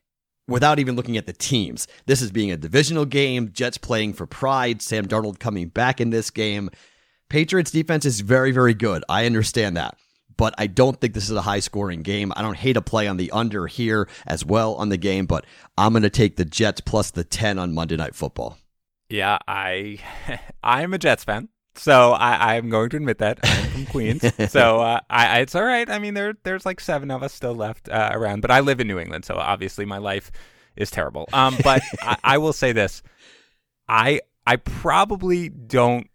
without 0.49 0.79
even 0.79 0.97
looking 0.97 1.17
at 1.17 1.27
the 1.27 1.33
teams. 1.33 1.87
This 2.07 2.21
is 2.21 2.33
being 2.33 2.51
a 2.51 2.57
divisional 2.57 3.05
game, 3.05 3.53
Jets 3.53 3.79
playing 3.79 4.15
for 4.15 4.27
pride, 4.27 4.83
Sam 4.83 5.07
Darnold 5.07 5.39
coming 5.39 5.69
back 5.69 6.01
in 6.01 6.11
this 6.11 6.31
game. 6.31 6.71
Patriots 7.29 7.71
defense 7.71 8.05
is 8.05 8.21
very, 8.21 8.51
very 8.51 8.75
good. 8.75 9.05
I 9.09 9.27
understand 9.27 9.77
that 9.77 9.97
but 10.37 10.55
I 10.59 10.67
don't 10.67 11.01
think 11.01 11.15
this 11.15 11.31
is 11.31 11.37
a 11.37 11.43
high 11.43 11.61
scoring 11.61 12.03
game. 12.03 12.33
I 12.37 12.43
don't 12.43 12.57
hate 12.57 12.77
a 12.77 12.83
play 12.83 13.09
on 13.09 13.17
the 13.17 13.31
under 13.31 13.67
here 13.67 14.09
as 14.27 14.45
well 14.45 14.75
on 14.75 14.89
the 14.89 14.97
game, 14.97 15.27
but 15.27 15.45
I'm 15.77 15.93
going 15.93 16.03
to 16.03 16.11
take 16.11 16.37
the 16.37 16.45
Jets 16.45 16.81
plus 16.81 17.11
the 17.11 17.25
10 17.25 17.59
on 17.59 17.75
Monday 17.75 17.97
Night 17.97 18.15
Football. 18.15 18.59
Yeah, 19.09 19.39
I 19.47 19.99
I'm 20.63 20.95
a 20.95 20.99
Jets 20.99 21.25
fan. 21.25 21.49
So 21.77 22.13
I, 22.13 22.57
I'm 22.57 22.69
going 22.69 22.91
to 22.91 22.97
admit 22.97 23.19
that 23.19 23.39
I'm 23.43 23.71
from 23.71 23.87
Queens. 23.87 24.25
so 24.51 24.81
uh, 24.81 25.01
I, 25.09 25.41
it's 25.41 25.55
all 25.55 25.65
right. 25.65 25.89
I 25.89 25.99
mean, 25.99 26.15
there 26.15 26.35
there's 26.43 26.67
like 26.67 26.81
seven 26.81 27.11
of 27.11 27.23
us 27.23 27.33
still 27.33 27.55
left 27.55 27.89
uh, 27.89 28.11
around, 28.13 28.43
but 28.43 28.51
I 28.51 28.61
live 28.61 28.81
in 28.81 28.87
New 28.87 28.99
England, 28.99 29.25
so 29.25 29.37
obviously 29.37 29.85
my 29.85 29.99
life 29.99 30.31
is 30.77 30.91
terrible. 30.91 31.29
Um, 31.33 31.57
but 31.63 31.83
I, 32.03 32.17
I 32.23 32.39
will 32.39 32.53
say 32.53 32.73
this: 32.73 33.03
I 33.89 34.21
I 34.47 34.57
probably 34.57 35.49
don't 35.49 36.09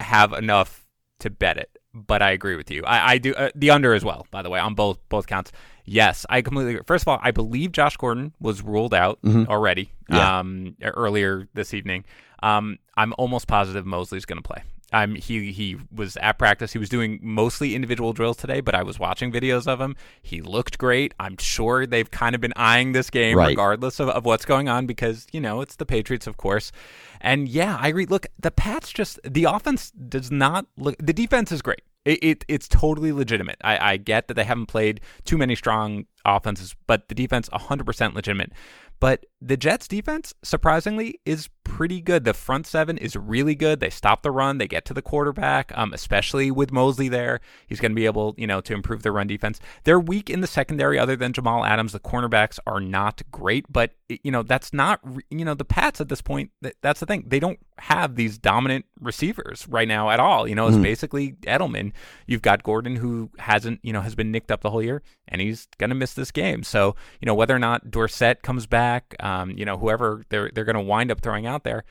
have 0.00 0.32
enough 0.32 0.86
to 1.20 1.30
bet 1.30 1.56
it 1.56 1.71
but 1.94 2.22
I 2.22 2.30
agree 2.30 2.56
with 2.56 2.70
you. 2.70 2.84
I, 2.84 3.12
I 3.12 3.18
do 3.18 3.34
uh, 3.34 3.50
the 3.54 3.70
under 3.70 3.94
as 3.94 4.04
well. 4.04 4.26
By 4.30 4.42
the 4.42 4.50
way, 4.50 4.60
on 4.60 4.74
both 4.74 4.98
both 5.08 5.26
counts. 5.26 5.52
Yes, 5.84 6.24
I 6.30 6.42
completely. 6.42 6.74
Agree. 6.74 6.84
First 6.86 7.02
of 7.02 7.08
all, 7.08 7.18
I 7.22 7.32
believe 7.32 7.72
Josh 7.72 7.96
Gordon 7.96 8.32
was 8.40 8.62
ruled 8.62 8.94
out 8.94 9.20
mm-hmm. 9.22 9.50
already 9.50 9.92
yeah. 10.08 10.38
um, 10.38 10.76
earlier 10.82 11.48
this 11.54 11.74
evening. 11.74 12.04
Um, 12.42 12.78
I'm 12.96 13.14
almost 13.18 13.46
positive 13.46 13.86
Mosley's 13.86 14.24
going 14.24 14.40
to 14.40 14.48
play. 14.48 14.62
Um, 14.92 15.14
he 15.14 15.52
he 15.52 15.76
was 15.94 16.16
at 16.18 16.38
practice. 16.38 16.72
He 16.72 16.78
was 16.78 16.88
doing 16.88 17.18
mostly 17.22 17.74
individual 17.74 18.12
drills 18.12 18.36
today, 18.36 18.60
but 18.60 18.74
I 18.74 18.82
was 18.82 18.98
watching 18.98 19.32
videos 19.32 19.66
of 19.66 19.80
him. 19.80 19.96
He 20.22 20.40
looked 20.40 20.78
great. 20.78 21.14
I'm 21.18 21.36
sure 21.38 21.86
they've 21.86 22.10
kind 22.10 22.34
of 22.34 22.40
been 22.40 22.52
eyeing 22.56 22.92
this 22.92 23.10
game 23.10 23.36
right. 23.36 23.48
regardless 23.48 24.00
of, 24.00 24.08
of 24.08 24.24
what's 24.24 24.44
going 24.44 24.68
on 24.68 24.86
because 24.86 25.26
you 25.32 25.40
know 25.40 25.60
it's 25.60 25.76
the 25.76 25.86
Patriots, 25.86 26.26
of 26.26 26.36
course. 26.36 26.72
And 27.20 27.48
yeah, 27.48 27.78
I 27.80 27.88
agree. 27.88 28.06
Look, 28.06 28.26
the 28.38 28.50
Pats 28.50 28.92
just 28.92 29.18
the 29.24 29.44
offense 29.44 29.90
does 29.92 30.30
not 30.30 30.66
look. 30.76 30.96
The 30.98 31.12
defense 31.12 31.52
is 31.52 31.62
great. 31.62 31.82
It, 32.04 32.18
it, 32.22 32.44
it's 32.48 32.66
totally 32.66 33.12
legitimate. 33.12 33.58
I, 33.62 33.92
I 33.92 33.96
get 33.96 34.26
that 34.26 34.34
they 34.34 34.42
haven't 34.42 34.66
played 34.66 35.00
too 35.24 35.38
many 35.38 35.54
strong 35.54 36.06
offenses, 36.24 36.74
but 36.88 37.08
the 37.08 37.14
defense 37.14 37.48
100% 37.50 38.14
legitimate. 38.14 38.52
But 38.98 39.26
the 39.40 39.56
Jets 39.56 39.88
defense, 39.88 40.34
surprisingly, 40.42 41.20
is 41.24 41.48
pretty 41.72 42.02
good. 42.02 42.24
The 42.24 42.34
front 42.34 42.66
seven 42.66 42.98
is 42.98 43.16
really 43.16 43.54
good. 43.54 43.80
They 43.80 43.88
stop 43.88 44.22
the 44.22 44.30
run. 44.30 44.58
They 44.58 44.68
get 44.68 44.84
to 44.84 44.94
the 44.94 45.00
quarterback, 45.00 45.72
um, 45.74 45.94
especially 45.94 46.50
with 46.50 46.70
Mosley 46.70 47.08
there. 47.08 47.40
He's 47.66 47.80
going 47.80 47.92
to 47.92 47.96
be 47.96 48.04
able, 48.04 48.34
you 48.36 48.46
know, 48.46 48.60
to 48.60 48.74
improve 48.74 49.02
their 49.02 49.12
run 49.12 49.26
defense. 49.26 49.58
They're 49.84 49.98
weak 49.98 50.28
in 50.28 50.42
the 50.42 50.46
secondary, 50.46 50.98
other 50.98 51.16
than 51.16 51.32
Jamal 51.32 51.64
Adams. 51.64 51.92
The 51.92 52.00
cornerbacks 52.00 52.58
are 52.66 52.78
not 52.78 53.22
great, 53.30 53.64
but 53.72 53.92
you 54.08 54.30
know 54.30 54.42
that's 54.42 54.74
not, 54.74 55.00
you 55.30 55.46
know, 55.46 55.54
the 55.54 55.64
Pats 55.64 55.98
at 56.00 56.10
this 56.10 56.20
point. 56.20 56.50
That's 56.82 57.00
the 57.00 57.06
thing. 57.06 57.24
They 57.26 57.40
don't 57.40 57.58
have 57.78 58.16
these 58.16 58.36
dominant 58.36 58.84
receivers 59.00 59.66
right 59.66 59.88
now 59.88 60.10
at 60.10 60.20
all. 60.20 60.46
You 60.46 60.54
know, 60.54 60.66
it's 60.66 60.76
mm. 60.76 60.82
basically 60.82 61.32
Edelman. 61.42 61.92
You've 62.26 62.42
got 62.42 62.62
Gordon 62.62 62.96
who 62.96 63.30
hasn't, 63.38 63.80
you 63.82 63.94
know, 63.94 64.02
has 64.02 64.14
been 64.14 64.30
nicked 64.30 64.50
up 64.50 64.60
the 64.60 64.70
whole 64.70 64.82
year, 64.82 65.02
and 65.32 65.40
he's 65.40 65.66
going 65.78 65.90
to 65.90 65.96
miss 65.96 66.14
this 66.14 66.30
game. 66.30 66.62
So 66.62 66.94
you 67.20 67.26
know 67.26 67.34
whether 67.34 67.56
or 67.56 67.58
not 67.58 67.90
Dorsett 67.90 68.42
comes 68.42 68.66
back, 68.66 69.16
um, 69.18 69.50
you 69.50 69.64
know, 69.64 69.76
whoever 69.78 70.24
they're 70.28 70.50
they're 70.54 70.64
going 70.64 70.76
to 70.76 70.82
wind 70.82 71.10
up 71.10 71.20
throwing 71.20 71.46
out 71.46 71.64
there. 71.64 71.82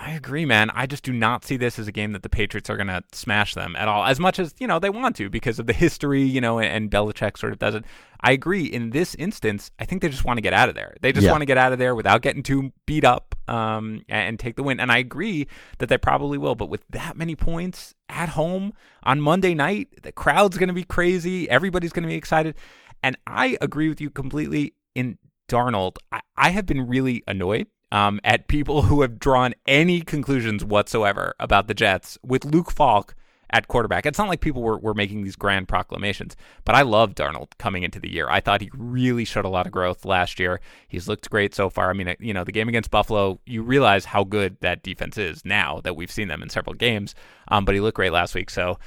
I 0.00 0.12
agree, 0.12 0.44
man. 0.44 0.70
I 0.70 0.86
just 0.86 1.02
do 1.02 1.12
not 1.12 1.44
see 1.44 1.56
this 1.56 1.76
as 1.78 1.88
a 1.88 1.92
game 1.92 2.12
that 2.12 2.22
the 2.22 2.28
Patriots 2.28 2.70
are 2.70 2.76
going 2.76 2.86
to 2.86 3.02
smash 3.12 3.54
them 3.54 3.74
at 3.74 3.88
all, 3.88 4.04
as 4.04 4.20
much 4.20 4.38
as, 4.38 4.54
you 4.58 4.66
know, 4.66 4.78
they 4.78 4.90
want 4.90 5.16
to 5.16 5.28
because 5.28 5.58
of 5.58 5.66
the 5.66 5.72
history, 5.72 6.22
you 6.22 6.40
know, 6.40 6.60
and, 6.60 6.68
and 6.68 6.90
Belichick 6.90 7.36
sort 7.36 7.52
of 7.52 7.58
does 7.58 7.74
it. 7.74 7.84
I 8.20 8.30
agree. 8.30 8.64
In 8.64 8.90
this 8.90 9.16
instance, 9.16 9.72
I 9.80 9.84
think 9.84 10.02
they 10.02 10.08
just 10.08 10.24
want 10.24 10.36
to 10.36 10.42
get 10.42 10.52
out 10.52 10.68
of 10.68 10.76
there. 10.76 10.94
They 11.00 11.12
just 11.12 11.24
yeah. 11.24 11.32
want 11.32 11.42
to 11.42 11.46
get 11.46 11.58
out 11.58 11.72
of 11.72 11.80
there 11.80 11.96
without 11.96 12.22
getting 12.22 12.44
too 12.44 12.72
beat 12.86 13.04
up 13.04 13.34
um, 13.48 14.02
and, 14.08 14.28
and 14.28 14.38
take 14.38 14.54
the 14.54 14.62
win. 14.62 14.78
And 14.78 14.92
I 14.92 14.98
agree 14.98 15.48
that 15.78 15.88
they 15.88 15.98
probably 15.98 16.38
will. 16.38 16.54
But 16.54 16.68
with 16.68 16.84
that 16.90 17.16
many 17.16 17.34
points 17.34 17.94
at 18.08 18.30
home 18.30 18.74
on 19.02 19.20
Monday 19.20 19.54
night, 19.54 19.88
the 20.02 20.12
crowd's 20.12 20.58
going 20.58 20.68
to 20.68 20.74
be 20.74 20.84
crazy. 20.84 21.50
Everybody's 21.50 21.92
going 21.92 22.04
to 22.04 22.08
be 22.08 22.14
excited. 22.14 22.54
And 23.02 23.16
I 23.26 23.58
agree 23.60 23.88
with 23.88 24.00
you 24.00 24.10
completely 24.10 24.74
in 24.94 25.18
Darnold. 25.48 25.96
I, 26.12 26.20
I 26.36 26.50
have 26.50 26.66
been 26.66 26.86
really 26.86 27.24
annoyed 27.26 27.66
um, 27.92 28.20
at 28.24 28.48
people 28.48 28.82
who 28.82 29.02
have 29.02 29.18
drawn 29.18 29.54
any 29.66 30.00
conclusions 30.00 30.64
whatsoever 30.64 31.34
about 31.40 31.68
the 31.68 31.74
Jets 31.74 32.18
with 32.22 32.44
Luke 32.44 32.70
Falk 32.70 33.14
at 33.50 33.68
quarterback. 33.68 34.04
It's 34.04 34.18
not 34.18 34.28
like 34.28 34.40
people 34.40 34.62
were, 34.62 34.78
were 34.78 34.94
making 34.94 35.22
these 35.22 35.36
grand 35.36 35.68
proclamations, 35.68 36.36
but 36.64 36.74
I 36.74 36.82
love 36.82 37.14
Darnold 37.14 37.48
coming 37.58 37.82
into 37.82 37.98
the 37.98 38.10
year. 38.10 38.28
I 38.28 38.40
thought 38.40 38.60
he 38.60 38.70
really 38.74 39.24
showed 39.24 39.46
a 39.46 39.48
lot 39.48 39.66
of 39.66 39.72
growth 39.72 40.04
last 40.04 40.38
year. 40.38 40.60
He's 40.86 41.08
looked 41.08 41.30
great 41.30 41.54
so 41.54 41.70
far. 41.70 41.88
I 41.90 41.94
mean, 41.94 42.14
you 42.20 42.34
know, 42.34 42.44
the 42.44 42.52
game 42.52 42.68
against 42.68 42.90
Buffalo, 42.90 43.40
you 43.46 43.62
realize 43.62 44.04
how 44.04 44.24
good 44.24 44.58
that 44.60 44.82
defense 44.82 45.16
is 45.16 45.44
now 45.44 45.80
that 45.84 45.96
we've 45.96 46.10
seen 46.10 46.28
them 46.28 46.42
in 46.42 46.50
several 46.50 46.74
games. 46.74 47.14
Um, 47.48 47.64
but 47.64 47.74
he 47.74 47.80
looked 47.80 47.96
great 47.96 48.12
last 48.12 48.34
week. 48.34 48.50
So 48.50 48.78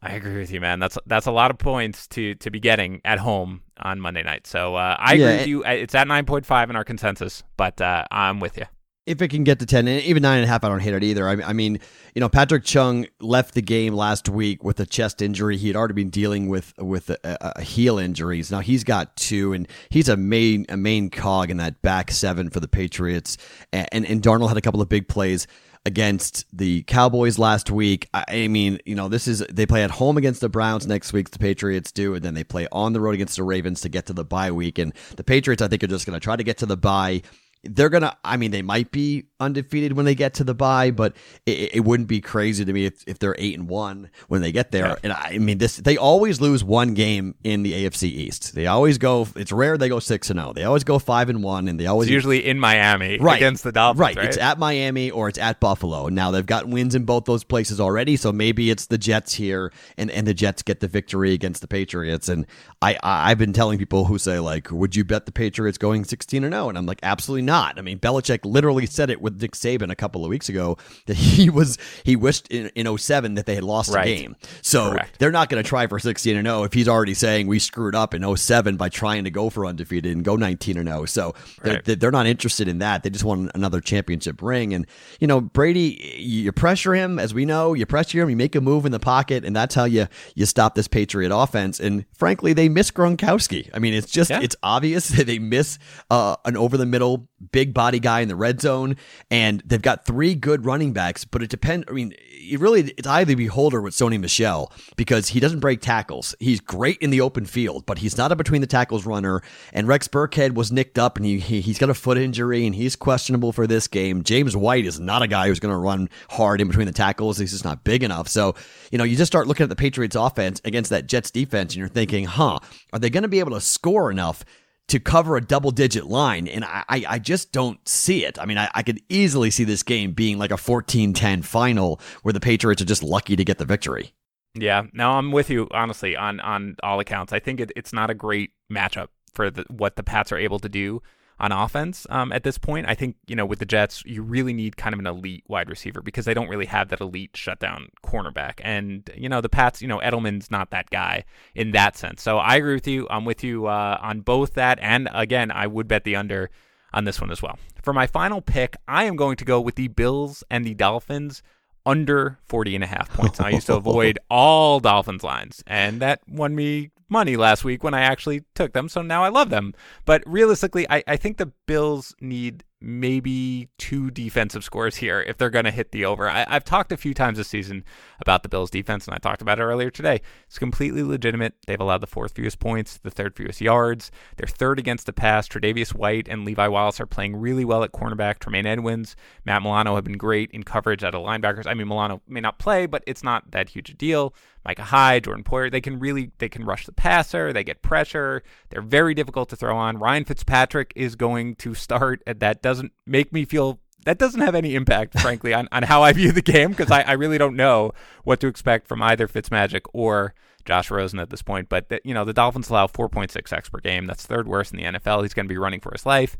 I 0.00 0.12
agree 0.12 0.38
with 0.38 0.52
you, 0.52 0.60
man. 0.60 0.78
That's 0.78 0.96
that's 1.06 1.26
a 1.26 1.32
lot 1.32 1.50
of 1.50 1.58
points 1.58 2.06
to 2.08 2.34
to 2.36 2.50
be 2.50 2.60
getting 2.60 3.00
at 3.04 3.18
home 3.18 3.62
on 3.78 4.00
Monday 4.00 4.22
night. 4.22 4.46
So 4.46 4.76
uh, 4.76 4.96
I 4.98 5.14
yeah, 5.14 5.26
agree 5.26 5.38
with 5.38 5.46
you. 5.48 5.64
It's 5.64 5.94
at 5.94 6.06
nine 6.06 6.24
point 6.24 6.46
five 6.46 6.70
in 6.70 6.76
our 6.76 6.84
consensus, 6.84 7.42
but 7.56 7.80
uh, 7.80 8.04
I'm 8.10 8.38
with 8.38 8.56
you. 8.56 8.64
If 9.06 9.22
it 9.22 9.28
can 9.28 9.42
get 9.42 9.58
to 9.60 9.66
ten, 9.66 9.88
and 9.88 10.02
even 10.02 10.22
nine 10.22 10.38
and 10.38 10.44
a 10.44 10.48
half, 10.48 10.62
I 10.62 10.68
don't 10.68 10.80
hate 10.80 10.92
it 10.92 11.02
either. 11.02 11.26
I, 11.26 11.32
I, 11.42 11.52
mean, 11.54 11.80
you 12.14 12.20
know, 12.20 12.28
Patrick 12.28 12.62
Chung 12.62 13.06
left 13.20 13.54
the 13.54 13.62
game 13.62 13.94
last 13.94 14.28
week 14.28 14.62
with 14.62 14.78
a 14.80 14.86
chest 14.86 15.22
injury. 15.22 15.56
He 15.56 15.66
had 15.66 15.76
already 15.76 15.94
been 15.94 16.10
dealing 16.10 16.48
with 16.48 16.74
with 16.78 17.10
a, 17.10 17.18
a 17.24 17.62
heel 17.62 17.98
injuries. 17.98 18.52
Now 18.52 18.60
he's 18.60 18.84
got 18.84 19.16
two, 19.16 19.52
and 19.52 19.66
he's 19.88 20.08
a 20.08 20.16
main 20.16 20.66
a 20.68 20.76
main 20.76 21.10
cog 21.10 21.50
in 21.50 21.56
that 21.56 21.80
back 21.82 22.10
seven 22.10 22.50
for 22.50 22.60
the 22.60 22.68
Patriots. 22.68 23.36
And 23.72 23.88
and, 23.90 24.06
and 24.06 24.22
Darnold 24.22 24.48
had 24.48 24.58
a 24.58 24.60
couple 24.60 24.82
of 24.82 24.88
big 24.88 25.08
plays 25.08 25.48
against 25.88 26.44
the 26.52 26.82
Cowboys 26.82 27.38
last 27.38 27.70
week. 27.70 28.10
I 28.12 28.46
mean, 28.46 28.78
you 28.84 28.94
know, 28.94 29.08
this 29.08 29.26
is 29.26 29.40
they 29.50 29.64
play 29.64 29.82
at 29.82 29.90
home 29.90 30.18
against 30.18 30.42
the 30.42 30.50
Browns 30.50 30.86
next 30.86 31.14
week. 31.14 31.30
The 31.30 31.38
Patriots 31.38 31.90
do, 31.90 32.14
and 32.14 32.22
then 32.22 32.34
they 32.34 32.44
play 32.44 32.68
on 32.70 32.92
the 32.92 33.00
road 33.00 33.14
against 33.14 33.36
the 33.36 33.42
Ravens 33.42 33.80
to 33.80 33.88
get 33.88 34.04
to 34.06 34.12
the 34.12 34.24
bye 34.24 34.52
week. 34.52 34.78
And 34.78 34.92
the 35.16 35.24
Patriots, 35.24 35.62
I 35.62 35.68
think, 35.68 35.82
are 35.82 35.86
just 35.88 36.06
going 36.06 36.14
to 36.18 36.22
try 36.22 36.36
to 36.36 36.44
get 36.44 36.58
to 36.58 36.66
the 36.66 36.76
bye 36.76 37.22
they're 37.64 37.88
gonna 37.88 38.16
i 38.24 38.36
mean 38.36 38.50
they 38.50 38.62
might 38.62 38.90
be 38.90 39.26
undefeated 39.40 39.92
when 39.92 40.04
they 40.04 40.14
get 40.14 40.34
to 40.34 40.44
the 40.44 40.54
bye 40.54 40.90
but 40.90 41.14
it, 41.46 41.76
it, 41.76 41.80
wouldn't 41.84 42.08
be 42.08 42.20
crazy 42.20 42.64
to 42.64 42.72
me 42.72 42.86
if, 42.86 43.04
if 43.06 43.18
they're 43.18 43.36
eight 43.38 43.56
and 43.56 43.68
one 43.68 44.10
when 44.26 44.40
they 44.42 44.50
get 44.50 44.72
there. 44.72 44.88
Yeah. 44.88 44.96
and 45.04 45.12
I, 45.12 45.38
mean 45.38 45.58
this 45.58 45.76
they 45.76 45.96
always 45.96 46.40
lose 46.40 46.64
one 46.64 46.94
game 46.94 47.34
in 47.44 47.62
the 47.62 47.84
afc 47.84 48.02
east. 48.02 48.54
They 48.54 48.66
always 48.66 48.98
go 48.98 49.28
it's 49.36 49.52
rare 49.52 49.78
they 49.78 49.88
go 49.88 50.00
six 50.00 50.30
and 50.30 50.40
oh. 50.40 50.52
they 50.52 50.64
always 50.64 50.84
go 50.84 50.98
five 50.98 51.28
and 51.28 51.42
one 51.42 51.68
and 51.68 51.78
they 51.78 51.86
always 51.86 52.08
it's 52.08 52.12
usually 52.12 52.44
in 52.44 52.58
miami 52.58 53.18
right, 53.18 53.36
against 53.36 53.62
the 53.62 53.72
dolphins 53.72 54.00
right. 54.00 54.16
right? 54.16 54.26
it's 54.26 54.36
at 54.36 54.58
miami 54.58 55.10
or 55.10 55.28
it's 55.28 55.38
at 55.38 55.60
buffalo. 55.60 56.08
Now 56.08 56.30
they've 56.32 56.44
got 56.44 56.68
wins 56.68 56.94
in 56.94 57.04
both 57.04 57.24
those 57.24 57.44
places 57.44 57.80
already 57.80 58.16
so 58.16 58.32
maybe 58.32 58.70
it's 58.70 58.86
the 58.86 58.98
jets 58.98 59.34
here 59.34 59.72
and, 59.96 60.10
and 60.10 60.26
the 60.26 60.34
jets 60.34 60.62
get 60.62 60.80
the 60.80 60.88
victory 60.88 61.32
against 61.32 61.60
the 61.60 61.68
patriots. 61.68 62.28
And 62.28 62.46
i, 62.82 62.94
I 63.02 63.30
i've 63.30 63.38
been 63.38 63.52
telling 63.52 63.78
people 63.78 64.04
who 64.04 64.18
say 64.18 64.40
like 64.40 64.70
would 64.70 64.96
you 64.96 65.04
bet 65.04 65.26
the 65.26 65.32
patriots 65.32 65.78
going 65.78 66.04
16 66.04 66.44
and 66.44 66.52
0 66.52 66.68
and 66.70 66.78
i'm 66.78 66.86
like 66.86 67.00
absolutely 67.02 67.42
not? 67.48 67.78
I 67.78 67.82
mean, 67.82 67.98
Belichick 67.98 68.44
literally 68.44 68.86
said 68.86 69.10
it 69.10 69.20
with 69.20 69.40
Nick 69.42 69.52
Saban 69.52 69.90
a 69.90 69.96
couple 69.96 70.24
of 70.24 70.28
weeks 70.30 70.48
ago 70.48 70.76
that 71.06 71.16
he 71.16 71.50
was 71.50 71.76
he 72.04 72.14
wished 72.14 72.46
in, 72.48 72.68
in 72.76 72.96
07 72.96 73.34
that 73.34 73.46
they 73.46 73.54
had 73.56 73.64
lost 73.64 73.92
Right. 73.92 74.06
a 74.06 74.14
game. 74.22 74.36
So 74.62 74.92
Correct. 74.92 75.18
they're 75.18 75.32
not 75.32 75.48
going 75.48 75.62
to 75.62 75.68
try 75.68 75.86
for 75.86 75.98
16 75.98 76.36
and 76.36 76.46
0 76.46 76.62
if 76.64 76.72
he's 76.72 76.86
already 76.88 77.14
saying 77.14 77.46
we 77.48 77.58
screwed 77.58 77.94
up 77.94 78.14
in 78.14 78.22
07 78.36 78.76
by 78.76 78.88
trying 78.88 79.24
to 79.24 79.30
go 79.30 79.50
for 79.50 79.66
undefeated 79.66 80.12
and 80.14 80.24
go 80.24 80.36
19 80.36 80.76
and 80.78 80.88
0. 80.88 81.04
So 81.06 81.34
Right. 81.64 81.84
they're 81.84 81.96
they're 81.96 82.10
not 82.12 82.26
interested 82.26 82.68
in 82.68 82.78
that. 82.78 83.02
They 83.02 83.10
just 83.10 83.24
want 83.24 83.50
another 83.54 83.80
championship 83.80 84.40
ring. 84.42 84.74
And 84.74 84.86
you 85.20 85.26
know, 85.26 85.40
Brady, 85.40 86.16
you 86.18 86.52
pressure 86.52 86.94
him 86.94 87.18
as 87.18 87.34
we 87.34 87.44
know, 87.44 87.74
you 87.74 87.86
pressure 87.86 88.22
him, 88.22 88.30
you 88.30 88.36
make 88.36 88.54
a 88.54 88.60
move 88.60 88.84
in 88.86 88.92
the 88.92 89.00
pocket, 89.00 89.44
and 89.44 89.56
that's 89.56 89.74
how 89.74 89.84
you 89.84 90.06
you 90.34 90.46
stop 90.46 90.74
this 90.74 90.86
Patriot 90.88 91.34
offense. 91.34 91.80
And 91.80 92.04
frankly, 92.14 92.52
they 92.52 92.68
miss 92.68 92.90
Gronkowski. 92.90 93.70
I 93.72 93.78
mean, 93.78 93.94
it's 93.94 94.10
just 94.12 94.30
Yeah. 94.30 94.40
it's 94.42 94.56
obvious 94.62 95.08
that 95.16 95.26
they 95.26 95.38
miss 95.38 95.78
uh, 96.10 96.36
an 96.44 96.56
over 96.56 96.76
the 96.76 96.86
middle 96.86 97.28
big 97.52 97.74
body 97.74 97.98
guy 98.00 98.20
in 98.20 98.28
the 98.28 98.36
red 98.36 98.60
zone, 98.60 98.96
and 99.30 99.62
they've 99.64 99.82
got 99.82 100.04
three 100.04 100.34
good 100.34 100.64
running 100.64 100.92
backs. 100.92 101.24
But 101.24 101.42
it 101.42 101.50
depends. 101.50 101.86
I 101.88 101.92
mean, 101.92 102.14
it 102.30 102.60
really 102.60 102.92
it's 102.96 103.06
either 103.06 103.36
beholder 103.36 103.80
with 103.80 103.94
Sony 103.94 104.20
Michel 104.20 104.72
because 104.96 105.28
he 105.28 105.40
doesn't 105.40 105.60
break 105.60 105.80
tackles. 105.80 106.34
He's 106.40 106.60
great 106.60 106.98
in 106.98 107.10
the 107.10 107.20
open 107.20 107.46
field, 107.46 107.86
but 107.86 107.98
he's 107.98 108.16
not 108.16 108.32
a 108.32 108.36
between 108.36 108.60
the 108.60 108.66
tackles 108.66 109.06
runner. 109.06 109.42
And 109.72 109.86
Rex 109.88 110.08
Burkhead 110.08 110.54
was 110.54 110.72
nicked 110.72 110.98
up, 110.98 111.16
and 111.16 111.26
he, 111.26 111.38
he 111.38 111.60
he's 111.60 111.78
got 111.78 111.90
a 111.90 111.94
foot 111.94 112.18
injury, 112.18 112.66
and 112.66 112.74
he's 112.74 112.96
questionable 112.96 113.52
for 113.52 113.66
this 113.66 113.88
game. 113.88 114.22
James 114.22 114.56
White 114.56 114.86
is 114.86 114.98
not 114.98 115.22
a 115.22 115.28
guy 115.28 115.48
who's 115.48 115.60
going 115.60 115.74
to 115.74 115.78
run 115.78 116.08
hard 116.30 116.60
in 116.60 116.68
between 116.68 116.86
the 116.86 116.92
tackles. 116.92 117.38
He's 117.38 117.52
just 117.52 117.64
not 117.64 117.84
big 117.84 118.02
enough. 118.02 118.28
So 118.28 118.54
you 118.90 118.98
know, 118.98 119.04
you 119.04 119.16
just 119.16 119.30
start 119.30 119.46
looking 119.46 119.64
at 119.64 119.70
the 119.70 119.76
Patriots 119.76 120.16
offense 120.16 120.60
against 120.64 120.90
that 120.90 121.06
Jets 121.06 121.30
defense, 121.30 121.72
and 121.72 121.78
you're 121.78 121.88
thinking, 121.88 122.24
huh, 122.24 122.58
are 122.92 122.98
they 122.98 123.10
going 123.10 123.22
to 123.22 123.28
be 123.28 123.40
able 123.40 123.52
to 123.52 123.60
score 123.60 124.10
enough? 124.10 124.44
To 124.88 124.98
cover 124.98 125.36
a 125.36 125.40
double 125.40 125.70
digit 125.70 126.06
line. 126.06 126.48
And 126.48 126.64
I, 126.64 126.84
I, 126.88 127.18
just 127.18 127.52
don't 127.52 127.86
see 127.86 128.24
it. 128.24 128.38
I 128.38 128.46
mean, 128.46 128.58
I, 128.58 128.70
I 128.74 128.82
could 128.82 129.00
easily 129.08 129.50
see 129.50 129.64
this 129.64 129.82
game 129.82 130.12
being 130.12 130.38
like 130.38 130.50
a 130.50 130.56
14 130.56 131.12
10 131.12 131.42
final 131.42 132.00
where 132.22 132.32
the 132.32 132.40
Patriots 132.40 132.82
are 132.82 132.86
just 132.86 133.02
lucky 133.02 133.36
to 133.36 133.44
get 133.44 133.58
the 133.58 133.64
victory. 133.64 134.14
Yeah, 134.54 134.84
no, 134.92 135.12
I'm 135.12 135.30
with 135.30 135.50
you 135.50 135.68
honestly 135.70 136.16
on 136.16 136.40
on 136.40 136.76
all 136.82 137.00
accounts. 137.00 137.32
I 137.32 137.38
think 137.38 137.60
it, 137.60 137.70
it's 137.76 137.92
not 137.92 138.10
a 138.10 138.14
great 138.14 138.52
matchup 138.72 139.08
for 139.34 139.50
the, 139.50 139.64
what 139.68 139.96
the 139.96 140.02
Pats 140.02 140.32
are 140.32 140.38
able 140.38 140.58
to 140.58 140.68
do 140.68 141.02
on 141.40 141.52
offense 141.52 142.06
um, 142.10 142.32
at 142.32 142.42
this 142.42 142.58
point. 142.58 142.88
I 142.88 142.94
think 142.94 143.16
you 143.26 143.36
know 143.36 143.46
with 143.46 143.58
the 143.58 143.66
Jets, 143.66 144.02
you 144.04 144.22
really 144.22 144.52
need 144.52 144.76
kind 144.76 144.92
of 144.92 144.98
an 144.98 145.06
elite 145.06 145.44
wide 145.48 145.68
receiver 145.68 146.02
because 146.02 146.24
they 146.24 146.34
don't 146.34 146.48
really 146.48 146.66
have 146.66 146.88
that 146.88 147.00
elite 147.00 147.36
shutdown 147.36 147.88
cornerback. 148.04 148.60
And 148.62 149.08
you 149.16 149.28
know 149.28 149.40
the 149.40 149.48
Pats, 149.48 149.80
you 149.82 149.88
know 149.88 149.98
Edelman's 149.98 150.50
not 150.50 150.70
that 150.70 150.90
guy 150.90 151.24
in 151.54 151.72
that 151.72 151.96
sense. 151.96 152.22
So 152.22 152.38
I 152.38 152.56
agree 152.56 152.74
with 152.74 152.88
you. 152.88 153.06
I'm 153.10 153.24
with 153.24 153.44
you 153.44 153.66
uh, 153.66 153.98
on 154.00 154.20
both 154.20 154.54
that, 154.54 154.78
and 154.80 155.08
again, 155.12 155.50
I 155.50 155.66
would 155.66 155.88
bet 155.88 156.04
the 156.04 156.16
under 156.16 156.50
on 156.92 157.04
this 157.04 157.20
one 157.20 157.30
as 157.30 157.42
well. 157.42 157.58
For 157.82 157.92
my 157.92 158.06
final 158.06 158.40
pick, 158.40 158.76
I 158.86 159.04
am 159.04 159.16
going 159.16 159.36
to 159.36 159.44
go 159.44 159.60
with 159.60 159.76
the 159.76 159.88
Bills 159.88 160.42
and 160.50 160.64
the 160.64 160.74
Dolphins 160.74 161.42
under 161.86 162.38
40 162.44 162.74
and 162.74 162.84
a 162.84 162.86
half 162.86 163.10
points. 163.10 163.40
I 163.40 163.50
used 163.50 163.66
to 163.66 163.76
avoid 163.76 164.18
all 164.30 164.80
Dolphins 164.80 165.22
lines, 165.22 165.62
and 165.66 166.00
that 166.00 166.20
won 166.28 166.54
me 166.54 166.90
money 167.08 167.36
last 167.36 167.64
week 167.64 167.82
when 167.82 167.94
I 167.94 168.00
actually 168.00 168.42
took 168.54 168.72
them. 168.72 168.88
So 168.88 169.02
now 169.02 169.24
I 169.24 169.28
love 169.28 169.50
them. 169.50 169.74
But 170.04 170.22
realistically, 170.26 170.88
I, 170.90 171.02
I 171.06 171.16
think 171.16 171.36
the 171.36 171.52
Bills 171.66 172.14
need 172.20 172.64
maybe 172.80 173.68
two 173.76 174.08
defensive 174.10 174.62
scores 174.62 174.96
here 174.96 175.20
if 175.20 175.36
they're 175.36 175.50
going 175.50 175.64
to 175.64 175.70
hit 175.70 175.90
the 175.90 176.04
over. 176.04 176.30
I, 176.30 176.46
I've 176.48 176.64
talked 176.64 176.92
a 176.92 176.96
few 176.96 177.12
times 177.12 177.38
this 177.38 177.48
season 177.48 177.84
about 178.20 178.42
the 178.42 178.48
Bills 178.48 178.70
defense, 178.70 179.06
and 179.06 179.14
I 179.14 179.18
talked 179.18 179.42
about 179.42 179.58
it 179.58 179.62
earlier 179.62 179.90
today. 179.90 180.20
It's 180.46 180.58
completely 180.58 181.02
legitimate. 181.02 181.54
They've 181.66 181.80
allowed 181.80 182.02
the 182.02 182.06
fourth 182.06 182.34
fewest 182.34 182.60
points, 182.60 182.98
the 182.98 183.10
third 183.10 183.36
fewest 183.36 183.60
yards. 183.60 184.10
They're 184.36 184.46
third 184.46 184.78
against 184.78 185.06
the 185.06 185.12
pass. 185.12 185.48
Tre'Davious 185.48 185.92
White 185.94 186.28
and 186.28 186.44
Levi 186.44 186.68
Wallace 186.68 187.00
are 187.00 187.06
playing 187.06 187.36
really 187.36 187.64
well 187.64 187.82
at 187.82 187.92
cornerback. 187.92 188.38
Tremaine 188.38 188.66
Edmunds, 188.66 189.16
Matt 189.44 189.62
Milano 189.62 189.96
have 189.96 190.04
been 190.04 190.18
great 190.18 190.50
in 190.52 190.62
coverage 190.62 191.02
out 191.02 191.14
of 191.14 191.22
linebackers. 191.22 191.66
I 191.66 191.74
mean, 191.74 191.88
Milano 191.88 192.22
may 192.28 192.40
not 192.40 192.58
play, 192.60 192.86
but 192.86 193.02
it's 193.06 193.24
not 193.24 193.50
that 193.50 193.70
huge 193.70 193.90
a 193.90 193.94
deal. 193.94 194.34
Micah 194.68 194.84
Hyde, 194.84 195.24
Jordan 195.24 195.44
Poyer, 195.44 195.70
they 195.72 195.80
can 195.80 195.98
really 195.98 196.30
they 196.36 196.50
can 196.50 196.62
rush 196.62 196.84
the 196.84 196.92
passer. 196.92 197.54
They 197.54 197.64
get 197.64 197.80
pressure. 197.80 198.42
They're 198.68 198.82
very 198.82 199.14
difficult 199.14 199.48
to 199.48 199.56
throw 199.56 199.74
on. 199.74 199.96
Ryan 199.96 200.26
Fitzpatrick 200.26 200.92
is 200.94 201.16
going 201.16 201.54
to 201.56 201.74
start. 201.74 202.22
and 202.26 202.38
That 202.40 202.60
doesn't 202.60 202.92
make 203.06 203.32
me 203.32 203.46
feel 203.46 203.80
that 204.04 204.18
doesn't 204.18 204.42
have 204.42 204.54
any 204.54 204.74
impact, 204.74 205.18
frankly, 205.20 205.54
on, 205.54 205.68
on 205.72 205.84
how 205.84 206.02
I 206.02 206.12
view 206.12 206.32
the 206.32 206.42
game 206.42 206.68
because 206.68 206.90
I, 206.90 207.00
I 207.00 207.12
really 207.12 207.38
don't 207.38 207.56
know 207.56 207.92
what 208.24 208.40
to 208.40 208.46
expect 208.46 208.88
from 208.88 209.00
either 209.00 209.26
Fitzmagic 209.26 209.86
or 209.94 210.34
Josh 210.66 210.90
Rosen 210.90 211.18
at 211.18 211.30
this 211.30 211.40
point. 211.40 211.70
But 211.70 211.88
the, 211.88 212.02
you 212.04 212.12
know 212.12 212.26
the 212.26 212.34
Dolphins 212.34 212.68
allow 212.68 212.88
4.6 212.88 213.48
sacks 213.48 213.70
per 213.70 213.78
game. 213.78 214.04
That's 214.04 214.26
third 214.26 214.46
worst 214.46 214.74
in 214.74 214.76
the 214.76 214.98
NFL. 214.98 215.22
He's 215.22 215.32
going 215.32 215.46
to 215.46 215.52
be 215.52 215.56
running 215.56 215.80
for 215.80 215.92
his 215.92 216.04
life. 216.04 216.36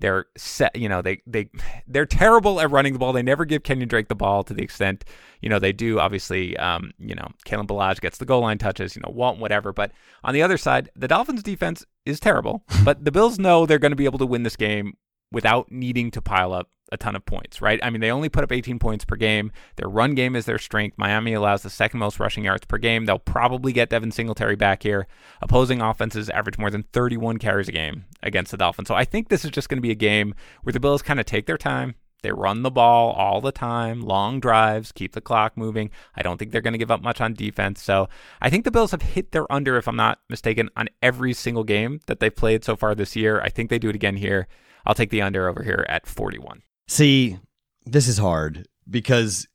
They're 0.00 0.26
set, 0.36 0.76
you 0.76 0.88
know, 0.88 1.02
they 1.02 1.22
they 1.26 1.50
they're 1.86 2.06
terrible 2.06 2.60
at 2.60 2.70
running 2.70 2.92
the 2.92 2.98
ball. 2.98 3.12
They 3.12 3.22
never 3.22 3.44
give 3.44 3.62
Kenyan 3.62 3.88
Drake 3.88 4.08
the 4.08 4.14
ball 4.14 4.44
to 4.44 4.54
the 4.54 4.62
extent, 4.62 5.04
you 5.40 5.48
know, 5.48 5.58
they 5.58 5.72
do. 5.72 5.98
Obviously, 5.98 6.56
um, 6.56 6.92
you 6.98 7.14
know, 7.14 7.28
Kalen 7.44 7.66
Ballage 7.66 8.00
gets 8.00 8.18
the 8.18 8.24
goal 8.24 8.42
line 8.42 8.58
touches, 8.58 8.94
you 8.96 9.02
know, 9.02 9.12
Walton, 9.12 9.40
whatever. 9.40 9.72
But 9.72 9.92
on 10.24 10.34
the 10.34 10.42
other 10.42 10.56
side, 10.56 10.90
the 10.94 11.08
Dolphins 11.08 11.42
defense 11.42 11.84
is 12.06 12.20
terrible. 12.20 12.64
but 12.84 13.04
the 13.04 13.12
Bills 13.12 13.38
know 13.38 13.66
they're 13.66 13.78
going 13.78 13.92
to 13.92 13.96
be 13.96 14.04
able 14.04 14.18
to 14.18 14.26
win 14.26 14.42
this 14.42 14.56
game 14.56 14.94
without 15.30 15.70
needing 15.70 16.10
to 16.12 16.22
pile 16.22 16.52
up 16.52 16.68
a 16.90 16.96
ton 16.96 17.16
of 17.16 17.24
points, 17.26 17.60
right? 17.60 17.80
I 17.82 17.90
mean, 17.90 18.00
they 18.00 18.10
only 18.10 18.28
put 18.28 18.44
up 18.44 18.52
18 18.52 18.78
points 18.78 19.04
per 19.04 19.16
game. 19.16 19.52
Their 19.76 19.88
run 19.88 20.14
game 20.14 20.34
is 20.34 20.46
their 20.46 20.58
strength. 20.58 20.96
Miami 20.96 21.34
allows 21.34 21.62
the 21.62 21.70
second 21.70 22.00
most 22.00 22.18
rushing 22.18 22.44
yards 22.44 22.64
per 22.64 22.78
game. 22.78 23.04
They'll 23.04 23.18
probably 23.18 23.72
get 23.72 23.90
Devin 23.90 24.10
Singletary 24.10 24.56
back 24.56 24.82
here. 24.82 25.06
Opposing 25.42 25.82
offenses 25.82 26.30
average 26.30 26.58
more 26.58 26.70
than 26.70 26.84
31 26.92 27.38
carries 27.38 27.68
a 27.68 27.72
game 27.72 28.04
against 28.22 28.50
the 28.50 28.56
Dolphins. 28.56 28.88
So 28.88 28.94
I 28.94 29.04
think 29.04 29.28
this 29.28 29.44
is 29.44 29.50
just 29.50 29.68
going 29.68 29.78
to 29.78 29.82
be 29.82 29.90
a 29.90 29.96
game 29.96 30.34
where 30.62 30.72
the 30.72 30.80
Bills 30.80 31.02
kind 31.02 31.20
of 31.20 31.26
take 31.26 31.46
their 31.46 31.58
time. 31.58 31.94
They 32.22 32.32
run 32.32 32.62
the 32.62 32.70
ball 32.70 33.12
all 33.12 33.40
the 33.40 33.52
time, 33.52 34.00
long 34.00 34.40
drives, 34.40 34.90
keep 34.90 35.12
the 35.12 35.20
clock 35.20 35.56
moving. 35.56 35.90
I 36.16 36.22
don't 36.22 36.36
think 36.36 36.50
they're 36.50 36.60
going 36.60 36.72
to 36.72 36.78
give 36.78 36.90
up 36.90 37.00
much 37.00 37.20
on 37.20 37.32
defense. 37.34 37.80
So 37.80 38.08
I 38.40 38.50
think 38.50 38.64
the 38.64 38.72
Bills 38.72 38.90
have 38.90 39.02
hit 39.02 39.30
their 39.30 39.50
under, 39.52 39.76
if 39.76 39.86
I'm 39.86 39.94
not 39.94 40.18
mistaken, 40.28 40.68
on 40.76 40.88
every 41.00 41.32
single 41.32 41.62
game 41.62 42.00
that 42.06 42.18
they've 42.18 42.34
played 42.34 42.64
so 42.64 42.74
far 42.74 42.96
this 42.96 43.14
year. 43.14 43.40
I 43.40 43.50
think 43.50 43.70
they 43.70 43.78
do 43.78 43.88
it 43.88 43.94
again 43.94 44.16
here. 44.16 44.48
I'll 44.88 44.94
take 44.94 45.10
the 45.10 45.22
under 45.22 45.48
over 45.48 45.62
here 45.62 45.84
at 45.88 46.06
41. 46.06 46.62
See, 46.88 47.38
this 47.84 48.08
is 48.08 48.16
hard 48.16 48.66
because 48.88 49.46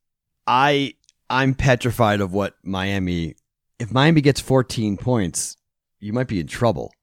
I 0.46 0.94
I'm 1.30 1.56
petrified 1.56 2.22
of 2.22 2.32
what 2.32 2.56
Miami. 2.64 3.36
If 3.80 3.92
Miami 3.92 4.22
gets 4.22 4.40
14 4.40 4.96
points, 4.98 5.58
you 6.00 6.14
might 6.14 6.28
be 6.28 6.40
in 6.40 6.46
trouble. 6.46 6.94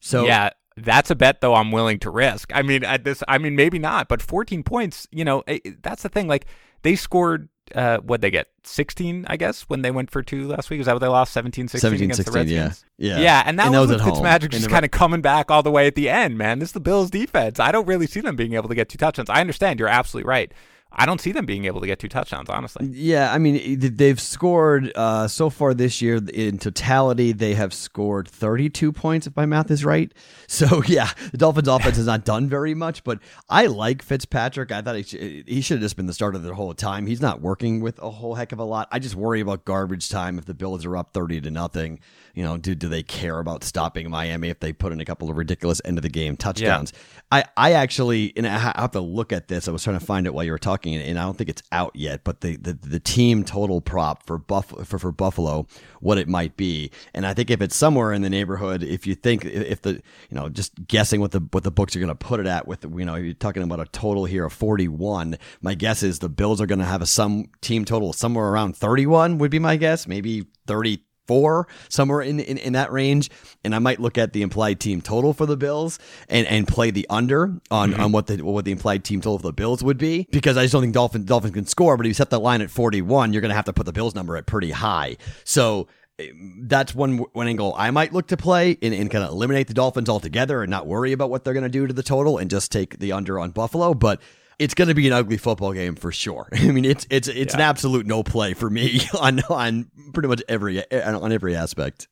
So 0.00 0.26
yeah, 0.26 0.50
that's 0.76 1.10
a 1.10 1.14
bet 1.14 1.40
though 1.40 1.54
I'm 1.54 1.70
willing 1.70 2.00
to 2.00 2.10
risk. 2.10 2.50
I 2.52 2.62
mean, 2.62 2.84
at 2.84 3.04
this, 3.04 3.22
I 3.28 3.38
mean, 3.38 3.54
maybe 3.54 3.78
not, 3.78 4.08
but 4.08 4.20
14 4.20 4.64
points. 4.64 5.06
You 5.12 5.24
know, 5.24 5.44
eh, 5.46 5.60
that's 5.82 6.02
the 6.02 6.08
thing. 6.08 6.26
Like 6.26 6.46
they 6.82 6.96
scored. 6.96 7.48
Uh, 7.74 7.98
what 7.98 8.20
they 8.20 8.30
get? 8.30 8.48
16 8.64 9.24
I 9.28 9.36
guess 9.36 9.62
when 9.62 9.82
they 9.82 9.90
went 9.90 10.10
for 10.10 10.22
two 10.22 10.46
last 10.48 10.70
week? 10.70 10.78
Is 10.80 10.86
that 10.86 10.92
what 10.92 11.00
they 11.00 11.08
lost? 11.08 11.32
17 11.32 11.68
16 11.68 11.80
17 11.80 12.04
against 12.04 12.16
16, 12.18 12.32
the 12.32 12.38
Redskins? 12.56 12.84
Yeah. 12.98 13.18
yeah 13.20 13.42
and 13.44 13.58
that 13.58 13.66
And 13.66 13.74
was, 13.76 13.88
that 13.90 13.96
with 13.96 14.06
was. 14.06 14.18
Fitzmagic 14.20 14.42
And 14.44 14.50
just 14.52 14.64
the- 14.64 14.70
kind 14.70 14.84
of 14.84 14.90
coming 14.90 15.20
back 15.20 15.50
all 15.50 15.62
the 15.62 15.70
way 15.70 15.86
at 15.86 15.94
the 15.94 16.08
end 16.08 16.38
man. 16.38 16.58
This 16.60 16.68
is 16.68 16.72
the 16.74 16.80
Bills 16.80 17.10
defense. 17.10 17.58
I 17.58 17.72
don't 17.72 17.86
really 17.86 18.06
see 18.06 18.20
them 18.20 18.36
being 18.36 18.52
able 18.54 18.68
to 18.68 18.74
get 18.74 18.88
two 18.88 18.98
touchdowns. 18.98 19.28
I 19.30 19.40
understand. 19.40 19.80
You're 19.80 19.88
absolutely 19.88 20.28
right 20.28 20.52
I 20.94 21.06
don't 21.06 21.20
see 21.20 21.32
them 21.32 21.46
being 21.46 21.64
able 21.64 21.80
to 21.80 21.86
get 21.86 21.98
two 21.98 22.08
touchdowns 22.08 22.48
honestly 22.48 22.86
Yeah, 22.86 23.32
I 23.32 23.38
mean 23.38 23.78
they've 23.78 24.20
scored 24.20 24.92
uh, 24.94 25.28
so 25.28 25.50
far 25.50 25.74
this 25.74 26.02
year 26.02 26.20
in 26.32 26.58
totality. 26.58 27.32
They 27.32 27.54
have 27.54 27.72
scored 27.72 28.28
32 28.28 28.92
points, 28.92 29.26
if 29.26 29.36
my 29.36 29.46
math 29.46 29.70
is 29.70 29.84
right. 29.84 30.12
So 30.52 30.82
yeah, 30.86 31.10
the 31.30 31.38
Dolphins' 31.38 31.66
offense 31.66 31.96
has 31.96 32.04
not 32.04 32.26
done 32.26 32.46
very 32.46 32.74
much, 32.74 33.04
but 33.04 33.20
I 33.48 33.66
like 33.66 34.02
Fitzpatrick. 34.02 34.70
I 34.70 34.82
thought 34.82 34.96
he 34.96 35.02
should, 35.02 35.48
he 35.48 35.60
should 35.62 35.76
have 35.76 35.82
just 35.82 35.96
been 35.96 36.04
the 36.04 36.12
starter 36.12 36.36
the 36.38 36.54
whole 36.54 36.74
time. 36.74 37.06
He's 37.06 37.22
not 37.22 37.40
working 37.40 37.80
with 37.80 37.98
a 38.00 38.10
whole 38.10 38.34
heck 38.34 38.52
of 38.52 38.58
a 38.58 38.64
lot. 38.64 38.86
I 38.92 38.98
just 38.98 39.14
worry 39.14 39.40
about 39.40 39.64
garbage 39.64 40.10
time 40.10 40.36
if 40.36 40.44
the 40.44 40.52
Bills 40.52 40.84
are 40.84 40.94
up 40.94 41.14
30 41.14 41.40
to 41.42 41.50
nothing. 41.50 42.00
You 42.34 42.42
know, 42.42 42.56
do 42.56 42.74
do 42.74 42.88
they 42.88 43.02
care 43.02 43.38
about 43.38 43.64
stopping 43.64 44.10
Miami 44.10 44.48
if 44.48 44.60
they 44.60 44.72
put 44.72 44.92
in 44.92 45.00
a 45.00 45.04
couple 45.04 45.30
of 45.30 45.36
ridiculous 45.36 45.80
end 45.84 45.98
of 45.98 46.02
the 46.02 46.08
game 46.08 46.36
touchdowns? 46.36 46.92
I 47.30 47.44
I 47.56 47.72
actually 47.72 48.32
and 48.36 48.46
I 48.46 48.72
I 48.74 48.80
have 48.80 48.92
to 48.92 49.00
look 49.00 49.32
at 49.32 49.48
this. 49.48 49.68
I 49.68 49.70
was 49.70 49.84
trying 49.84 49.98
to 49.98 50.04
find 50.04 50.26
it 50.26 50.34
while 50.34 50.44
you 50.44 50.52
were 50.52 50.58
talking, 50.58 50.94
and 50.94 51.18
I 51.18 51.22
don't 51.22 51.36
think 51.36 51.50
it's 51.50 51.62
out 51.72 51.94
yet. 51.94 52.24
But 52.24 52.40
the 52.40 52.56
the, 52.56 52.72
the 52.72 53.00
team 53.00 53.44
total 53.44 53.80
prop 53.80 54.26
for 54.26 54.38
Buff 54.38 54.72
for, 54.84 54.98
for 54.98 55.12
Buffalo, 55.12 55.66
what 56.00 56.18
it 56.18 56.28
might 56.28 56.56
be, 56.56 56.90
and 57.14 57.26
I 57.26 57.34
think 57.34 57.50
if 57.50 57.60
it's 57.60 57.76
somewhere 57.76 58.12
in 58.12 58.22
the 58.22 58.30
neighborhood, 58.30 58.82
if 58.82 59.06
you 59.06 59.14
think 59.14 59.44
if 59.44 59.82
the 59.82 59.92
you 59.92 60.02
know 60.30 60.48
just 60.48 60.86
guessing 60.86 61.20
what 61.20 61.32
the 61.32 61.40
what 61.50 61.64
the 61.64 61.70
books 61.70 61.94
are 61.96 62.00
going 62.00 62.08
to 62.08 62.14
put 62.14 62.40
it 62.40 62.46
at 62.46 62.66
with 62.66 62.84
you 62.84 63.04
know 63.04 63.14
you're 63.16 63.34
talking 63.34 63.62
about 63.62 63.80
a 63.80 63.86
total 63.86 64.24
here 64.24 64.44
of 64.44 64.52
41. 64.52 65.36
My 65.60 65.74
guess 65.74 66.02
is 66.02 66.18
the 66.18 66.28
Bills 66.28 66.60
are 66.60 66.66
going 66.66 66.78
to 66.78 66.84
have 66.84 67.02
a 67.02 67.06
some 67.06 67.46
team 67.60 67.84
total 67.84 68.12
somewhere 68.12 68.46
around 68.46 68.76
31 68.76 69.38
would 69.38 69.50
be 69.50 69.58
my 69.58 69.76
guess, 69.76 70.06
maybe 70.06 70.46
30 70.66 71.02
four 71.26 71.66
somewhere 71.88 72.20
in, 72.20 72.40
in 72.40 72.58
in 72.58 72.72
that 72.72 72.92
range 72.92 73.30
and 73.64 73.74
i 73.74 73.78
might 73.78 74.00
look 74.00 74.18
at 74.18 74.32
the 74.32 74.42
implied 74.42 74.80
team 74.80 75.00
total 75.00 75.32
for 75.32 75.46
the 75.46 75.56
bills 75.56 75.98
and 76.28 76.46
and 76.46 76.66
play 76.66 76.90
the 76.90 77.06
under 77.08 77.54
on 77.70 77.92
mm-hmm. 77.92 78.00
on 78.00 78.12
what 78.12 78.26
the 78.26 78.42
what 78.42 78.64
the 78.64 78.72
implied 78.72 79.04
team 79.04 79.20
total 79.20 79.38
for 79.38 79.44
the 79.44 79.52
bills 79.52 79.82
would 79.82 79.98
be 79.98 80.26
because 80.30 80.56
i 80.56 80.62
just 80.62 80.72
don't 80.72 80.82
think 80.82 80.94
dolphins 80.94 81.24
dolphins 81.24 81.54
can 81.54 81.66
score 81.66 81.96
but 81.96 82.06
if 82.06 82.10
you 82.10 82.14
set 82.14 82.30
the 82.30 82.40
line 82.40 82.60
at 82.60 82.70
41 82.70 83.32
you're 83.32 83.40
going 83.40 83.50
to 83.50 83.54
have 83.54 83.64
to 83.66 83.72
put 83.72 83.86
the 83.86 83.92
bills 83.92 84.14
number 84.14 84.36
at 84.36 84.46
pretty 84.46 84.70
high 84.70 85.16
so 85.44 85.86
eh, 86.18 86.28
that's 86.62 86.94
one 86.94 87.18
one 87.32 87.48
angle 87.48 87.74
I 87.76 87.90
might 87.90 88.12
look 88.12 88.28
to 88.28 88.36
play 88.36 88.76
and, 88.82 88.94
and 88.94 89.10
kind 89.10 89.24
of 89.24 89.30
eliminate 89.30 89.68
the 89.68 89.74
Dolphins 89.74 90.08
altogether 90.08 90.62
and 90.62 90.70
not 90.70 90.86
worry 90.86 91.12
about 91.12 91.30
what 91.30 91.44
they're 91.44 91.54
going 91.54 91.62
to 91.64 91.70
do 91.70 91.86
to 91.86 91.92
the 91.92 92.02
total 92.02 92.38
and 92.38 92.50
just 92.50 92.70
take 92.70 92.98
the 92.98 93.12
under 93.12 93.38
on 93.38 93.50
Buffalo. 93.50 93.94
But 93.94 94.20
it's 94.58 94.74
going 94.74 94.88
to 94.88 94.94
be 94.94 95.06
an 95.06 95.12
ugly 95.12 95.36
football 95.36 95.72
game 95.72 95.94
for 95.94 96.12
sure. 96.12 96.48
I 96.52 96.70
mean, 96.70 96.84
it's 96.84 97.06
it's 97.10 97.28
it's 97.28 97.54
yeah. 97.54 97.58
an 97.58 97.62
absolute 97.62 98.06
no 98.06 98.22
play 98.22 98.54
for 98.54 98.70
me 98.70 99.00
on 99.20 99.40
on 99.48 99.90
pretty 100.12 100.28
much 100.28 100.42
every 100.48 100.82
on 100.92 101.32
every 101.32 101.56
aspect. 101.56 102.08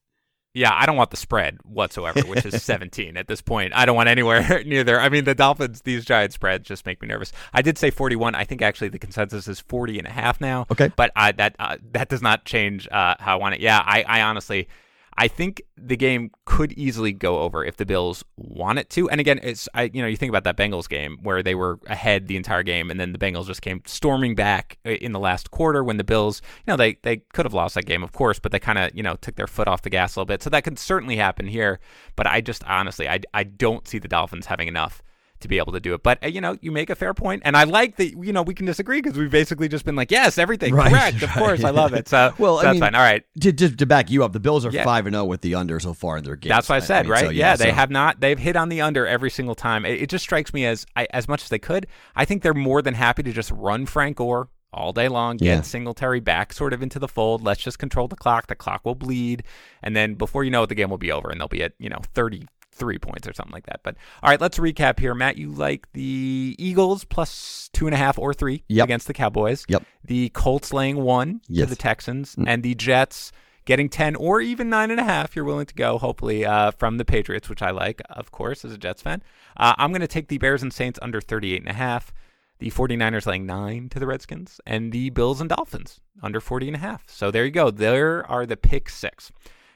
Yeah, 0.53 0.73
I 0.75 0.85
don't 0.85 0.97
want 0.97 1.13
the 1.13 1.17
spread 1.17 1.59
whatsoever, 1.63 2.23
which 2.23 2.45
is 2.45 2.61
17 2.65 3.17
at 3.17 3.29
this 3.29 3.41
point. 3.41 3.73
I 3.73 3.85
don't 3.85 3.95
want 3.95 4.09
anywhere 4.09 4.65
near 4.67 4.83
there. 4.83 5.01
I 5.01 5.09
mean, 5.09 5.23
the 5.23 5.35
Dolphins, 5.37 5.83
these 5.83 6.05
giant 6.05 6.33
spreads 6.33 6.67
just 6.67 6.85
make 6.87 7.01
me 7.01 7.07
nervous. 7.07 7.31
I 7.55 7.63
did 7.63 7.79
say 7.79 7.91
41. 7.91 8.35
I 8.35 8.43
think 8.43 8.61
actually 8.61 8.89
the 8.89 8.99
consensus 8.99 9.47
is 9.47 9.61
40 9.61 9.99
and 9.99 10.09
a 10.09 10.11
half 10.11 10.41
now. 10.41 10.67
Okay. 10.69 10.91
But 10.97 11.13
I, 11.15 11.31
that 11.33 11.55
uh, 11.61 11.77
that 11.93 12.09
does 12.09 12.21
not 12.21 12.45
change 12.47 12.89
uh, 12.89 13.15
how 13.21 13.35
I 13.35 13.37
want 13.37 13.55
it. 13.55 13.61
Yeah, 13.61 13.81
I, 13.85 14.03
I 14.03 14.23
honestly– 14.23 14.67
I 15.21 15.29
think 15.29 15.61
the 15.77 15.99
game 15.99 16.31
could 16.47 16.73
easily 16.73 17.13
go 17.13 17.41
over 17.41 17.63
if 17.63 17.77
the 17.77 17.85
Bills 17.85 18.25
want 18.39 18.79
it 18.79 18.89
to. 18.91 19.11
And 19.11 19.21
again, 19.21 19.39
it's 19.43 19.69
I 19.75 19.91
you 19.93 20.01
know 20.01 20.09
you 20.09 20.17
think 20.17 20.31
about 20.31 20.45
that 20.45 20.57
Bengals 20.57 20.89
game 20.89 21.19
where 21.23 21.43
they 21.43 21.55
were 21.55 21.79
ahead 21.89 22.27
the 22.27 22.39
entire 22.39 22.63
game, 22.63 22.91
and 22.91 22.99
then 22.99 23.13
the 23.13 23.19
Bengals 23.19 23.47
just 23.47 23.61
came 23.61 23.83
storming 23.85 24.35
back 24.35 24.79
uh, 24.87 24.93
in 24.93 25.13
the 25.13 25.19
last 25.19 25.51
quarter 25.51 25.85
when 25.85 25.99
the 25.99 26.05
Bills, 26.05 26.41
you 26.67 26.71
know, 26.73 26.77
they 26.79 26.97
they 27.03 27.19
could 27.35 27.45
have 27.45 27.53
lost 27.53 27.75
that 27.75 27.85
game, 27.85 28.03
of 28.03 28.13
course, 28.13 28.39
but 28.39 28.51
they 28.51 28.59
kind 28.59 28.79
of 28.79 28.93
you 28.95 29.03
know 29.03 29.17
took 29.17 29.37
their 29.37 29.47
foot 29.47 29.69
off 29.69 29.83
the 29.83 29.91
gas 29.91 30.17
a 30.17 30.21
little 30.21 30.25
bit. 30.25 30.43
So 30.43 30.49
that 30.49 30.65
could 30.65 30.79
certainly 30.79 31.17
happen 31.17 31.47
here. 31.47 31.81
But 32.17 32.27
I 32.27 32.41
just 32.41 32.65
honestly, 32.65 33.07
I 33.07 33.21
I 33.35 33.45
don't 33.45 33.87
see 33.87 33.99
the 33.99 34.09
Dolphins 34.09 34.47
having 34.47 34.69
enough 34.69 35.03
to 35.41 35.49
be 35.49 35.59
able 35.59 35.73
to 35.73 35.81
do 35.81 35.95
it. 35.95 36.03
But 36.03 36.23
uh, 36.25 36.29
you 36.29 36.41
know, 36.41 36.57
you 36.61 36.71
make 36.71 36.91
a 36.91 36.95
fair 36.95 37.15
point, 37.15 37.43
and 37.45 37.57
I 37.57 37.65
like 37.65 37.97
that. 37.97 38.11
You 38.13 38.33
know, 38.33 38.43
we 38.43 38.55
can 38.55 38.67
disagree 38.67 39.01
because 39.01 39.19
we've 39.19 39.31
basically 39.31 39.69
just 39.69 39.85
been 39.85 39.97
like, 39.97 40.11
yes, 40.11 40.39
everything 40.39 40.75
right, 40.75 40.91
correct, 40.91 41.15
right. 41.15 41.23
of 41.23 41.31
course, 41.31 41.65
I 41.65 41.71
love 41.71 41.95
it. 41.95 42.01
So 42.11 42.35
well, 42.39 42.57
so 42.57 42.63
that's 42.63 42.75
mean, 42.75 42.81
fine. 42.81 42.95
All 42.97 43.03
right, 43.03 43.23
to, 43.41 43.53
to, 43.53 43.77
to, 43.77 43.87
back 43.87 44.11
you 44.11 44.25
up, 44.25 44.33
the 44.33 44.41
Bills 44.41 44.67
are 44.67 44.73
five 44.73 45.07
and 45.07 45.15
zero 45.15 45.25
oh 45.25 45.27
with 45.27 45.43
the 45.43 45.55
under 45.55 45.79
so 45.79 45.95
far 45.95 46.17
in 46.17 46.25
their 46.25 46.35
games. 46.35 46.51
That's 46.51 46.69
what 46.69 46.77
I 46.77 46.81
said, 46.81 47.01
I 47.01 47.03
mean, 47.03 47.11
right? 47.13 47.25
So, 47.27 47.31
yeah, 47.31 47.51
yeah, 47.51 47.57
they 47.57 47.71
have 47.71 47.91
not. 47.91 48.21
They've 48.21 48.39
hit 48.39 48.57
on 48.57 48.69
the 48.69 48.81
under 48.81 49.07
every 49.07 49.31
single 49.31 49.55
time. 49.55 49.85
It, 49.85 50.03
it 50.03 50.11
just 50.11 50.25
strikes 50.25 50.53
me 50.53 50.67
as 50.67 50.87
I, 50.97 51.07
as 51.11 51.29
much 51.29 51.45
as 51.45 51.51
they 51.51 51.61
could. 51.61 51.87
I 52.17 52.25
think 52.25 52.43
they're 52.43 52.55
more 52.55 52.83
than 52.83 52.95
happy 52.95 53.23
to 53.23 53.33
just 53.33 53.51
run 53.53 53.87
Frank 53.87 54.17
Gore 54.17 54.49
all 54.73 54.93
day 54.93 55.09
long, 55.09 55.37
get 55.37 55.47
yeah. 55.47 55.61
Singletary 55.63 56.21
back 56.21 56.53
sort 56.53 56.73
of 56.73 56.83
into 56.83 56.99
the 56.99 57.09
fold. 57.09 57.43
Let's 57.43 57.63
just 57.63 57.79
control 57.79 58.09
the 58.09 58.17
clock. 58.17 58.47
The 58.47 58.55
clock 58.55 58.85
will 58.85 58.95
bleed. 58.95 59.43
And 59.83 59.97
then 59.97 60.15
before 60.15 60.45
you 60.45 60.51
know 60.51 60.63
it, 60.63 60.69
the 60.69 60.75
game 60.75 60.91
will 60.91 60.99
be 60.99 61.13
over 61.13 61.31
and 61.31 61.41
they'll 61.41 61.49
be 61.49 61.63
at, 61.63 61.73
you 61.79 61.89
know, 61.89 62.01
30, 62.15 62.47
three 62.81 62.99
points 62.99 63.29
or 63.29 63.33
something 63.33 63.53
like 63.53 63.67
that. 63.67 63.81
But 63.85 63.97
all 64.23 64.31
right, 64.31 64.41
let's 64.41 64.59
recap 64.59 64.99
here. 64.99 65.15
Matt, 65.15 65.37
you 65.37 65.53
like 65.53 65.87
the 65.93 66.57
Eagles 66.59 67.05
plus 67.05 67.71
two 67.73 67.87
and 67.87 67.95
a 67.95 67.99
half 67.99 68.19
or 68.19 68.35
three 68.35 68.65
yep. 68.67 68.87
against 68.87 69.07
the 69.07 69.15
Cowboys. 69.15 69.65
Yep. 69.69 69.85
The 70.03 70.31
Colts 70.31 70.73
laying 70.73 70.97
one 70.97 71.43
yes. 71.47 71.67
to 71.67 71.71
the 71.71 71.77
Texans, 71.77 72.35
mm. 72.35 72.45
and 72.49 72.65
the 72.65 72.75
Jets 72.75 73.31
getting 73.67 73.89
10 73.89 74.17
or 74.17 74.41
even 74.41 74.69
nine 74.69 74.91
and 74.91 74.99
a 74.99 75.05
half. 75.05 75.37
You're 75.37 75.45
willing 75.45 75.67
to 75.67 75.75
go, 75.75 75.99
hopefully, 75.99 76.45
uh, 76.45 76.73
from 76.73 76.97
the 76.97 77.05
Patriots, 77.05 77.49
which 77.49 77.63
I 77.63 77.71
like, 77.71 78.01
of 78.11 78.33
course, 78.33 78.65
as 78.65 78.73
a 78.73 78.79
Jets 78.79 79.03
fan. 79.03 79.23
Uh, 79.57 79.75
I'm 79.79 79.93
going 79.93 80.01
to 80.01 80.09
take 80.09 80.27
the 80.27 80.39
Bears 80.39 80.63
and 80.63 80.73
Saints 80.73 80.99
under 81.03 81.21
38 81.21 81.61
and 81.61 81.71
a 81.71 81.75
half. 81.75 82.13
The 82.59 82.71
49ers 82.71 83.27
laying 83.27 83.47
nine 83.47 83.89
to 83.91 83.99
the 83.99 84.07
Redskins, 84.07 84.61
and 84.67 84.93
the 84.93 85.11
Bills 85.11 85.41
and 85.41 85.49
Dolphins 85.49 86.01
under 86.23 86.41
40 86.41 86.67
and 86.67 86.77
a 86.77 86.81
half. 86.81 87.05
So 87.07 87.31
there 87.31 87.45
you 87.45 87.51
go. 87.51 87.71
There 87.71 88.29
are 88.31 88.45
the 88.45 88.57
pick 88.57 88.91
six. 88.91 89.31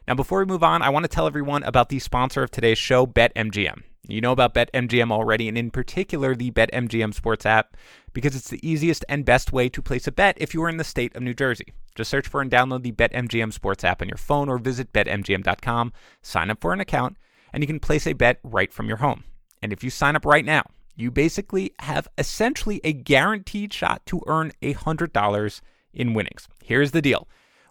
Now, 0.06 0.14
before 0.14 0.40
we 0.40 0.44
move 0.44 0.62
on, 0.62 0.82
I 0.82 0.90
want 0.90 1.04
to 1.04 1.08
tell 1.08 1.26
everyone 1.26 1.62
about 1.62 1.88
the 1.88 1.98
sponsor 1.98 2.42
of 2.42 2.50
today's 2.50 2.76
show, 2.76 3.06
BetMGM. 3.06 3.84
You 4.06 4.20
know 4.20 4.32
about 4.32 4.52
BetMGM 4.52 5.10
already, 5.10 5.48
and 5.48 5.56
in 5.56 5.70
particular, 5.70 6.34
the 6.34 6.50
BetMGM 6.50 7.14
Sports 7.14 7.46
app, 7.46 7.74
because 8.12 8.36
it's 8.36 8.50
the 8.50 8.60
easiest 8.68 9.02
and 9.08 9.24
best 9.24 9.50
way 9.50 9.70
to 9.70 9.80
place 9.80 10.06
a 10.06 10.12
bet 10.12 10.36
if 10.38 10.52
you 10.52 10.62
are 10.62 10.68
in 10.68 10.76
the 10.76 10.84
state 10.84 11.16
of 11.16 11.22
New 11.22 11.32
Jersey. 11.32 11.72
Just 11.94 12.10
search 12.10 12.28
for 12.28 12.42
and 12.42 12.50
download 12.50 12.82
the 12.82 12.92
BetMGM 12.92 13.50
Sports 13.54 13.82
app 13.82 14.02
on 14.02 14.08
your 14.08 14.18
phone 14.18 14.50
or 14.50 14.58
visit 14.58 14.92
BetMGM.com, 14.92 15.94
sign 16.20 16.50
up 16.50 16.60
for 16.60 16.74
an 16.74 16.80
account, 16.80 17.16
and 17.54 17.62
you 17.62 17.66
can 17.66 17.80
place 17.80 18.06
a 18.06 18.12
bet 18.12 18.40
right 18.42 18.74
from 18.74 18.88
your 18.88 18.98
home. 18.98 19.24
And 19.62 19.72
if 19.72 19.82
you 19.82 19.88
sign 19.88 20.16
up 20.16 20.26
right 20.26 20.44
now, 20.44 20.64
you 20.94 21.10
basically 21.10 21.72
have 21.78 22.08
essentially 22.18 22.82
a 22.84 22.92
guaranteed 22.92 23.72
shot 23.72 24.04
to 24.04 24.20
earn 24.26 24.52
$100 24.60 25.60
in 25.94 26.12
winnings. 26.12 26.46
Here's 26.62 26.90
the 26.90 27.00
deal. 27.00 27.26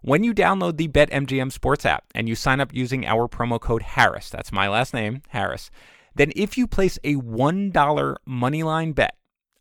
When 0.05 0.25
you 0.25 0.33
download 0.33 0.75
the 0.75 0.89
BetMGM 0.89 1.49
Sports 1.53 1.85
app 1.85 2.03
and 2.13 2.27
you 2.27 2.35
sign 2.35 2.59
up 2.59 2.73
using 2.73 3.05
our 3.05 3.29
promo 3.29 3.57
code 3.57 3.83
Harris, 3.83 4.29
that's 4.29 4.51
my 4.51 4.67
last 4.67 4.93
name, 4.93 5.21
Harris, 5.29 5.71
then 6.13 6.33
if 6.35 6.57
you 6.57 6.67
place 6.67 6.99
a 7.05 7.15
$1 7.15 7.71
moneyline 8.27 8.93
bet 8.93 9.15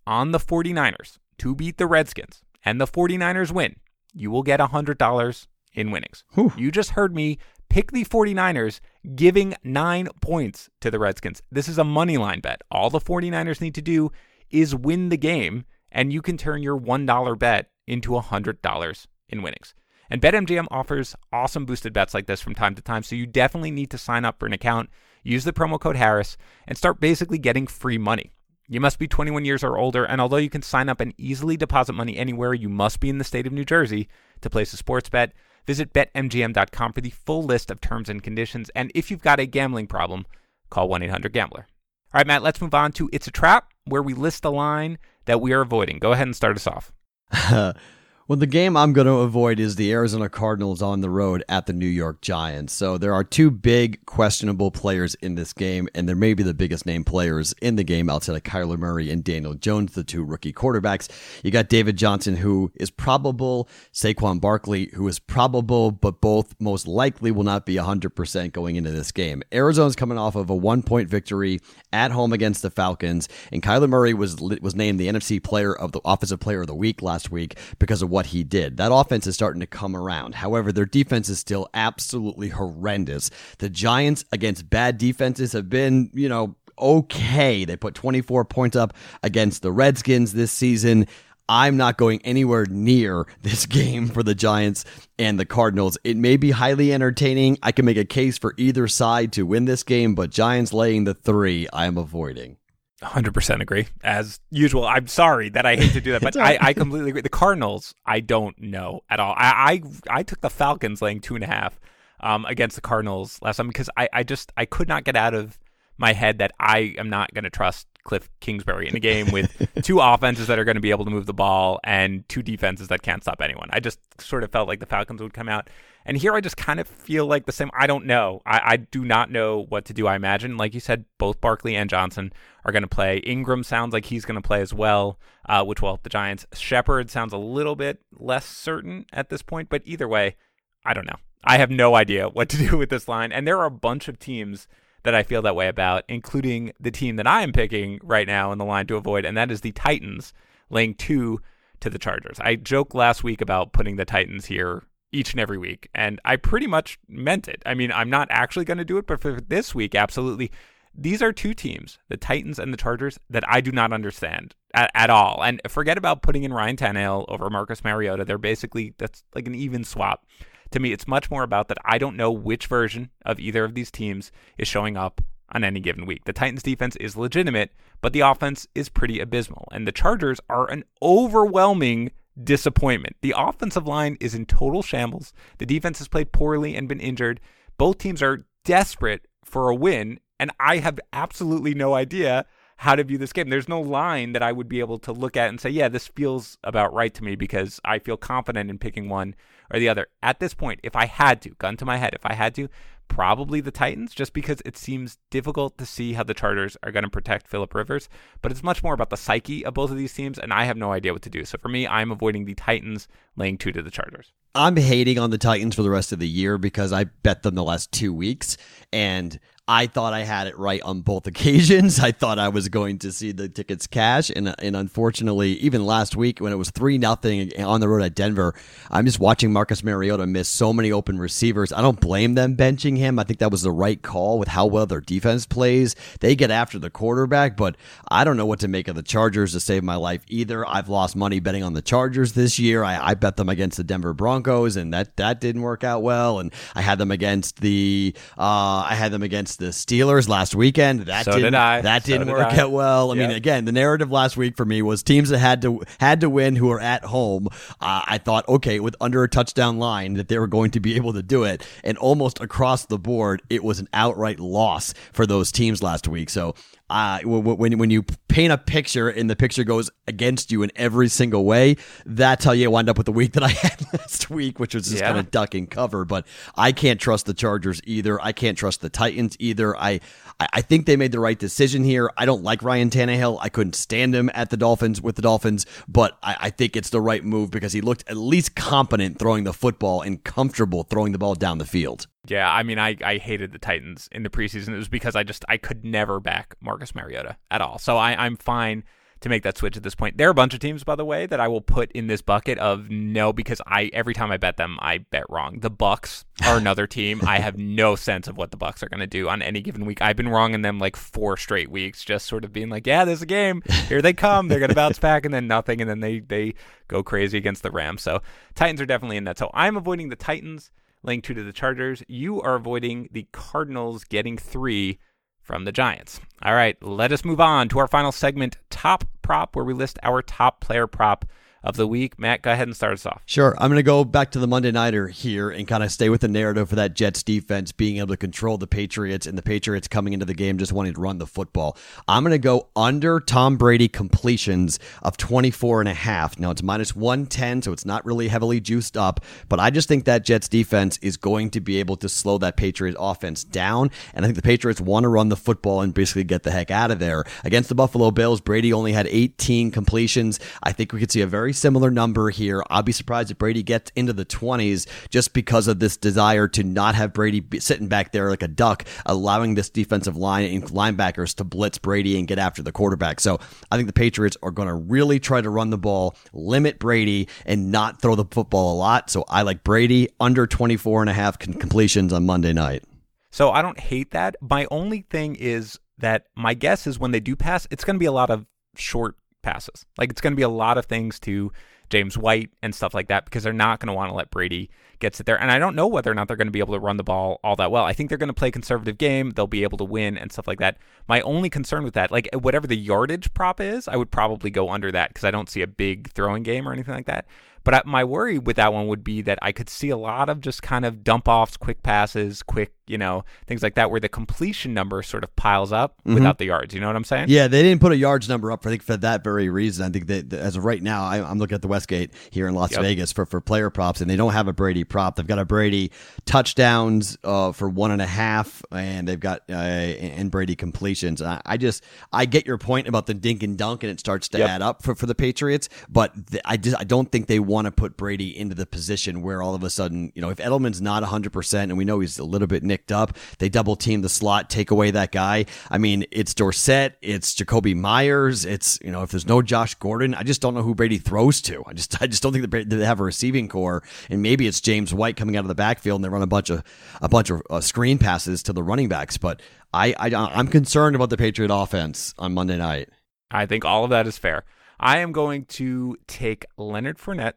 on 0.04 0.32
the 0.32 0.40
49ers 0.40 1.18
to 1.38 1.54
beat 1.54 1.76
the 1.76 1.86
Redskins 1.86 2.42
and 2.64 2.80
the 2.80 2.88
49ers 2.88 3.52
win, 3.52 3.76
you 4.12 4.32
will 4.32 4.42
get 4.42 4.58
$100 4.58 5.46
in 5.74 5.90
winnings. 5.92 6.24
Whew. 6.34 6.52
You 6.56 6.72
just 6.72 6.90
heard 6.90 7.14
me 7.14 7.38
pick 7.70 7.92
the 7.92 8.04
49ers 8.04 8.80
giving 9.14 9.54
nine 9.62 10.08
points 10.20 10.68
to 10.80 10.90
the 10.90 10.98
Redskins. 10.98 11.40
This 11.52 11.68
is 11.68 11.78
a 11.78 11.84
money 11.84 12.16
line 12.16 12.40
bet. 12.40 12.62
All 12.68 12.90
the 12.90 12.98
49ers 12.98 13.60
need 13.60 13.76
to 13.76 13.80
do 13.80 14.10
is 14.50 14.74
win 14.74 15.08
the 15.08 15.16
game, 15.16 15.66
and 15.92 16.12
you 16.12 16.20
can 16.20 16.36
turn 16.36 16.64
your 16.64 16.80
$1 16.80 17.38
bet 17.38 17.70
into 17.86 18.10
$100 18.10 19.06
in 19.28 19.42
winnings. 19.42 19.74
And 20.12 20.20
BetMGM 20.20 20.66
offers 20.70 21.16
awesome 21.32 21.64
boosted 21.64 21.94
bets 21.94 22.12
like 22.12 22.26
this 22.26 22.42
from 22.42 22.54
time 22.54 22.74
to 22.74 22.82
time, 22.82 23.02
so 23.02 23.16
you 23.16 23.26
definitely 23.26 23.70
need 23.70 23.90
to 23.92 23.96
sign 23.96 24.26
up 24.26 24.38
for 24.38 24.44
an 24.44 24.52
account, 24.52 24.90
use 25.22 25.44
the 25.44 25.54
promo 25.54 25.80
code 25.80 25.96
Harris, 25.96 26.36
and 26.68 26.76
start 26.76 27.00
basically 27.00 27.38
getting 27.38 27.66
free 27.66 27.96
money. 27.96 28.30
You 28.68 28.78
must 28.78 28.98
be 28.98 29.08
21 29.08 29.46
years 29.46 29.64
or 29.64 29.78
older, 29.78 30.04
and 30.04 30.20
although 30.20 30.36
you 30.36 30.50
can 30.50 30.60
sign 30.60 30.90
up 30.90 31.00
and 31.00 31.14
easily 31.16 31.56
deposit 31.56 31.94
money 31.94 32.18
anywhere, 32.18 32.52
you 32.52 32.68
must 32.68 33.00
be 33.00 33.08
in 33.08 33.16
the 33.16 33.24
state 33.24 33.46
of 33.46 33.54
New 33.54 33.64
Jersey 33.64 34.06
to 34.42 34.50
place 34.50 34.74
a 34.74 34.76
sports 34.76 35.08
bet. 35.08 35.32
Visit 35.66 35.94
betmgm.com 35.94 36.92
for 36.92 37.00
the 37.00 37.08
full 37.08 37.44
list 37.44 37.70
of 37.70 37.80
terms 37.80 38.10
and 38.10 38.22
conditions, 38.22 38.70
and 38.74 38.92
if 38.94 39.10
you've 39.10 39.22
got 39.22 39.40
a 39.40 39.46
gambling 39.46 39.86
problem, 39.86 40.26
call 40.68 40.90
1 40.90 41.04
800 41.04 41.32
Gambler. 41.32 41.66
All 42.12 42.18
right, 42.18 42.26
Matt, 42.26 42.42
let's 42.42 42.60
move 42.60 42.74
on 42.74 42.92
to 42.92 43.08
It's 43.14 43.28
a 43.28 43.30
Trap, 43.30 43.72
where 43.86 44.02
we 44.02 44.12
list 44.12 44.42
the 44.42 44.52
line 44.52 44.98
that 45.24 45.40
we 45.40 45.54
are 45.54 45.62
avoiding. 45.62 45.98
Go 46.00 46.12
ahead 46.12 46.26
and 46.26 46.36
start 46.36 46.56
us 46.56 46.66
off. 46.66 46.92
Well, 48.28 48.38
the 48.38 48.46
game 48.46 48.76
I'm 48.76 48.92
going 48.92 49.08
to 49.08 49.14
avoid 49.14 49.58
is 49.58 49.74
the 49.74 49.90
Arizona 49.90 50.28
Cardinals 50.28 50.80
on 50.80 51.00
the 51.00 51.10
road 51.10 51.42
at 51.48 51.66
the 51.66 51.72
New 51.72 51.86
York 51.88 52.20
Giants. 52.20 52.72
So 52.72 52.96
there 52.96 53.12
are 53.12 53.24
two 53.24 53.50
big 53.50 54.06
questionable 54.06 54.70
players 54.70 55.16
in 55.16 55.34
this 55.34 55.52
game, 55.52 55.88
and 55.92 56.08
there 56.08 56.14
may 56.14 56.32
be 56.32 56.44
the 56.44 56.54
biggest 56.54 56.86
name 56.86 57.02
players 57.02 57.52
in 57.60 57.74
the 57.74 57.82
game 57.82 58.08
outside 58.08 58.36
of 58.36 58.44
Kyler 58.44 58.78
Murray 58.78 59.10
and 59.10 59.24
Daniel 59.24 59.54
Jones, 59.54 59.94
the 59.94 60.04
two 60.04 60.22
rookie 60.22 60.52
quarterbacks. 60.52 61.08
You 61.42 61.50
got 61.50 61.68
David 61.68 61.96
Johnson, 61.96 62.36
who 62.36 62.70
is 62.76 62.90
probable, 62.92 63.68
Saquon 63.92 64.40
Barkley, 64.40 64.90
who 64.94 65.08
is 65.08 65.18
probable, 65.18 65.90
but 65.90 66.20
both 66.20 66.54
most 66.60 66.86
likely 66.86 67.32
will 67.32 67.42
not 67.42 67.66
be 67.66 67.74
100% 67.74 68.52
going 68.52 68.76
into 68.76 68.92
this 68.92 69.10
game. 69.10 69.42
Arizona's 69.50 69.96
coming 69.96 70.16
off 70.16 70.36
of 70.36 70.48
a 70.48 70.54
one 70.54 70.84
point 70.84 71.08
victory 71.08 71.58
at 71.92 72.12
home 72.12 72.32
against 72.32 72.62
the 72.62 72.70
Falcons, 72.70 73.28
and 73.50 73.64
Kyler 73.64 73.88
Murray 73.88 74.14
was 74.14 74.40
was 74.40 74.76
named 74.76 75.00
the 75.00 75.08
NFC 75.08 75.42
Player 75.42 75.74
of 75.74 75.90
the 75.90 76.00
Offensive 76.04 76.38
Player 76.38 76.60
of 76.60 76.68
the 76.68 76.74
Week 76.74 77.02
last 77.02 77.32
week 77.32 77.58
because 77.80 78.00
of 78.00 78.12
what 78.12 78.21
he 78.26 78.44
did. 78.44 78.76
That 78.76 78.92
offense 78.92 79.26
is 79.26 79.34
starting 79.34 79.60
to 79.60 79.66
come 79.66 79.96
around. 79.96 80.34
However, 80.36 80.72
their 80.72 80.86
defense 80.86 81.28
is 81.28 81.38
still 81.38 81.68
absolutely 81.74 82.48
horrendous. 82.48 83.30
The 83.58 83.68
Giants 83.68 84.24
against 84.32 84.70
bad 84.70 84.98
defenses 84.98 85.52
have 85.52 85.68
been, 85.68 86.10
you 86.14 86.28
know, 86.28 86.56
okay. 86.78 87.64
They 87.64 87.76
put 87.76 87.94
24 87.94 88.44
points 88.46 88.76
up 88.76 88.94
against 89.22 89.62
the 89.62 89.72
Redskins 89.72 90.32
this 90.32 90.52
season. 90.52 91.06
I'm 91.48 91.76
not 91.76 91.98
going 91.98 92.22
anywhere 92.22 92.66
near 92.66 93.26
this 93.42 93.66
game 93.66 94.08
for 94.08 94.22
the 94.22 94.34
Giants 94.34 94.84
and 95.18 95.38
the 95.38 95.44
Cardinals. 95.44 95.98
It 96.04 96.16
may 96.16 96.36
be 96.36 96.50
highly 96.50 96.92
entertaining. 96.92 97.58
I 97.62 97.72
can 97.72 97.84
make 97.84 97.96
a 97.96 98.04
case 98.04 98.38
for 98.38 98.54
either 98.56 98.88
side 98.88 99.32
to 99.34 99.46
win 99.46 99.64
this 99.64 99.82
game, 99.82 100.14
but 100.14 100.30
Giants 100.30 100.72
laying 100.72 101.04
the 101.04 101.14
three, 101.14 101.68
I 101.72 101.86
am 101.86 101.98
avoiding. 101.98 102.56
100% 103.02 103.60
agree. 103.60 103.86
As 104.02 104.40
usual, 104.50 104.86
I'm 104.86 105.06
sorry 105.06 105.48
that 105.50 105.66
I 105.66 105.76
hate 105.76 105.92
to 105.92 106.00
do 106.00 106.12
that, 106.12 106.22
but 106.22 106.36
I, 106.36 106.58
I 106.60 106.72
completely 106.72 107.10
agree. 107.10 107.22
The 107.22 107.28
Cardinals, 107.28 107.94
I 108.06 108.20
don't 108.20 108.58
know 108.60 109.00
at 109.10 109.20
all. 109.20 109.34
I 109.36 109.80
I, 110.08 110.18
I 110.18 110.22
took 110.22 110.40
the 110.40 110.50
Falcons 110.50 111.02
laying 111.02 111.20
two 111.20 111.34
and 111.34 111.44
a 111.44 111.46
half 111.46 111.78
um, 112.20 112.44
against 112.46 112.76
the 112.76 112.82
Cardinals 112.82 113.38
last 113.42 113.56
time 113.56 113.68
because 113.68 113.90
I, 113.96 114.08
I 114.12 114.22
just 114.22 114.52
I 114.56 114.64
could 114.64 114.88
not 114.88 115.04
get 115.04 115.16
out 115.16 115.34
of 115.34 115.58
my 115.98 116.12
head 116.12 116.38
that 116.38 116.52
I 116.58 116.94
am 116.98 117.10
not 117.10 117.32
going 117.34 117.44
to 117.44 117.50
trust 117.50 117.86
Cliff 118.04 118.28
Kingsbury 118.40 118.88
in 118.88 118.96
a 118.96 119.00
game 119.00 119.30
with 119.30 119.50
two 119.82 120.00
offenses 120.00 120.46
that 120.48 120.58
are 120.58 120.64
going 120.64 120.76
to 120.76 120.80
be 120.80 120.90
able 120.90 121.04
to 121.04 121.10
move 121.10 121.26
the 121.26 121.34
ball 121.34 121.80
and 121.84 122.28
two 122.28 122.42
defenses 122.42 122.88
that 122.88 123.02
can't 123.02 123.22
stop 123.22 123.40
anyone. 123.40 123.68
I 123.72 123.80
just 123.80 123.98
sort 124.20 124.44
of 124.44 124.50
felt 124.50 124.68
like 124.68 124.80
the 124.80 124.86
Falcons 124.86 125.20
would 125.20 125.34
come 125.34 125.48
out 125.48 125.68
and 126.04 126.16
here 126.16 126.34
I 126.34 126.40
just 126.40 126.56
kind 126.56 126.80
of 126.80 126.88
feel 126.88 127.26
like 127.26 127.46
the 127.46 127.52
same. 127.52 127.70
I 127.74 127.86
don't 127.86 128.06
know. 128.06 128.40
I, 128.44 128.60
I 128.64 128.76
do 128.76 129.04
not 129.04 129.30
know 129.30 129.66
what 129.68 129.84
to 129.86 129.94
do. 129.94 130.06
I 130.06 130.16
imagine, 130.16 130.56
like 130.56 130.74
you 130.74 130.80
said, 130.80 131.04
both 131.18 131.40
Barkley 131.40 131.76
and 131.76 131.88
Johnson 131.88 132.32
are 132.64 132.72
going 132.72 132.82
to 132.82 132.88
play. 132.88 133.18
Ingram 133.18 133.62
sounds 133.62 133.92
like 133.92 134.06
he's 134.06 134.24
going 134.24 134.40
to 134.40 134.46
play 134.46 134.60
as 134.60 134.74
well, 134.74 135.18
uh, 135.48 135.64
which 135.64 135.80
will 135.80 135.90
help 135.90 136.02
the 136.02 136.10
Giants. 136.10 136.46
Shepard 136.54 137.10
sounds 137.10 137.32
a 137.32 137.38
little 137.38 137.76
bit 137.76 138.00
less 138.12 138.44
certain 138.44 139.06
at 139.12 139.28
this 139.28 139.42
point, 139.42 139.68
but 139.68 139.82
either 139.84 140.08
way, 140.08 140.36
I 140.84 140.94
don't 140.94 141.06
know. 141.06 141.16
I 141.44 141.58
have 141.58 141.70
no 141.70 141.94
idea 141.94 142.28
what 142.28 142.48
to 142.50 142.56
do 142.56 142.76
with 142.76 142.90
this 142.90 143.08
line. 143.08 143.32
And 143.32 143.46
there 143.46 143.58
are 143.58 143.66
a 143.66 143.70
bunch 143.70 144.08
of 144.08 144.18
teams 144.18 144.66
that 145.04 145.14
I 145.14 145.22
feel 145.22 145.42
that 145.42 145.56
way 145.56 145.68
about, 145.68 146.04
including 146.08 146.72
the 146.80 146.90
team 146.90 147.16
that 147.16 147.26
I 147.26 147.42
am 147.42 147.52
picking 147.52 147.98
right 148.02 148.26
now 148.26 148.52
in 148.52 148.58
the 148.58 148.64
line 148.64 148.86
to 148.86 148.96
avoid, 148.96 149.24
and 149.24 149.36
that 149.36 149.50
is 149.50 149.60
the 149.60 149.72
Titans 149.72 150.32
laying 150.70 150.94
two 150.94 151.40
to 151.80 151.90
the 151.90 151.98
Chargers. 151.98 152.38
I 152.40 152.56
joked 152.56 152.94
last 152.94 153.24
week 153.24 153.40
about 153.40 153.72
putting 153.72 153.96
the 153.96 154.04
Titans 154.04 154.46
here 154.46 154.84
each 155.12 155.32
and 155.32 155.40
every 155.40 155.58
week. 155.58 155.88
And 155.94 156.20
I 156.24 156.36
pretty 156.36 156.66
much 156.66 156.98
meant 157.06 157.46
it. 157.46 157.62
I 157.66 157.74
mean, 157.74 157.92
I'm 157.92 158.10
not 158.10 158.28
actually 158.30 158.64
going 158.64 158.78
to 158.78 158.84
do 158.84 158.96
it, 158.96 159.06
but 159.06 159.20
for 159.20 159.40
this 159.40 159.74
week, 159.74 159.94
absolutely. 159.94 160.50
These 160.94 161.22
are 161.22 161.32
two 161.32 161.54
teams, 161.54 161.98
the 162.08 162.16
Titans 162.16 162.58
and 162.58 162.72
the 162.72 162.76
Chargers, 162.78 163.18
that 163.30 163.44
I 163.48 163.60
do 163.60 163.72
not 163.72 163.92
understand 163.92 164.54
at, 164.74 164.90
at 164.94 165.10
all. 165.10 165.42
And 165.42 165.60
forget 165.68 165.98
about 165.98 166.22
putting 166.22 166.44
in 166.44 166.52
Ryan 166.52 166.76
Tannehill 166.76 167.26
over 167.28 167.48
Marcus 167.50 167.84
Mariota. 167.84 168.24
They're 168.24 168.38
basically, 168.38 168.94
that's 168.98 169.22
like 169.34 169.46
an 169.46 169.54
even 169.54 169.84
swap. 169.84 170.26
To 170.72 170.80
me, 170.80 170.92
it's 170.92 171.06
much 171.06 171.30
more 171.30 171.42
about 171.42 171.68
that 171.68 171.78
I 171.84 171.98
don't 171.98 172.16
know 172.16 172.32
which 172.32 172.66
version 172.66 173.10
of 173.24 173.38
either 173.38 173.64
of 173.64 173.74
these 173.74 173.90
teams 173.90 174.32
is 174.58 174.68
showing 174.68 174.96
up 174.96 175.20
on 175.54 175.64
any 175.64 175.80
given 175.80 176.06
week. 176.06 176.24
The 176.24 176.32
Titans 176.32 176.62
defense 176.62 176.96
is 176.96 177.16
legitimate, 177.16 177.72
but 178.00 178.12
the 178.12 178.20
offense 178.20 178.66
is 178.74 178.88
pretty 178.88 179.20
abysmal. 179.20 179.68
And 179.70 179.86
the 179.86 179.92
Chargers 179.92 180.40
are 180.48 180.68
an 180.70 180.84
overwhelming 181.02 182.10
disappointment. 182.42 183.16
The 183.20 183.34
offensive 183.36 183.86
line 183.86 184.16
is 184.18 184.34
in 184.34 184.46
total 184.46 184.82
shambles. 184.82 185.34
The 185.58 185.66
defense 185.66 185.98
has 185.98 186.08
played 186.08 186.32
poorly 186.32 186.74
and 186.74 186.88
been 186.88 187.00
injured. 187.00 187.40
Both 187.76 187.98
teams 187.98 188.22
are 188.22 188.46
desperate 188.64 189.26
for 189.44 189.68
a 189.68 189.74
win, 189.74 190.20
and 190.40 190.50
I 190.58 190.78
have 190.78 190.98
absolutely 191.12 191.74
no 191.74 191.94
idea 191.94 192.46
how 192.82 192.96
to 192.96 193.04
view 193.04 193.16
this 193.16 193.32
game. 193.32 193.48
There's 193.48 193.68
no 193.68 193.80
line 193.80 194.32
that 194.32 194.42
I 194.42 194.50
would 194.50 194.68
be 194.68 194.80
able 194.80 194.98
to 194.98 195.12
look 195.12 195.36
at 195.36 195.48
and 195.48 195.60
say, 195.60 195.70
yeah, 195.70 195.88
this 195.88 196.08
feels 196.08 196.58
about 196.64 196.92
right 196.92 197.14
to 197.14 197.22
me 197.22 197.36
because 197.36 197.80
I 197.84 198.00
feel 198.00 198.16
confident 198.16 198.70
in 198.70 198.78
picking 198.78 199.08
one 199.08 199.36
or 199.72 199.78
the 199.78 199.88
other. 199.88 200.08
At 200.20 200.40
this 200.40 200.52
point, 200.52 200.80
if 200.82 200.96
I 200.96 201.06
had 201.06 201.40
to, 201.42 201.50
gun 201.50 201.76
to 201.76 201.84
my 201.84 201.96
head, 201.96 202.12
if 202.12 202.26
I 202.26 202.34
had 202.34 202.56
to, 202.56 202.68
probably 203.06 203.60
the 203.60 203.70
Titans, 203.70 204.12
just 204.12 204.32
because 204.32 204.60
it 204.64 204.76
seems 204.76 205.18
difficult 205.30 205.78
to 205.78 205.86
see 205.86 206.14
how 206.14 206.24
the 206.24 206.34
Chargers 206.34 206.76
are 206.82 206.90
going 206.90 207.04
to 207.04 207.08
protect 207.08 207.46
Philip 207.46 207.72
Rivers. 207.72 208.08
But 208.40 208.50
it's 208.50 208.64
much 208.64 208.82
more 208.82 208.94
about 208.94 209.10
the 209.10 209.16
psyche 209.16 209.64
of 209.64 209.74
both 209.74 209.92
of 209.92 209.96
these 209.96 210.12
teams, 210.12 210.36
and 210.36 210.52
I 210.52 210.64
have 210.64 210.76
no 210.76 210.90
idea 210.90 211.12
what 211.12 211.22
to 211.22 211.30
do. 211.30 211.44
So 211.44 211.58
for 211.58 211.68
me, 211.68 211.86
I'm 211.86 212.10
avoiding 212.10 212.46
the 212.46 212.54
Titans 212.54 213.06
laying 213.36 213.58
two 213.58 213.70
to 213.70 213.82
the 213.82 213.92
Chargers. 213.92 214.32
I'm 214.56 214.76
hating 214.76 215.20
on 215.20 215.30
the 215.30 215.38
Titans 215.38 215.76
for 215.76 215.84
the 215.84 215.90
rest 215.90 216.10
of 216.10 216.18
the 216.18 216.28
year 216.28 216.58
because 216.58 216.92
I 216.92 217.04
bet 217.04 217.44
them 217.44 217.54
the 217.54 217.62
last 217.62 217.92
two 217.92 218.12
weeks, 218.12 218.56
and 218.92 219.38
I 219.68 219.86
thought 219.86 220.12
I 220.12 220.24
had 220.24 220.48
it 220.48 220.58
right 220.58 220.82
on 220.82 221.02
both 221.02 221.26
occasions. 221.28 222.00
I 222.00 222.10
thought 222.10 222.38
I 222.38 222.48
was 222.48 222.68
going 222.68 222.98
to 223.00 223.12
see 223.12 223.30
the 223.30 223.48
tickets 223.48 223.86
cash, 223.86 224.30
and 224.34 224.54
and 224.58 224.74
unfortunately, 224.74 225.52
even 225.54 225.86
last 225.86 226.16
week 226.16 226.40
when 226.40 226.52
it 226.52 226.56
was 226.56 226.70
three 226.70 226.98
nothing 226.98 227.52
on 227.62 227.80
the 227.80 227.88
road 227.88 228.02
at 228.02 228.14
Denver, 228.14 228.54
I'm 228.90 229.06
just 229.06 229.20
watching 229.20 229.52
Marcus 229.52 229.84
Mariota 229.84 230.26
miss 230.26 230.48
so 230.48 230.72
many 230.72 230.90
open 230.90 231.18
receivers. 231.18 231.72
I 231.72 231.80
don't 231.80 232.00
blame 232.00 232.34
them 232.34 232.56
benching 232.56 232.98
him. 232.98 233.18
I 233.18 233.24
think 233.24 233.38
that 233.38 233.52
was 233.52 233.62
the 233.62 233.70
right 233.70 234.02
call 234.02 234.38
with 234.38 234.48
how 234.48 234.66
well 234.66 234.86
their 234.86 235.00
defense 235.00 235.46
plays. 235.46 235.94
They 236.20 236.34
get 236.34 236.50
after 236.50 236.80
the 236.80 236.90
quarterback, 236.90 237.56
but 237.56 237.76
I 238.08 238.24
don't 238.24 238.36
know 238.36 238.46
what 238.46 238.60
to 238.60 238.68
make 238.68 238.88
of 238.88 238.96
the 238.96 239.02
Chargers 239.02 239.52
to 239.52 239.60
save 239.60 239.84
my 239.84 239.96
life 239.96 240.22
either. 240.26 240.68
I've 240.68 240.88
lost 240.88 241.14
money 241.14 241.38
betting 241.38 241.62
on 241.62 241.74
the 241.74 241.82
Chargers 241.82 242.32
this 242.32 242.58
year. 242.58 242.82
I, 242.82 243.10
I 243.10 243.14
bet 243.14 243.36
them 243.36 243.48
against 243.48 243.76
the 243.76 243.84
Denver 243.84 244.12
Broncos, 244.12 244.74
and 244.74 244.92
that 244.92 245.16
that 245.18 245.40
didn't 245.40 245.62
work 245.62 245.84
out 245.84 246.02
well. 246.02 246.40
And 246.40 246.52
I 246.74 246.80
had 246.80 246.98
them 246.98 247.12
against 247.12 247.60
the 247.60 248.12
uh, 248.36 248.84
I 248.88 248.96
had 248.96 249.12
them 249.12 249.22
against 249.22 249.51
the 249.56 249.66
Steelers 249.66 250.28
last 250.28 250.54
weekend. 250.54 251.00
That 251.02 251.24
So 251.24 251.32
didn't 251.32 251.52
did 251.52 251.54
I. 251.54 251.80
that 251.82 252.04
didn't 252.04 252.26
did 252.26 252.32
work 252.32 252.48
I. 252.52 252.58
out 252.60 252.70
well. 252.72 253.12
I 253.12 253.14
mean, 253.14 253.30
again, 253.30 253.64
the 253.64 253.72
narrative 253.72 254.10
last 254.10 254.36
week 254.36 254.56
for 254.56 254.64
me 254.64 254.82
was 254.82 255.02
teams 255.02 255.28
that 255.30 255.38
had 255.38 255.62
to 255.62 255.82
had 255.98 256.20
to 256.20 256.30
win 256.30 256.56
who 256.56 256.70
are 256.70 256.80
at 256.80 257.04
home. 257.04 257.48
Uh, 257.80 258.02
I 258.06 258.18
thought, 258.18 258.48
okay, 258.48 258.80
with 258.80 258.96
under 259.00 259.22
a 259.22 259.28
touchdown 259.28 259.78
line, 259.78 260.14
that 260.14 260.28
they 260.28 260.38
were 260.38 260.46
going 260.46 260.70
to 260.72 260.80
be 260.80 260.96
able 260.96 261.12
to 261.14 261.22
do 261.22 261.44
it, 261.44 261.66
and 261.84 261.96
almost 261.98 262.40
across 262.40 262.86
the 262.86 262.98
board, 262.98 263.42
it 263.50 263.62
was 263.64 263.78
an 263.78 263.88
outright 263.92 264.40
loss 264.40 264.94
for 265.12 265.26
those 265.26 265.52
teams 265.52 265.82
last 265.82 266.08
week. 266.08 266.30
So. 266.30 266.54
Uh, 266.92 267.20
when 267.24 267.78
when 267.78 267.88
you 267.88 268.02
paint 268.28 268.52
a 268.52 268.58
picture 268.58 269.08
and 269.08 269.30
the 269.30 269.34
picture 269.34 269.64
goes 269.64 269.90
against 270.06 270.52
you 270.52 270.62
in 270.62 270.70
every 270.76 271.08
single 271.08 271.46
way, 271.46 271.76
that's 272.04 272.44
how 272.44 272.52
you 272.52 272.70
wind 272.70 272.90
up 272.90 272.98
with 272.98 273.06
the 273.06 273.12
week 273.12 273.32
that 273.32 273.42
I 273.42 273.48
had 273.66 273.80
last 273.94 274.28
week, 274.28 274.60
which 274.60 274.74
was 274.74 274.84
just 274.90 274.98
Yeah. 275.00 275.06
kind 275.06 275.18
of 275.18 275.30
duck 275.30 275.54
and 275.54 275.70
cover. 275.70 276.04
But 276.04 276.26
I 276.54 276.72
can't 276.72 277.00
trust 277.00 277.24
the 277.24 277.32
Chargers 277.32 277.80
either. 277.84 278.20
I 278.20 278.32
can't 278.32 278.58
trust 278.58 278.82
the 278.82 278.90
Titans 278.90 279.36
either. 279.40 279.74
I 279.74 280.00
I 280.38 280.48
I 280.52 280.60
think 280.60 280.84
they 280.84 280.96
made 280.96 281.12
the 281.12 281.20
right 281.20 281.38
decision 281.38 281.82
here. 281.82 282.10
I 282.18 282.26
don't 282.26 282.42
like 282.42 282.62
Ryan 282.62 282.90
Tannehill. 282.90 283.38
I 283.40 283.48
couldn't 283.48 283.74
stand 283.74 284.14
him 284.14 284.30
at 284.34 284.50
the 284.50 284.58
Dolphins 284.58 285.00
with 285.00 285.16
the 285.16 285.22
Dolphins, 285.22 285.64
but 285.88 286.18
I, 286.22 286.36
I 286.40 286.50
think 286.50 286.76
it's 286.76 286.90
the 286.90 287.00
right 287.00 287.24
move 287.24 287.50
because 287.50 287.72
he 287.72 287.80
looked 287.80 288.04
at 288.06 288.18
least 288.18 288.54
competent 288.54 289.18
throwing 289.18 289.44
the 289.44 289.54
football 289.54 290.02
and 290.02 290.22
comfortable 290.22 290.82
throwing 290.82 291.12
the 291.12 291.18
ball 291.18 291.34
down 291.36 291.56
the 291.56 291.64
field. 291.64 292.06
Yeah, 292.28 292.52
I 292.52 292.62
mean, 292.62 292.78
I, 292.78 292.96
I 293.04 293.18
hated 293.18 293.52
the 293.52 293.58
Titans 293.58 294.08
in 294.12 294.22
the 294.22 294.30
preseason. 294.30 294.68
It 294.68 294.76
was 294.76 294.88
because 294.88 295.16
I 295.16 295.24
just 295.24 295.44
I 295.48 295.56
could 295.56 295.84
never 295.84 296.20
back 296.20 296.54
Marcus 296.60 296.94
Mariota 296.94 297.36
at 297.50 297.60
all. 297.60 297.78
So 297.78 297.96
I, 297.96 298.24
I'm 298.24 298.36
fine 298.36 298.84
to 299.22 299.28
make 299.28 299.42
that 299.44 299.56
switch 299.56 299.76
at 299.76 299.82
this 299.82 299.94
point. 299.94 300.18
There 300.18 300.28
are 300.28 300.32
a 300.32 300.34
bunch 300.34 300.52
of 300.52 300.60
teams, 300.60 300.84
by 300.84 300.94
the 300.94 301.04
way, 301.04 301.26
that 301.26 301.40
I 301.40 301.48
will 301.48 301.60
put 301.60 301.90
in 301.92 302.06
this 302.06 302.22
bucket 302.22 302.58
of 302.58 302.90
no 302.90 303.32
because 303.32 303.60
I 303.66 303.90
every 303.92 304.14
time 304.14 304.30
I 304.30 304.36
bet 304.36 304.56
them, 304.56 304.78
I 304.80 304.98
bet 304.98 305.24
wrong. 305.28 305.60
The 305.60 305.70
Bucks 305.70 306.24
are 306.44 306.58
another 306.58 306.86
team. 306.88 307.20
I 307.26 307.38
have 307.38 307.56
no 307.56 307.96
sense 307.96 308.28
of 308.28 308.36
what 308.36 308.50
the 308.50 308.56
Bucks 308.56 308.82
are 308.82 308.88
going 308.88 309.00
to 309.00 309.06
do 309.06 309.28
on 309.28 309.42
any 309.42 309.60
given 309.60 309.84
week. 309.84 310.02
I've 310.02 310.16
been 310.16 310.28
wrong 310.28 310.54
in 310.54 310.62
them 310.62 310.78
like 310.78 310.96
four 310.96 311.36
straight 311.36 311.70
weeks, 311.70 312.04
just 312.04 312.26
sort 312.26 312.44
of 312.44 312.52
being 312.52 312.68
like, 312.68 312.86
yeah, 312.86 313.04
there's 313.04 313.22
a 313.22 313.26
game. 313.26 313.62
Here 313.88 314.02
they 314.02 314.12
come. 314.12 314.48
They're 314.48 314.60
going 314.60 314.68
to 314.68 314.74
bounce 314.74 314.98
back, 314.98 315.24
and 315.24 315.32
then 315.32 315.46
nothing, 315.46 315.80
and 315.80 315.88
then 315.88 316.00
they 316.00 316.20
they 316.20 316.54
go 316.88 317.02
crazy 317.02 317.38
against 317.38 317.62
the 317.62 317.70
Rams. 317.70 318.02
So 318.02 318.22
Titans 318.54 318.80
are 318.80 318.86
definitely 318.86 319.16
in 319.16 319.24
that. 319.24 319.38
So 319.38 319.50
I'm 319.54 319.76
avoiding 319.76 320.08
the 320.08 320.16
Titans 320.16 320.70
laying 321.02 321.22
two 321.22 321.34
to 321.34 321.42
the 321.42 321.52
Chargers. 321.52 322.02
You 322.08 322.40
are 322.40 322.54
avoiding 322.54 323.08
the 323.12 323.26
Cardinals 323.32 324.04
getting 324.04 324.36
three 324.36 324.98
from 325.40 325.64
the 325.64 325.72
Giants. 325.72 326.20
All 326.42 326.54
right, 326.54 326.80
let 326.82 327.12
us 327.12 327.24
move 327.24 327.40
on 327.40 327.68
to 327.70 327.78
our 327.78 327.88
final 327.88 328.12
segment, 328.12 328.58
Top 328.70 329.04
Prop, 329.22 329.54
where 329.56 329.64
we 329.64 329.74
list 329.74 329.98
our 330.02 330.22
top 330.22 330.60
player 330.60 330.86
prop 330.86 331.24
of 331.64 331.76
the 331.76 331.86
week. 331.86 332.18
Matt, 332.18 332.42
go 332.42 332.52
ahead 332.52 332.68
and 332.68 332.76
start 332.76 332.94
us 332.94 333.06
off. 333.06 333.22
Sure. 333.26 333.54
I'm 333.58 333.68
going 333.68 333.78
to 333.78 333.82
go 333.82 334.04
back 334.04 334.32
to 334.32 334.38
the 334.38 334.46
Monday 334.46 334.72
Nighter 334.72 335.08
here 335.08 335.50
and 335.50 335.66
kind 335.66 335.82
of 335.82 335.92
stay 335.92 336.08
with 336.08 336.20
the 336.20 336.28
narrative 336.28 336.68
for 336.68 336.76
that 336.76 336.94
Jets 336.94 337.22
defense 337.22 337.72
being 337.72 337.98
able 337.98 338.08
to 338.08 338.16
control 338.16 338.58
the 338.58 338.66
Patriots 338.66 339.26
and 339.26 339.38
the 339.38 339.42
Patriots 339.42 339.88
coming 339.88 340.12
into 340.12 340.26
the 340.26 340.34
game 340.34 340.58
just 340.58 340.72
wanting 340.72 340.94
to 340.94 341.00
run 341.00 341.18
the 341.18 341.26
football. 341.26 341.76
I'm 342.08 342.22
going 342.24 342.32
to 342.32 342.38
go 342.38 342.68
under 342.74 343.20
Tom 343.20 343.56
Brady 343.56 343.88
completions 343.88 344.78
of 345.02 345.16
24 345.16 345.80
and 345.80 345.88
a 345.88 345.94
half. 345.94 346.38
Now 346.38 346.50
it's 346.50 346.62
minus 346.62 346.96
110, 346.96 347.62
so 347.62 347.72
it's 347.72 347.84
not 347.84 348.04
really 348.04 348.28
heavily 348.28 348.60
juiced 348.60 348.96
up, 348.96 349.20
but 349.48 349.60
I 349.60 349.70
just 349.70 349.88
think 349.88 350.04
that 350.04 350.24
Jets 350.24 350.48
defense 350.48 350.98
is 351.02 351.16
going 351.16 351.50
to 351.50 351.60
be 351.60 351.78
able 351.78 351.96
to 351.96 352.08
slow 352.08 352.38
that 352.38 352.56
Patriots 352.56 352.96
offense 352.98 353.44
down. 353.44 353.90
And 354.14 354.24
I 354.24 354.28
think 354.28 354.36
the 354.36 354.42
Patriots 354.42 354.80
want 354.80 355.04
to 355.04 355.08
run 355.08 355.28
the 355.28 355.36
football 355.36 355.80
and 355.80 355.94
basically 355.94 356.24
get 356.24 356.42
the 356.42 356.50
heck 356.50 356.70
out 356.70 356.90
of 356.90 356.98
there. 356.98 357.24
Against 357.44 357.68
the 357.68 357.74
Buffalo 357.74 358.10
Bills, 358.10 358.40
Brady 358.40 358.72
only 358.72 358.92
had 358.92 359.06
18 359.06 359.70
completions. 359.70 360.40
I 360.62 360.72
think 360.72 360.92
we 360.92 361.00
could 361.00 361.10
see 361.10 361.20
a 361.20 361.26
very 361.26 361.51
similar 361.52 361.90
number 361.90 362.30
here. 362.30 362.62
I'll 362.70 362.82
be 362.82 362.92
surprised 362.92 363.30
if 363.30 363.38
Brady 363.38 363.62
gets 363.62 363.90
into 363.96 364.12
the 364.12 364.24
20s 364.24 364.86
just 365.08 365.32
because 365.32 365.68
of 365.68 365.78
this 365.78 365.96
desire 365.96 366.48
to 366.48 366.62
not 366.62 366.94
have 366.94 367.12
Brady 367.12 367.44
sitting 367.58 367.88
back 367.88 368.12
there 368.12 368.30
like 368.30 368.42
a 368.42 368.48
duck, 368.48 368.84
allowing 369.06 369.54
this 369.54 369.70
defensive 369.70 370.16
line 370.16 370.52
and 370.52 370.64
linebackers 370.64 371.34
to 371.36 371.44
blitz 371.44 371.78
Brady 371.78 372.18
and 372.18 372.28
get 372.28 372.38
after 372.38 372.62
the 372.62 372.72
quarterback. 372.72 373.20
So 373.20 373.38
I 373.70 373.76
think 373.76 373.86
the 373.86 373.92
Patriots 373.92 374.36
are 374.42 374.50
going 374.50 374.68
to 374.68 374.74
really 374.74 375.20
try 375.20 375.40
to 375.40 375.50
run 375.50 375.70
the 375.70 375.78
ball, 375.78 376.16
limit 376.32 376.78
Brady, 376.78 377.28
and 377.46 377.70
not 377.70 378.00
throw 378.00 378.14
the 378.14 378.24
football 378.24 378.74
a 378.74 378.76
lot. 378.76 379.10
So 379.10 379.24
I 379.28 379.42
like 379.42 379.64
Brady 379.64 380.08
under 380.20 380.46
24 380.46 381.02
and 381.02 381.10
a 381.10 381.14
half 381.14 381.38
completions 381.38 382.12
on 382.12 382.26
Monday 382.26 382.52
night. 382.52 382.84
So 383.30 383.50
I 383.50 383.62
don't 383.62 383.80
hate 383.80 384.10
that. 384.10 384.36
My 384.40 384.66
only 384.70 385.06
thing 385.08 385.36
is 385.36 385.78
that 385.98 386.26
my 386.36 386.54
guess 386.54 386.86
is 386.86 386.98
when 386.98 387.12
they 387.12 387.20
do 387.20 387.34
pass, 387.34 387.66
it's 387.70 387.84
going 387.84 387.96
to 387.96 388.00
be 388.00 388.06
a 388.06 388.12
lot 388.12 388.30
of 388.30 388.46
short 388.76 389.16
passes. 389.42 389.86
Like 389.98 390.10
it's 390.10 390.20
going 390.20 390.32
to 390.32 390.36
be 390.36 390.42
a 390.42 390.48
lot 390.48 390.78
of 390.78 390.86
things 390.86 391.18
to 391.20 391.52
James 391.90 392.16
White 392.16 392.50
and 392.62 392.74
stuff 392.74 392.94
like 392.94 393.08
that 393.08 393.26
because 393.26 393.42
they're 393.42 393.52
not 393.52 393.78
going 393.78 393.88
to 393.88 393.92
want 393.92 394.10
to 394.10 394.14
let 394.14 394.30
Brady 394.30 394.70
get 394.98 395.14
sit 395.14 395.26
there. 395.26 395.38
And 395.38 395.50
I 395.50 395.58
don't 395.58 395.76
know 395.76 395.86
whether 395.86 396.10
or 396.10 396.14
not 396.14 396.26
they're 396.26 396.38
going 396.38 396.46
to 396.46 396.52
be 396.52 396.60
able 396.60 396.72
to 396.72 396.80
run 396.80 396.96
the 396.96 397.04
ball 397.04 397.38
all 397.44 397.54
that 397.56 397.70
well. 397.70 397.84
I 397.84 397.92
think 397.92 398.08
they're 398.08 398.16
going 398.16 398.28
to 398.28 398.34
play 398.34 398.50
conservative 398.50 398.96
game. 398.96 399.30
They'll 399.30 399.46
be 399.46 399.62
able 399.62 399.76
to 399.78 399.84
win 399.84 400.16
and 400.16 400.32
stuff 400.32 400.48
like 400.48 400.58
that. 400.60 400.78
My 401.06 401.20
only 401.20 401.50
concern 401.50 401.84
with 401.84 401.92
that, 401.94 402.10
like 402.10 402.30
whatever 402.32 402.66
the 402.66 402.78
yardage 402.78 403.34
prop 403.34 403.60
is, 403.60 403.88
I 403.88 403.96
would 403.96 404.10
probably 404.10 404.50
go 404.50 404.70
under 404.70 404.90
that 404.92 405.10
because 405.10 405.24
I 405.24 405.30
don't 405.30 405.50
see 405.50 405.60
a 405.60 405.66
big 405.66 406.10
throwing 406.12 406.42
game 406.42 406.66
or 406.66 406.72
anything 406.72 406.94
like 406.94 407.06
that. 407.06 407.26
But 407.64 407.74
I, 407.74 407.82
my 407.84 408.04
worry 408.04 408.38
with 408.38 408.56
that 408.56 408.72
one 408.72 408.86
would 408.88 409.04
be 409.04 409.22
that 409.22 409.38
I 409.42 409.52
could 409.52 409.68
see 409.68 409.90
a 409.90 409.96
lot 409.96 410.28
of 410.28 410.40
just 410.40 410.62
kind 410.62 410.84
of 410.84 411.04
dump 411.04 411.28
offs, 411.28 411.56
quick 411.56 411.82
passes, 411.82 412.42
quick, 412.42 412.72
you 412.88 412.98
know, 412.98 413.24
things 413.46 413.62
like 413.62 413.74
that, 413.76 413.90
where 413.90 414.00
the 414.00 414.08
completion 414.08 414.74
number 414.74 415.02
sort 415.02 415.24
of 415.24 415.34
piles 415.36 415.72
up 415.72 415.94
without 416.04 416.38
the 416.38 416.46
yards. 416.46 416.74
You 416.74 416.80
know 416.80 416.88
what 416.88 416.96
I'm 416.96 417.04
saying? 417.04 417.26
Yeah, 417.28 417.46
they 417.48 417.62
didn't 417.62 417.80
put 417.80 417.92
a 417.92 417.96
yards 417.96 418.28
number 418.28 418.50
up. 418.50 418.66
I 418.66 418.70
think 418.70 418.82
for 418.82 418.96
that 418.96 419.22
very 419.24 419.48
reason. 419.48 419.86
I 419.86 419.90
think 419.90 420.06
that 420.08 420.32
as 420.32 420.56
of 420.56 420.64
right 420.64 420.82
now, 420.82 421.04
I, 421.04 421.22
I'm 421.22 421.38
looking 421.38 421.54
at 421.54 421.62
the 421.62 421.68
Westgate 421.68 422.10
here 422.30 422.48
in 422.48 422.54
Las 422.54 422.72
Yep. 422.72 422.80
Vegas 422.80 423.12
for, 423.12 423.24
for 423.26 423.40
player 423.40 423.70
props, 423.70 424.00
and 424.00 424.10
they 424.10 424.16
don't 424.16 424.32
have 424.32 424.48
a 424.48 424.52
Brady 424.52 424.84
prop. 424.84 425.16
They've 425.16 425.26
got 425.26 425.38
a 425.38 425.44
Brady 425.44 425.90
touchdowns 426.26 427.16
uh, 427.22 427.52
for 427.52 427.68
one 427.68 427.90
and 427.92 428.02
a 428.02 428.06
half, 428.06 428.62
and 428.72 429.06
they've 429.06 429.20
got 429.20 429.42
uh, 429.48 429.52
and 429.52 430.30
Brady 430.30 430.56
completions. 430.56 431.22
I, 431.22 431.40
I 431.46 431.56
just 431.56 431.84
I 432.12 432.24
get 432.26 432.46
your 432.46 432.58
point 432.58 432.88
about 432.88 433.06
the 433.06 433.14
dink 433.14 433.42
and 433.42 433.56
dunk, 433.56 433.84
and 433.84 433.92
it 433.92 434.00
starts 434.00 434.28
to 434.30 434.38
Yep. 434.38 434.48
add 434.48 434.62
up 434.62 434.82
for, 434.82 434.94
for 434.96 435.06
the 435.06 435.14
Patriots, 435.14 435.68
but 435.88 436.12
th- 436.30 436.42
I 436.44 436.56
just 436.56 436.76
I 436.80 436.84
don't 436.84 437.10
think 437.12 437.26
they 437.28 437.38
want 437.38 437.51
to 437.60 437.70
put 437.70 437.96
Brady 437.96 438.36
into 438.36 438.54
the 438.54 438.66
position 438.66 439.22
where 439.22 439.42
all 439.42 439.54
of 439.54 439.62
a 439.62 439.70
sudden, 439.70 440.12
you 440.14 440.22
know, 440.22 440.30
if 440.30 440.38
Edelman's 440.38 440.80
not 440.80 441.02
100% 441.02 441.62
and 441.62 441.76
we 441.76 441.84
know 441.84 442.00
he's 442.00 442.18
a 442.18 442.24
little 442.24 442.48
bit 442.48 442.62
nicked 442.62 442.90
up, 442.90 443.16
they 443.38 443.48
double 443.48 443.76
team 443.76 444.02
the 444.02 444.08
slot, 444.08 444.50
take 444.50 444.70
away 444.70 444.90
that 444.90 445.12
guy. 445.12 445.46
I 445.70 445.78
mean, 445.78 446.04
it's 446.10 446.34
Dorsett, 446.34 446.96
it's 447.02 447.34
Jakobi 447.34 447.76
Meyers, 447.76 448.44
it's, 448.44 448.78
you 448.82 448.90
know, 448.90 449.02
if 449.02 449.10
there's 449.10 449.26
no 449.26 449.42
Josh 449.42 449.74
Gordon, 449.74 450.14
I 450.14 450.22
just 450.22 450.40
don't 450.40 450.54
know 450.54 450.62
who 450.62 450.74
Brady 450.74 450.98
throws 450.98 451.42
to. 451.42 451.62
I 451.66 451.72
just 451.72 452.00
I 452.02 452.06
just 452.06 452.22
don't 452.22 452.32
think 452.32 452.50
that 452.50 452.70
they 452.70 452.84
have 452.84 453.00
a 453.00 453.04
receiving 453.04 453.48
corps 453.48 453.82
and 454.08 454.22
maybe 454.22 454.46
it's 454.46 454.60
James 454.60 454.94
White 454.94 455.16
coming 455.16 455.36
out 455.36 455.44
of 455.44 455.48
the 455.48 455.54
backfield 455.54 455.98
and 455.98 456.04
they 456.04 456.08
run 456.08 456.22
a 456.22 456.26
bunch 456.26 456.50
of 456.50 456.62
a 457.00 457.08
bunch 457.08 457.30
of 457.30 457.42
uh, 457.50 457.60
screen 457.60 457.98
passes 457.98 458.42
to 458.44 458.52
the 458.52 458.62
running 458.62 458.88
backs, 458.88 459.16
but 459.18 459.42
I, 459.74 459.94
I 459.98 460.14
I'm 460.14 460.48
concerned 460.48 460.96
about 460.96 461.10
the 461.10 461.16
Patriot 461.16 461.50
offense 461.52 462.14
on 462.18 462.34
Monday 462.34 462.56
night. 462.56 462.88
I 463.30 463.46
think 463.46 463.64
all 463.64 463.84
of 463.84 463.90
that 463.90 464.06
is 464.06 464.18
fair. 464.18 464.44
I 464.78 464.98
am 464.98 465.12
going 465.12 465.44
to 465.46 465.96
take 466.06 466.44
Leonard 466.56 466.98
Fournette 466.98 467.34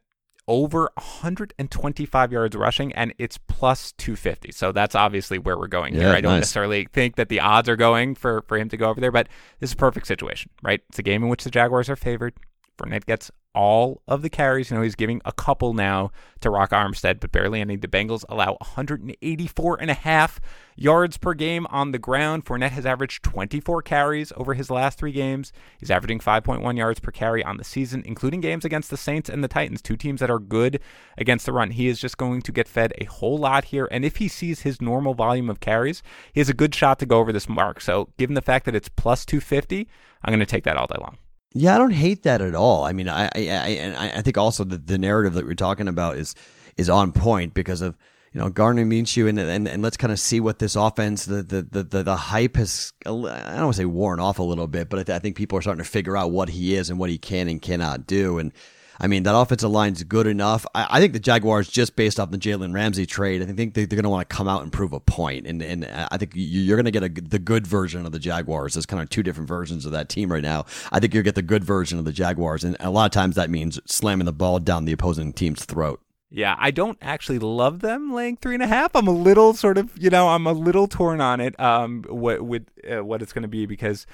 over 0.48 0.92
125 0.96 2.32
yards 2.32 2.56
rushing, 2.56 2.94
and 2.94 3.14
it's 3.18 3.38
plus 3.38 3.92
250. 3.94 4.52
So 4.52 4.72
that's 4.72 4.96
obviously 4.96 5.38
where 5.38 5.58
we're 5.58 5.68
going 5.68 5.94
here. 5.94 6.10
I 6.10 6.22
don't 6.22 6.34
nice. 6.34 6.42
necessarily 6.42 6.88
think 6.92 7.16
that 7.16 7.30
the 7.30 7.40
odds 7.40 7.68
are 7.70 7.76
going 7.76 8.16
for, 8.16 8.44
for 8.48 8.58
him 8.58 8.70
to 8.70 8.78
go 8.78 8.90
over 8.90 9.02
there, 9.02 9.12
but 9.12 9.28
this 9.60 9.70
is 9.70 9.74
a 9.74 9.78
perfect 9.78 10.08
situation, 10.08 10.52
right? 10.62 10.82
It's 10.90 11.00
a 11.00 11.04
game 11.04 11.24
in 11.24 11.30
which 11.30 11.44
the 11.44 11.52
Jaguars 11.52 11.90
are 11.90 11.96
favored. 11.96 12.34
Fournette 12.78 13.06
gets 13.06 13.32
all 13.56 14.02
of 14.08 14.22
the 14.22 14.30
carries. 14.30 14.70
You 14.70 14.78
know, 14.78 14.84
he's 14.84 14.96
giving 14.96 15.22
a 15.24 15.32
couple 15.32 15.74
now 15.74 16.12
to 16.42 16.50
Rock 16.50 16.72
Armstead, 16.72 17.22
but 17.22 17.32
barely 17.32 17.62
any. 17.62 17.78
The 17.78 17.88
Bengals 17.88 18.26
allow 18.28 18.58
184 18.60 19.78
and 19.82 19.90
a 19.90 19.94
half 19.94 20.42
yards 20.76 21.18
per 21.18 21.34
game 21.34 21.66
on 21.68 21.94
the 21.94 21.98
ground. 21.98 22.46
Fournette 22.46 22.72
has 22.72 22.86
averaged 22.86 23.24
24 23.24 23.82
carries 23.82 24.34
over 24.36 24.54
his 24.54 24.70
last 24.70 25.00
three 25.00 25.14
games. 25.14 25.54
He's 25.80 25.90
averaging 25.90 26.20
5.1 26.20 26.78
yards 26.78 27.00
per 27.00 27.12
carry 27.12 27.44
on 27.44 27.56
the 27.58 27.64
season, 27.64 28.04
including 28.06 28.42
games 28.42 28.66
against 28.66 28.90
the 28.90 28.98
Saints 28.98 29.30
and 29.30 29.44
the 29.44 29.48
Titans, 29.48 29.82
two 29.82 29.96
teams 29.96 30.20
that 30.20 30.30
are 30.30 30.40
good 30.40 30.82
against 31.18 31.46
the 31.46 31.54
run. 31.54 31.72
He 31.72 31.88
is 31.88 32.00
just 32.00 32.18
going 32.18 32.42
to 32.42 32.52
get 32.52 32.68
fed 32.68 32.94
a 33.00 33.06
whole 33.06 33.38
lot 33.38 33.66
here. 33.66 33.88
And 33.90 34.04
if 34.04 34.18
he 34.18 34.28
sees 34.28 34.62
his 34.62 34.82
normal 34.82 35.14
volume 35.14 35.50
of 35.50 35.62
carries, 35.62 36.04
he 36.34 36.42
has 36.42 36.50
a 36.50 36.54
good 36.54 36.76
shot 36.76 37.00
to 37.00 37.06
go 37.06 37.20
over 37.20 37.32
this 37.32 37.48
mark. 37.48 37.80
So, 37.80 38.10
given 38.18 38.34
the 38.34 38.42
fact 38.42 38.66
that 38.66 38.76
it's 38.76 38.90
plus 38.90 39.26
250, 39.26 39.88
I'm 40.24 40.32
going 40.32 40.40
to 40.40 40.46
take 40.46 40.66
that 40.66 40.76
all 40.76 40.88
day 40.88 40.98
long. 41.00 41.18
Yeah, 41.58 41.74
I 41.74 41.78
don't 41.78 41.92
hate 41.92 42.24
that 42.24 42.42
at 42.42 42.54
all. 42.54 42.84
I 42.84 42.92
mean, 42.92 43.08
I 43.08 43.28
I, 43.34 43.38
and 43.38 43.96
I 43.96 44.22
think 44.22 44.38
also 44.38 44.66
that 44.66 44.88
the 44.88 44.98
narrative 44.98 45.34
that 45.36 45.46
we're 45.46 45.56
talking 45.56 45.88
about 45.88 46.18
is 46.18 46.36
is 46.76 46.90
on 46.90 47.14
point 47.14 47.54
because 47.54 47.82
of 47.82 47.96
you 48.34 48.42
know 48.42 48.50
Gardner 48.50 48.86
Minshew 48.86 49.30
and 49.30 49.40
and, 49.40 49.66
and 49.66 49.82
let's 49.82 49.96
kind 49.96 50.12
of 50.12 50.20
see 50.20 50.42
what 50.42 50.60
this 50.60 50.76
offense 50.76 51.24
the 51.26 51.44
the 51.44 51.62
the 51.62 51.84
the, 51.84 52.04
the 52.04 52.16
hype 52.18 52.58
has 52.58 52.92
I 53.06 53.10
don't 53.10 53.22
want 53.22 53.74
to 53.74 53.78
say 53.78 53.86
worn 53.86 54.20
off 54.20 54.40
a 54.40 54.44
little 54.44 54.68
bit, 54.68 54.90
but 54.90 55.00
I, 55.00 55.04
th- 55.04 55.16
I 55.16 55.20
think 55.20 55.38
people 55.38 55.58
are 55.58 55.62
starting 55.62 55.82
to 55.84 55.90
figure 55.90 56.18
out 56.18 56.32
what 56.32 56.50
he 56.50 56.76
is 56.76 56.90
and 56.90 57.00
what 57.00 57.10
he 57.10 57.18
can 57.18 57.48
and 57.48 57.62
cannot 57.62 58.06
do 58.06 58.38
and. 58.38 58.52
I 59.00 59.08
mean, 59.08 59.24
that 59.24 59.36
offensive 59.36 59.70
line's 59.70 60.04
good 60.04 60.28
enough. 60.28 60.66
I, 60.74 60.88
I 60.90 61.00
think 61.00 61.14
the 61.14 61.20
Jaguars, 61.20 61.70
just 61.70 61.96
based 61.96 62.20
off 62.20 62.32
the 62.32 62.38
Jalen 62.38 62.74
Ramsey 62.74 63.06
trade, 63.06 63.42
I 63.42 63.46
think 63.46 63.74
they, 63.74 63.84
are 63.84 63.88
going 63.88 64.04
to 64.04 64.10
want 64.10 64.28
to 64.30 64.36
come 64.36 64.48
out 64.48 64.64
and 64.64 64.72
prove 64.72 64.94
a 64.94 65.00
point. 65.00 65.48
And, 65.48 65.62
and 65.62 65.86
I 65.86 66.18
think 66.18 66.32
you're 66.36 66.78
going 66.78 66.86
to 66.86 66.92
get 66.92 67.04
a, 67.04 67.10
the 67.10 67.40
good 67.40 67.68
version 67.68 68.06
of 68.06 68.12
the 68.12 68.20
Jaguars. 68.20 68.74
There's 68.74 68.86
kind 68.86 69.02
of 69.02 69.10
two 69.10 69.24
different 69.24 69.48
versions 69.48 69.86
of 69.86 69.92
that 69.92 70.10
team 70.10 70.32
right 70.32 70.44
now. 70.44 70.66
I 70.92 71.00
think 71.00 71.14
you'll 71.14 71.24
get 71.24 71.36
the 71.36 71.42
good 71.42 71.64
version 71.64 72.00
of 72.00 72.06
the 72.06 72.14
Jaguars. 72.14 72.64
And 72.64 72.78
a 72.80 72.90
lot 72.90 73.06
of 73.06 73.12
times 73.12 73.36
that 73.36 73.50
means 73.50 73.80
slamming 73.86 74.26
the 74.26 74.34
ball 74.34 74.60
down 74.60 74.86
the 74.86 74.94
opposing 74.94 75.34
team's 75.34 75.66
throat. 75.66 76.02
Yeah, 76.32 76.56
I 76.60 76.72
don't 76.72 76.98
actually 77.02 77.40
love 77.40 77.80
them 77.80 78.12
laying 78.12 78.36
three 78.36 78.56
and 78.56 78.64
a 78.64 78.68
half. 78.68 78.96
I'm 78.96 79.08
a 79.08 79.12
little 79.12 79.54
sort 79.54 79.78
of, 79.78 79.92
you 79.98 80.10
know, 80.10 80.30
I'm 80.30 80.48
a 80.48 80.52
little 80.52 80.88
torn 80.88 81.22
on 81.22 81.40
it. 81.40 81.58
Um, 81.60 82.04
what 82.10 82.42
with 82.42 82.68
uh, 82.92 83.06
what 83.06 83.22
it's 83.22 83.32
going 83.32 83.44
to 83.44 83.48
be 83.48 83.66
because 83.66 84.06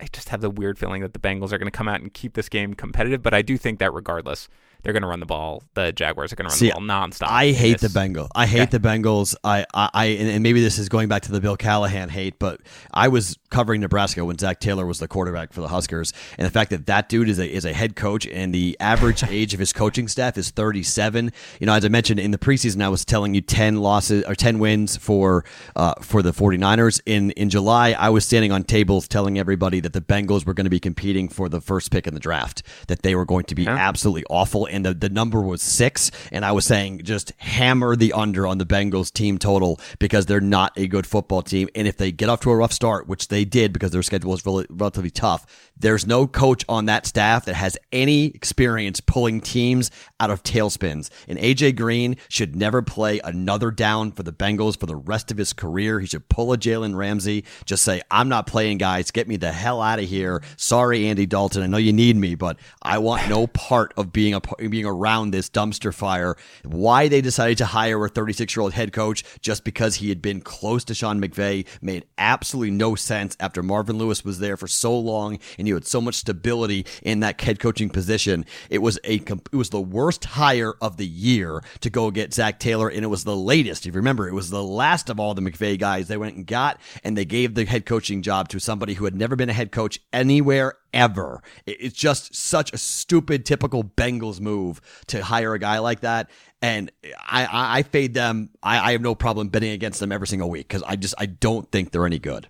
I 0.00 0.06
just 0.12 0.30
have 0.30 0.40
the 0.40 0.50
weird 0.50 0.78
feeling 0.78 1.02
that 1.02 1.12
the 1.12 1.18
Bengals 1.18 1.52
are 1.52 1.58
going 1.58 1.66
to 1.66 1.70
come 1.70 1.88
out 1.88 2.00
and 2.00 2.12
keep 2.12 2.34
this 2.34 2.48
game 2.48 2.74
competitive. 2.74 3.22
But 3.22 3.34
I 3.34 3.42
do 3.42 3.58
think 3.58 3.78
that 3.78 3.92
regardless, 3.92 4.48
they're 4.82 4.92
going 4.92 5.02
to 5.02 5.08
run 5.08 5.20
the 5.20 5.26
ball. 5.26 5.62
The 5.74 5.92
Jaguars 5.92 6.32
are 6.32 6.36
going 6.36 6.48
to 6.48 6.52
run 6.52 6.58
See, 6.58 6.68
the 6.68 6.72
ball 6.74 6.82
nonstop. 6.82 7.28
I 7.28 7.52
hate 7.52 7.78
this. 7.80 7.92
the 7.92 7.98
Bengals. 8.00 8.28
I 8.34 8.46
hate 8.46 8.62
Okay. 8.62 8.78
the 8.78 8.80
Bengals. 8.80 9.34
I, 9.44 9.64
I, 9.74 9.90
I, 9.92 10.04
and 10.06 10.42
maybe 10.42 10.60
this 10.62 10.78
is 10.78 10.88
going 10.88 11.08
back 11.08 11.22
to 11.22 11.32
the 11.32 11.40
Bill 11.40 11.56
Callahan 11.56 12.08
hate, 12.08 12.38
but 12.38 12.60
I 12.92 13.08
was 13.08 13.36
covering 13.50 13.80
Nebraska 13.80 14.24
when 14.24 14.38
Zac 14.38 14.60
Taylor 14.60 14.86
was 14.86 14.98
the 15.00 15.08
quarterback 15.08 15.52
for 15.52 15.60
the 15.60 15.68
Huskers, 15.68 16.12
and 16.38 16.46
the 16.46 16.50
fact 16.50 16.70
that 16.70 16.86
that 16.86 17.08
dude 17.08 17.28
is 17.28 17.38
a 17.38 17.48
is 17.50 17.64
a 17.64 17.72
head 17.72 17.96
coach, 17.96 18.26
and 18.26 18.54
the 18.54 18.76
average 18.80 19.22
age 19.28 19.54
of 19.54 19.60
his 19.60 19.72
coaching 19.72 20.08
staff 20.08 20.38
is 20.38 20.50
37. 20.50 21.32
You 21.60 21.66
know, 21.66 21.74
as 21.74 21.84
I 21.84 21.88
mentioned 21.88 22.20
in 22.20 22.30
the 22.30 22.38
preseason, 22.38 22.82
I 22.82 22.88
was 22.88 23.04
telling 23.04 23.34
you 23.34 23.40
10 23.40 23.76
losses 23.80 24.24
or 24.24 24.34
10 24.34 24.58
wins 24.58 24.96
for 24.96 25.44
uh, 25.76 25.94
for 26.00 26.22
the 26.22 26.32
49ers. 26.32 27.00
In 27.06 27.30
in 27.32 27.50
July, 27.50 27.92
I 27.98 28.08
was 28.10 28.24
standing 28.24 28.52
on 28.52 28.64
tables 28.64 29.08
telling 29.08 29.38
everybody 29.38 29.80
that 29.80 29.92
the 29.92 30.00
Bengals 30.00 30.46
were 30.46 30.54
going 30.54 30.64
to 30.64 30.70
be 30.70 30.80
competing 30.80 31.28
for 31.28 31.48
the 31.48 31.60
first 31.60 31.90
pick 31.90 32.06
in 32.06 32.14
the 32.14 32.20
draft, 32.20 32.62
that 32.88 33.02
they 33.02 33.14
were 33.14 33.24
going 33.24 33.44
to 33.44 33.54
be 33.54 33.64
Yeah. 33.64 33.76
absolutely 33.76 34.24
awful, 34.30 34.66
and 34.70 34.84
the, 34.84 34.94
the 34.94 35.08
number 35.08 35.40
was 35.40 35.62
six. 35.62 36.10
And 36.32 36.44
I 36.44 36.52
was 36.52 36.64
saying 36.64 37.02
just 37.04 37.32
hammer 37.38 37.96
the 37.96 38.12
under 38.12 38.46
on 38.46 38.58
the 38.58 38.66
Bengals 38.66 39.12
team 39.12 39.38
total 39.38 39.80
because 39.98 40.26
they're 40.26 40.40
not 40.40 40.72
a 40.76 40.86
good 40.86 41.06
football 41.06 41.42
team. 41.42 41.68
And 41.74 41.86
if 41.86 41.96
they 41.96 42.12
get 42.12 42.28
off 42.28 42.40
to 42.40 42.50
a 42.50 42.56
rough 42.56 42.72
start, 42.72 43.08
which 43.08 43.28
they 43.28 43.44
did 43.44 43.72
because 43.72 43.90
their 43.90 44.02
schedule 44.02 44.30
was 44.30 44.44
rel- 44.46 44.64
relatively 44.70 45.10
tough, 45.10 45.46
there's 45.76 46.06
no 46.06 46.26
coach 46.26 46.64
on 46.68 46.86
that 46.86 47.06
staff 47.06 47.46
that 47.46 47.54
has 47.54 47.76
any 47.92 48.26
experience 48.26 49.00
pulling 49.00 49.40
teams 49.40 49.90
out 50.18 50.30
of 50.30 50.42
tailspins. 50.42 51.10
And 51.26 51.38
AJ 51.38 51.76
Green 51.76 52.16
should 52.28 52.54
never 52.54 52.82
play 52.82 53.20
another 53.24 53.70
down 53.70 54.12
for 54.12 54.22
the 54.22 54.32
Bengals 54.32 54.78
for 54.78 54.86
the 54.86 54.96
rest 54.96 55.30
of 55.30 55.38
his 55.38 55.52
career. 55.52 56.00
He 56.00 56.06
should 56.06 56.28
pull 56.28 56.52
a 56.52 56.58
Jalen 56.58 56.96
Ramsey, 56.96 57.44
just 57.64 57.82
say, 57.82 58.02
I'm 58.10 58.28
not 58.28 58.46
playing, 58.46 58.78
guys. 58.78 59.10
Get 59.10 59.28
me 59.28 59.36
the 59.36 59.52
hell 59.52 59.80
out 59.80 59.98
of 59.98 60.04
here. 60.04 60.42
Sorry, 60.56 61.06
Andy 61.06 61.26
Dalton. 61.26 61.62
I 61.62 61.66
know 61.66 61.78
you 61.78 61.92
need 61.92 62.16
me, 62.16 62.34
but 62.34 62.58
I 62.82 62.98
want 62.98 63.28
no 63.28 63.46
part 63.46 63.94
of 63.96 64.12
being 64.12 64.34
a 64.34 64.40
being 64.68 64.86
around 64.86 65.30
this 65.30 65.48
dumpster 65.48 65.94
fire. 65.94 66.36
Why 66.64 67.08
they 67.08 67.20
decided 67.20 67.58
to 67.58 67.66
hire 67.66 68.04
a 68.04 68.08
36 68.08 68.54
year 68.54 68.62
old 68.62 68.72
head 68.72 68.92
coach 68.92 69.24
just 69.40 69.64
because 69.64 69.96
he 69.96 70.08
had 70.08 70.20
been 70.20 70.40
close 70.40 70.84
to 70.84 70.94
Sean 70.94 71.20
McVay 71.20 71.66
made 71.80 72.04
absolutely 72.18 72.72
no 72.72 72.94
sense 72.94 73.36
after 73.40 73.62
Marvin 73.62 73.98
Lewis 73.98 74.24
was 74.24 74.38
there 74.38 74.56
for 74.56 74.66
so 74.66 74.98
long 74.98 75.38
and 75.58 75.66
you 75.66 75.74
had 75.74 75.86
so 75.86 76.00
much 76.00 76.14
stability 76.14 76.86
in 77.02 77.20
that 77.20 77.40
head 77.40 77.58
coaching 77.58 77.90
position. 77.90 78.44
It 78.68 78.78
was 78.78 78.98
a 79.04 79.14
it 79.14 79.54
was 79.54 79.70
the 79.70 79.80
worst 79.80 80.24
hire 80.24 80.74
of 80.80 80.96
the 80.96 81.06
year 81.06 81.62
to 81.80 81.90
go 81.90 82.10
get 82.10 82.34
Zac 82.34 82.58
Taylor, 82.58 82.88
and 82.88 83.04
it 83.04 83.08
was 83.08 83.24
the 83.24 83.36
latest. 83.36 83.86
If 83.86 83.94
you 83.94 83.98
remember, 83.98 84.28
it 84.28 84.34
was 84.34 84.50
the 84.50 84.62
last 84.62 85.10
of 85.10 85.20
all 85.20 85.34
the 85.34 85.42
McVay 85.42 85.78
guys 85.78 86.08
they 86.08 86.16
went 86.16 86.36
and 86.36 86.46
got, 86.46 86.80
and 87.04 87.16
they 87.16 87.24
gave 87.24 87.54
the 87.54 87.64
head 87.64 87.86
coaching 87.86 88.22
job 88.22 88.48
to 88.48 88.58
somebody 88.58 88.94
who 88.94 89.04
had 89.04 89.14
never 89.14 89.36
been 89.36 89.50
a 89.50 89.54
head 89.54 89.72
coach 89.72 89.98
anywhere 90.12 90.74
ever. 90.92 91.42
It's 91.66 91.96
just 91.96 92.34
such 92.34 92.72
a 92.72 92.78
stupid, 92.78 93.46
typical 93.46 93.84
Bengals 93.84 94.40
move 94.40 94.80
to 95.08 95.22
hire 95.24 95.54
a 95.54 95.58
guy 95.58 95.78
like 95.78 96.00
that. 96.00 96.30
And 96.62 96.90
I, 97.02 97.44
I, 97.44 97.78
I 97.78 97.82
fade 97.82 98.14
them. 98.14 98.50
I, 98.62 98.78
I 98.78 98.92
have 98.92 99.00
no 99.00 99.14
problem 99.14 99.48
betting 99.48 99.72
against 99.72 100.00
them 100.00 100.12
every 100.12 100.26
single 100.26 100.50
week 100.50 100.68
because 100.68 100.82
I 100.82 100.96
just 100.96 101.14
I 101.18 101.26
don't 101.26 101.70
think 101.70 101.90
they're 101.90 102.06
any 102.06 102.18
good. 102.18 102.48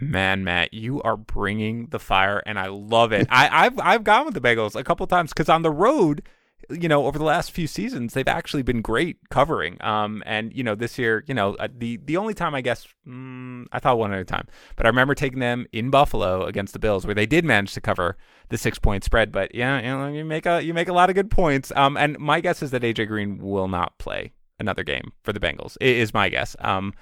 Man, 0.00 0.42
Matt, 0.42 0.74
you 0.74 1.00
are 1.02 1.16
bringing 1.16 1.86
the 1.86 2.00
fire, 2.00 2.42
and 2.44 2.58
I 2.58 2.66
love 2.68 3.12
it. 3.12 3.28
I, 3.30 3.66
I've 3.66 3.78
I've 3.78 4.04
gone 4.04 4.24
with 4.24 4.34
the 4.34 4.40
Bengals 4.40 4.74
a 4.74 4.82
couple 4.82 5.06
times 5.06 5.32
because 5.32 5.48
on 5.48 5.62
the 5.62 5.70
road, 5.70 6.22
you 6.70 6.88
know, 6.88 7.06
over 7.06 7.18
the 7.18 7.24
last 7.24 7.50
few 7.50 7.66
seasons, 7.66 8.14
they've 8.14 8.28
actually 8.28 8.62
been 8.62 8.80
great 8.80 9.18
covering. 9.30 9.76
Um, 9.82 10.22
and 10.26 10.52
you 10.54 10.62
know, 10.62 10.74
this 10.74 10.98
year, 10.98 11.24
you 11.26 11.34
know, 11.34 11.54
uh, 11.54 11.68
the 11.76 11.98
the 12.04 12.16
only 12.16 12.34
time 12.34 12.54
I 12.54 12.60
guess 12.60 12.86
mm, 13.06 13.66
I 13.72 13.78
thought 13.78 13.98
one 13.98 14.12
other 14.12 14.24
time, 14.24 14.46
but 14.76 14.86
I 14.86 14.88
remember 14.88 15.14
taking 15.14 15.40
them 15.40 15.66
in 15.72 15.90
Buffalo 15.90 16.44
against 16.44 16.72
the 16.72 16.78
Bills, 16.78 17.06
where 17.06 17.14
they 17.14 17.26
did 17.26 17.44
manage 17.44 17.74
to 17.74 17.80
cover 17.80 18.16
the 18.48 18.58
six 18.58 18.78
point 18.78 19.04
spread. 19.04 19.32
But 19.32 19.54
yeah, 19.54 19.78
you 19.78 19.86
know, 19.86 20.06
you 20.08 20.24
make 20.24 20.46
a 20.46 20.62
you 20.62 20.74
make 20.74 20.88
a 20.88 20.92
lot 20.92 21.08
of 21.08 21.14
good 21.14 21.30
points. 21.30 21.72
Um, 21.76 21.96
and 21.96 22.18
my 22.18 22.40
guess 22.40 22.62
is 22.62 22.70
that 22.70 22.82
AJ 22.82 23.08
Green 23.08 23.38
will 23.38 23.68
not 23.68 23.98
play 23.98 24.32
another 24.58 24.84
game 24.84 25.12
for 25.22 25.32
the 25.32 25.40
Bengals. 25.40 25.76
Is 25.80 26.14
my 26.14 26.28
guess. 26.28 26.56
Um. 26.60 26.94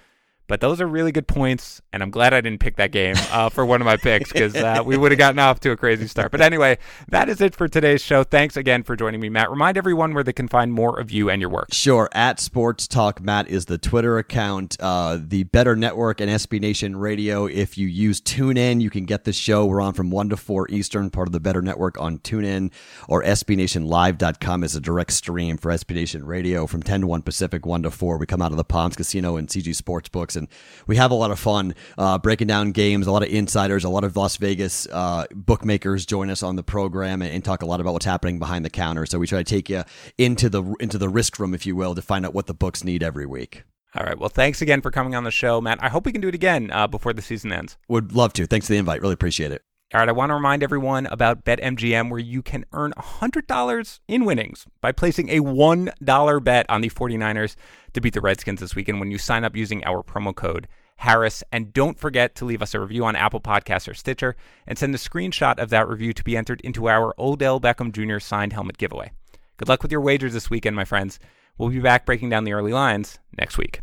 But 0.51 0.61
those 0.61 0.80
are 0.80 0.86
really 0.88 1.12
good 1.12 1.28
points, 1.28 1.80
and 1.92 2.03
I'm 2.03 2.11
glad 2.11 2.34
I 2.34 2.40
didn't 2.40 2.59
pick 2.59 2.74
that 2.74 2.90
game 2.90 3.14
uh, 3.30 3.51
for 3.51 3.64
one 3.64 3.80
of 3.80 3.84
my 3.84 3.96
picks 3.96 4.32
because 4.32 4.57
uh, 4.57 4.82
we 4.84 4.96
would 4.96 5.12
have 5.12 5.18
gotten 5.18 5.38
off 5.38 5.61
to 5.61 5.70
a 5.70 5.76
crazy 5.76 6.09
start. 6.09 6.32
But 6.32 6.40
anyway, 6.40 6.78
that 7.07 7.28
is 7.28 7.40
it 7.40 7.55
for 7.55 7.68
today's 7.68 8.03
show. 8.03 8.24
Thanks 8.24 8.57
again 8.57 8.82
for 8.82 8.96
joining 8.96 9.20
me, 9.20 9.28
Matt. 9.28 9.48
Remind 9.48 9.76
everyone 9.76 10.12
where 10.12 10.24
they 10.24 10.32
can 10.32 10.48
find 10.48 10.72
more 10.72 10.98
of 10.98 11.12
you 11.12 11.30
and 11.30 11.40
your 11.40 11.51
work. 11.51 11.68
Sure. 11.70 12.09
At 12.11 12.40
Sports 12.40 12.88
Talk 12.88 13.20
Matt 13.20 13.46
is 13.46 13.66
the 13.66 13.78
Twitter 13.78 14.18
account. 14.18 14.76
Uh, 14.80 15.20
the 15.22 15.44
Better 15.44 15.76
Network 15.76 16.20
and 16.20 16.28
SB 16.28 16.61
Nation 16.61 16.96
Radio. 16.96 17.46
If 17.46 17.78
you 17.78 17.86
use 17.86 18.20
TuneIn, 18.20 18.80
you 18.80 18.90
can 18.90 19.05
get 19.05 19.22
the 19.22 19.32
show. 19.32 19.66
We're 19.66 19.80
on 19.80 19.92
from 19.92 20.11
1 20.11 20.30
to 20.30 20.36
4 20.36 20.68
Eastern, 20.72 21.11
part 21.11 21.28
of 21.28 21.32
the 21.32 21.38
Better 21.38 21.62
Network 21.62 22.01
on 22.01 22.18
TuneIn, 22.18 22.72
or 23.07 23.22
SBNationLive.com 23.22 24.64
is 24.64 24.74
a 24.74 24.80
direct 24.80 25.12
stream 25.12 25.59
for 25.59 25.70
SB 25.70 25.94
Nation 25.94 26.26
Radio 26.26 26.66
from 26.66 26.82
10 26.82 27.03
to 27.03 27.07
1 27.07 27.22
Pacific, 27.22 27.64
1 27.64 27.84
to 27.84 27.92
4. 27.92 28.18
We 28.18 28.26
come 28.26 28.42
out 28.42 28.51
of 28.51 28.57
the 28.57 28.64
Palms 28.64 28.96
Casino 28.96 29.36
and 29.36 29.46
CG 29.46 29.80
Sportsbooks, 29.80 30.39
and 30.41 30.49
we 30.86 30.97
have 30.97 31.11
a 31.12 31.14
lot 31.14 31.30
of 31.30 31.38
fun 31.38 31.74
uh, 31.97 32.18
breaking 32.18 32.49
down 32.49 32.72
games. 32.72 33.07
A 33.07 33.12
lot 33.12 33.22
of 33.22 33.28
insiders, 33.28 33.84
a 33.84 33.88
lot 33.88 34.03
of 34.03 34.16
Las 34.16 34.36
Vegas 34.36 34.88
uh, 34.91 35.26
bookmakers 35.32 36.05
join 36.05 36.30
us 36.30 36.43
on 36.43 36.57
the 36.57 36.62
program 36.64 37.22
and, 37.22 37.32
and 37.32 37.45
talk 37.45 37.62
a 37.62 37.66
lot 37.66 37.80
about 37.80 37.93
what's 37.93 38.07
happening 38.07 38.38
behind 38.38 38.64
the 38.64 38.70
counter. 38.70 39.07
So 39.07 39.18
we 39.18 39.26
try 39.26 39.38
to 39.38 39.45
take 39.45 39.70
you 39.70 39.84
into 40.18 40.49
the 40.49 40.64
into 40.80 40.99
the 40.99 41.09
risk 41.09 41.38
room, 41.38 41.55
if 41.55 41.64
you 41.64 41.76
will, 41.76 41.95
to 41.95 42.03
find 42.03 42.26
out 42.26 42.34
what 42.34 42.47
the 42.47 42.55
books 42.55 42.82
need 42.82 43.03
every 43.03 43.26
week. 43.26 43.62
All 43.95 44.05
right. 44.05 44.18
Well, 44.18 44.28
thanks 44.28 44.62
again 44.62 44.80
for 44.80 44.91
coming 44.91 45.14
on 45.14 45.24
the 45.24 45.30
show, 45.30 45.61
Matt. 45.61 45.82
I 45.82 45.88
hope 45.88 46.07
we 46.07 46.12
can 46.12 46.20
do 46.20 46.28
it 46.28 46.34
again 46.34 46.70
uh, 46.72 46.86
before 46.86 47.12
the 47.12 47.22
season 47.22 47.53
ends. 47.53 47.76
Would 47.88 48.12
love 48.12 48.32
to. 48.34 48.47
Thanks 48.47 48.66
for 48.66 48.72
the 48.72 48.78
invite. 48.78 49.01
Really 49.01 49.14
appreciate 49.14 49.53
it. 49.53 49.62
All 49.93 49.99
right, 49.99 50.09
I 50.09 50.12
want 50.12 50.30
to 50.30 50.34
remind 50.34 50.62
everyone 50.62 51.07
about 51.07 51.45
BetMGM, 51.45 52.11
where 52.11 52.20
you 52.20 52.43
can 52.43 52.64
earn 52.72 52.93
$100 52.93 54.01
in 54.07 54.24
winnings 54.24 54.64
by 54.80 54.93
placing 54.93 55.28
a 55.30 55.41
$1 55.41 56.45
bet 56.45 56.66
on 56.70 56.80
the 56.80 56.91
49ers 56.91 57.57
to 57.95 58.01
beat 58.01 58.14
the 58.14 58.20
Redskins 58.20 58.61
this 58.61 58.76
weekend 58.76 59.01
when 59.01 59.11
you 59.11 59.18
sign 59.18 59.43
up 59.43 59.57
using 59.57 59.82
our 59.84 60.05
promo 60.05 60.32
code 60.32 60.68
Harris. 60.99 61.43
And 61.51 61.72
don't 61.72 61.99
forget 61.99 62.36
to 62.36 62.45
leave 62.45 62.62
us 62.62 62.72
a 62.72 62.78
review 62.78 63.05
on 63.05 63.16
Apple 63.16 63.41
Podcasts 63.41 63.88
or 63.88 63.95
Stitcher 63.95 64.36
and 64.64 64.78
send 64.78 64.95
a 64.95 64.99
screenshot 64.99 65.59
of 65.59 65.70
that 65.70 65.88
review 65.88 66.12
to 66.12 66.22
be 66.22 66.36
entered 66.36 66.61
into 66.61 66.88
our 66.88 67.12
Odell 67.18 67.61
Beckham 67.61 67.91
Jr. 67.91 68.20
signed 68.20 68.53
helmet 68.53 68.78
giveaway. 68.78 69.11
Good 69.57 69.68
luck 69.68 69.82
with 69.82 69.91
your 69.91 70.03
wagers 70.03 70.34
this 70.34 70.49
weekend, 70.49 70.76
my 70.76 70.84
friends. 70.84 71.18
We'll 71.59 71.70
be 71.70 71.80
back 71.80 72.07
breaking 72.07 72.30
down 72.30 72.45
the 72.45 72.53
early 72.53 72.72
lines 72.72 73.18
next 73.36 73.59
week. 73.59 73.80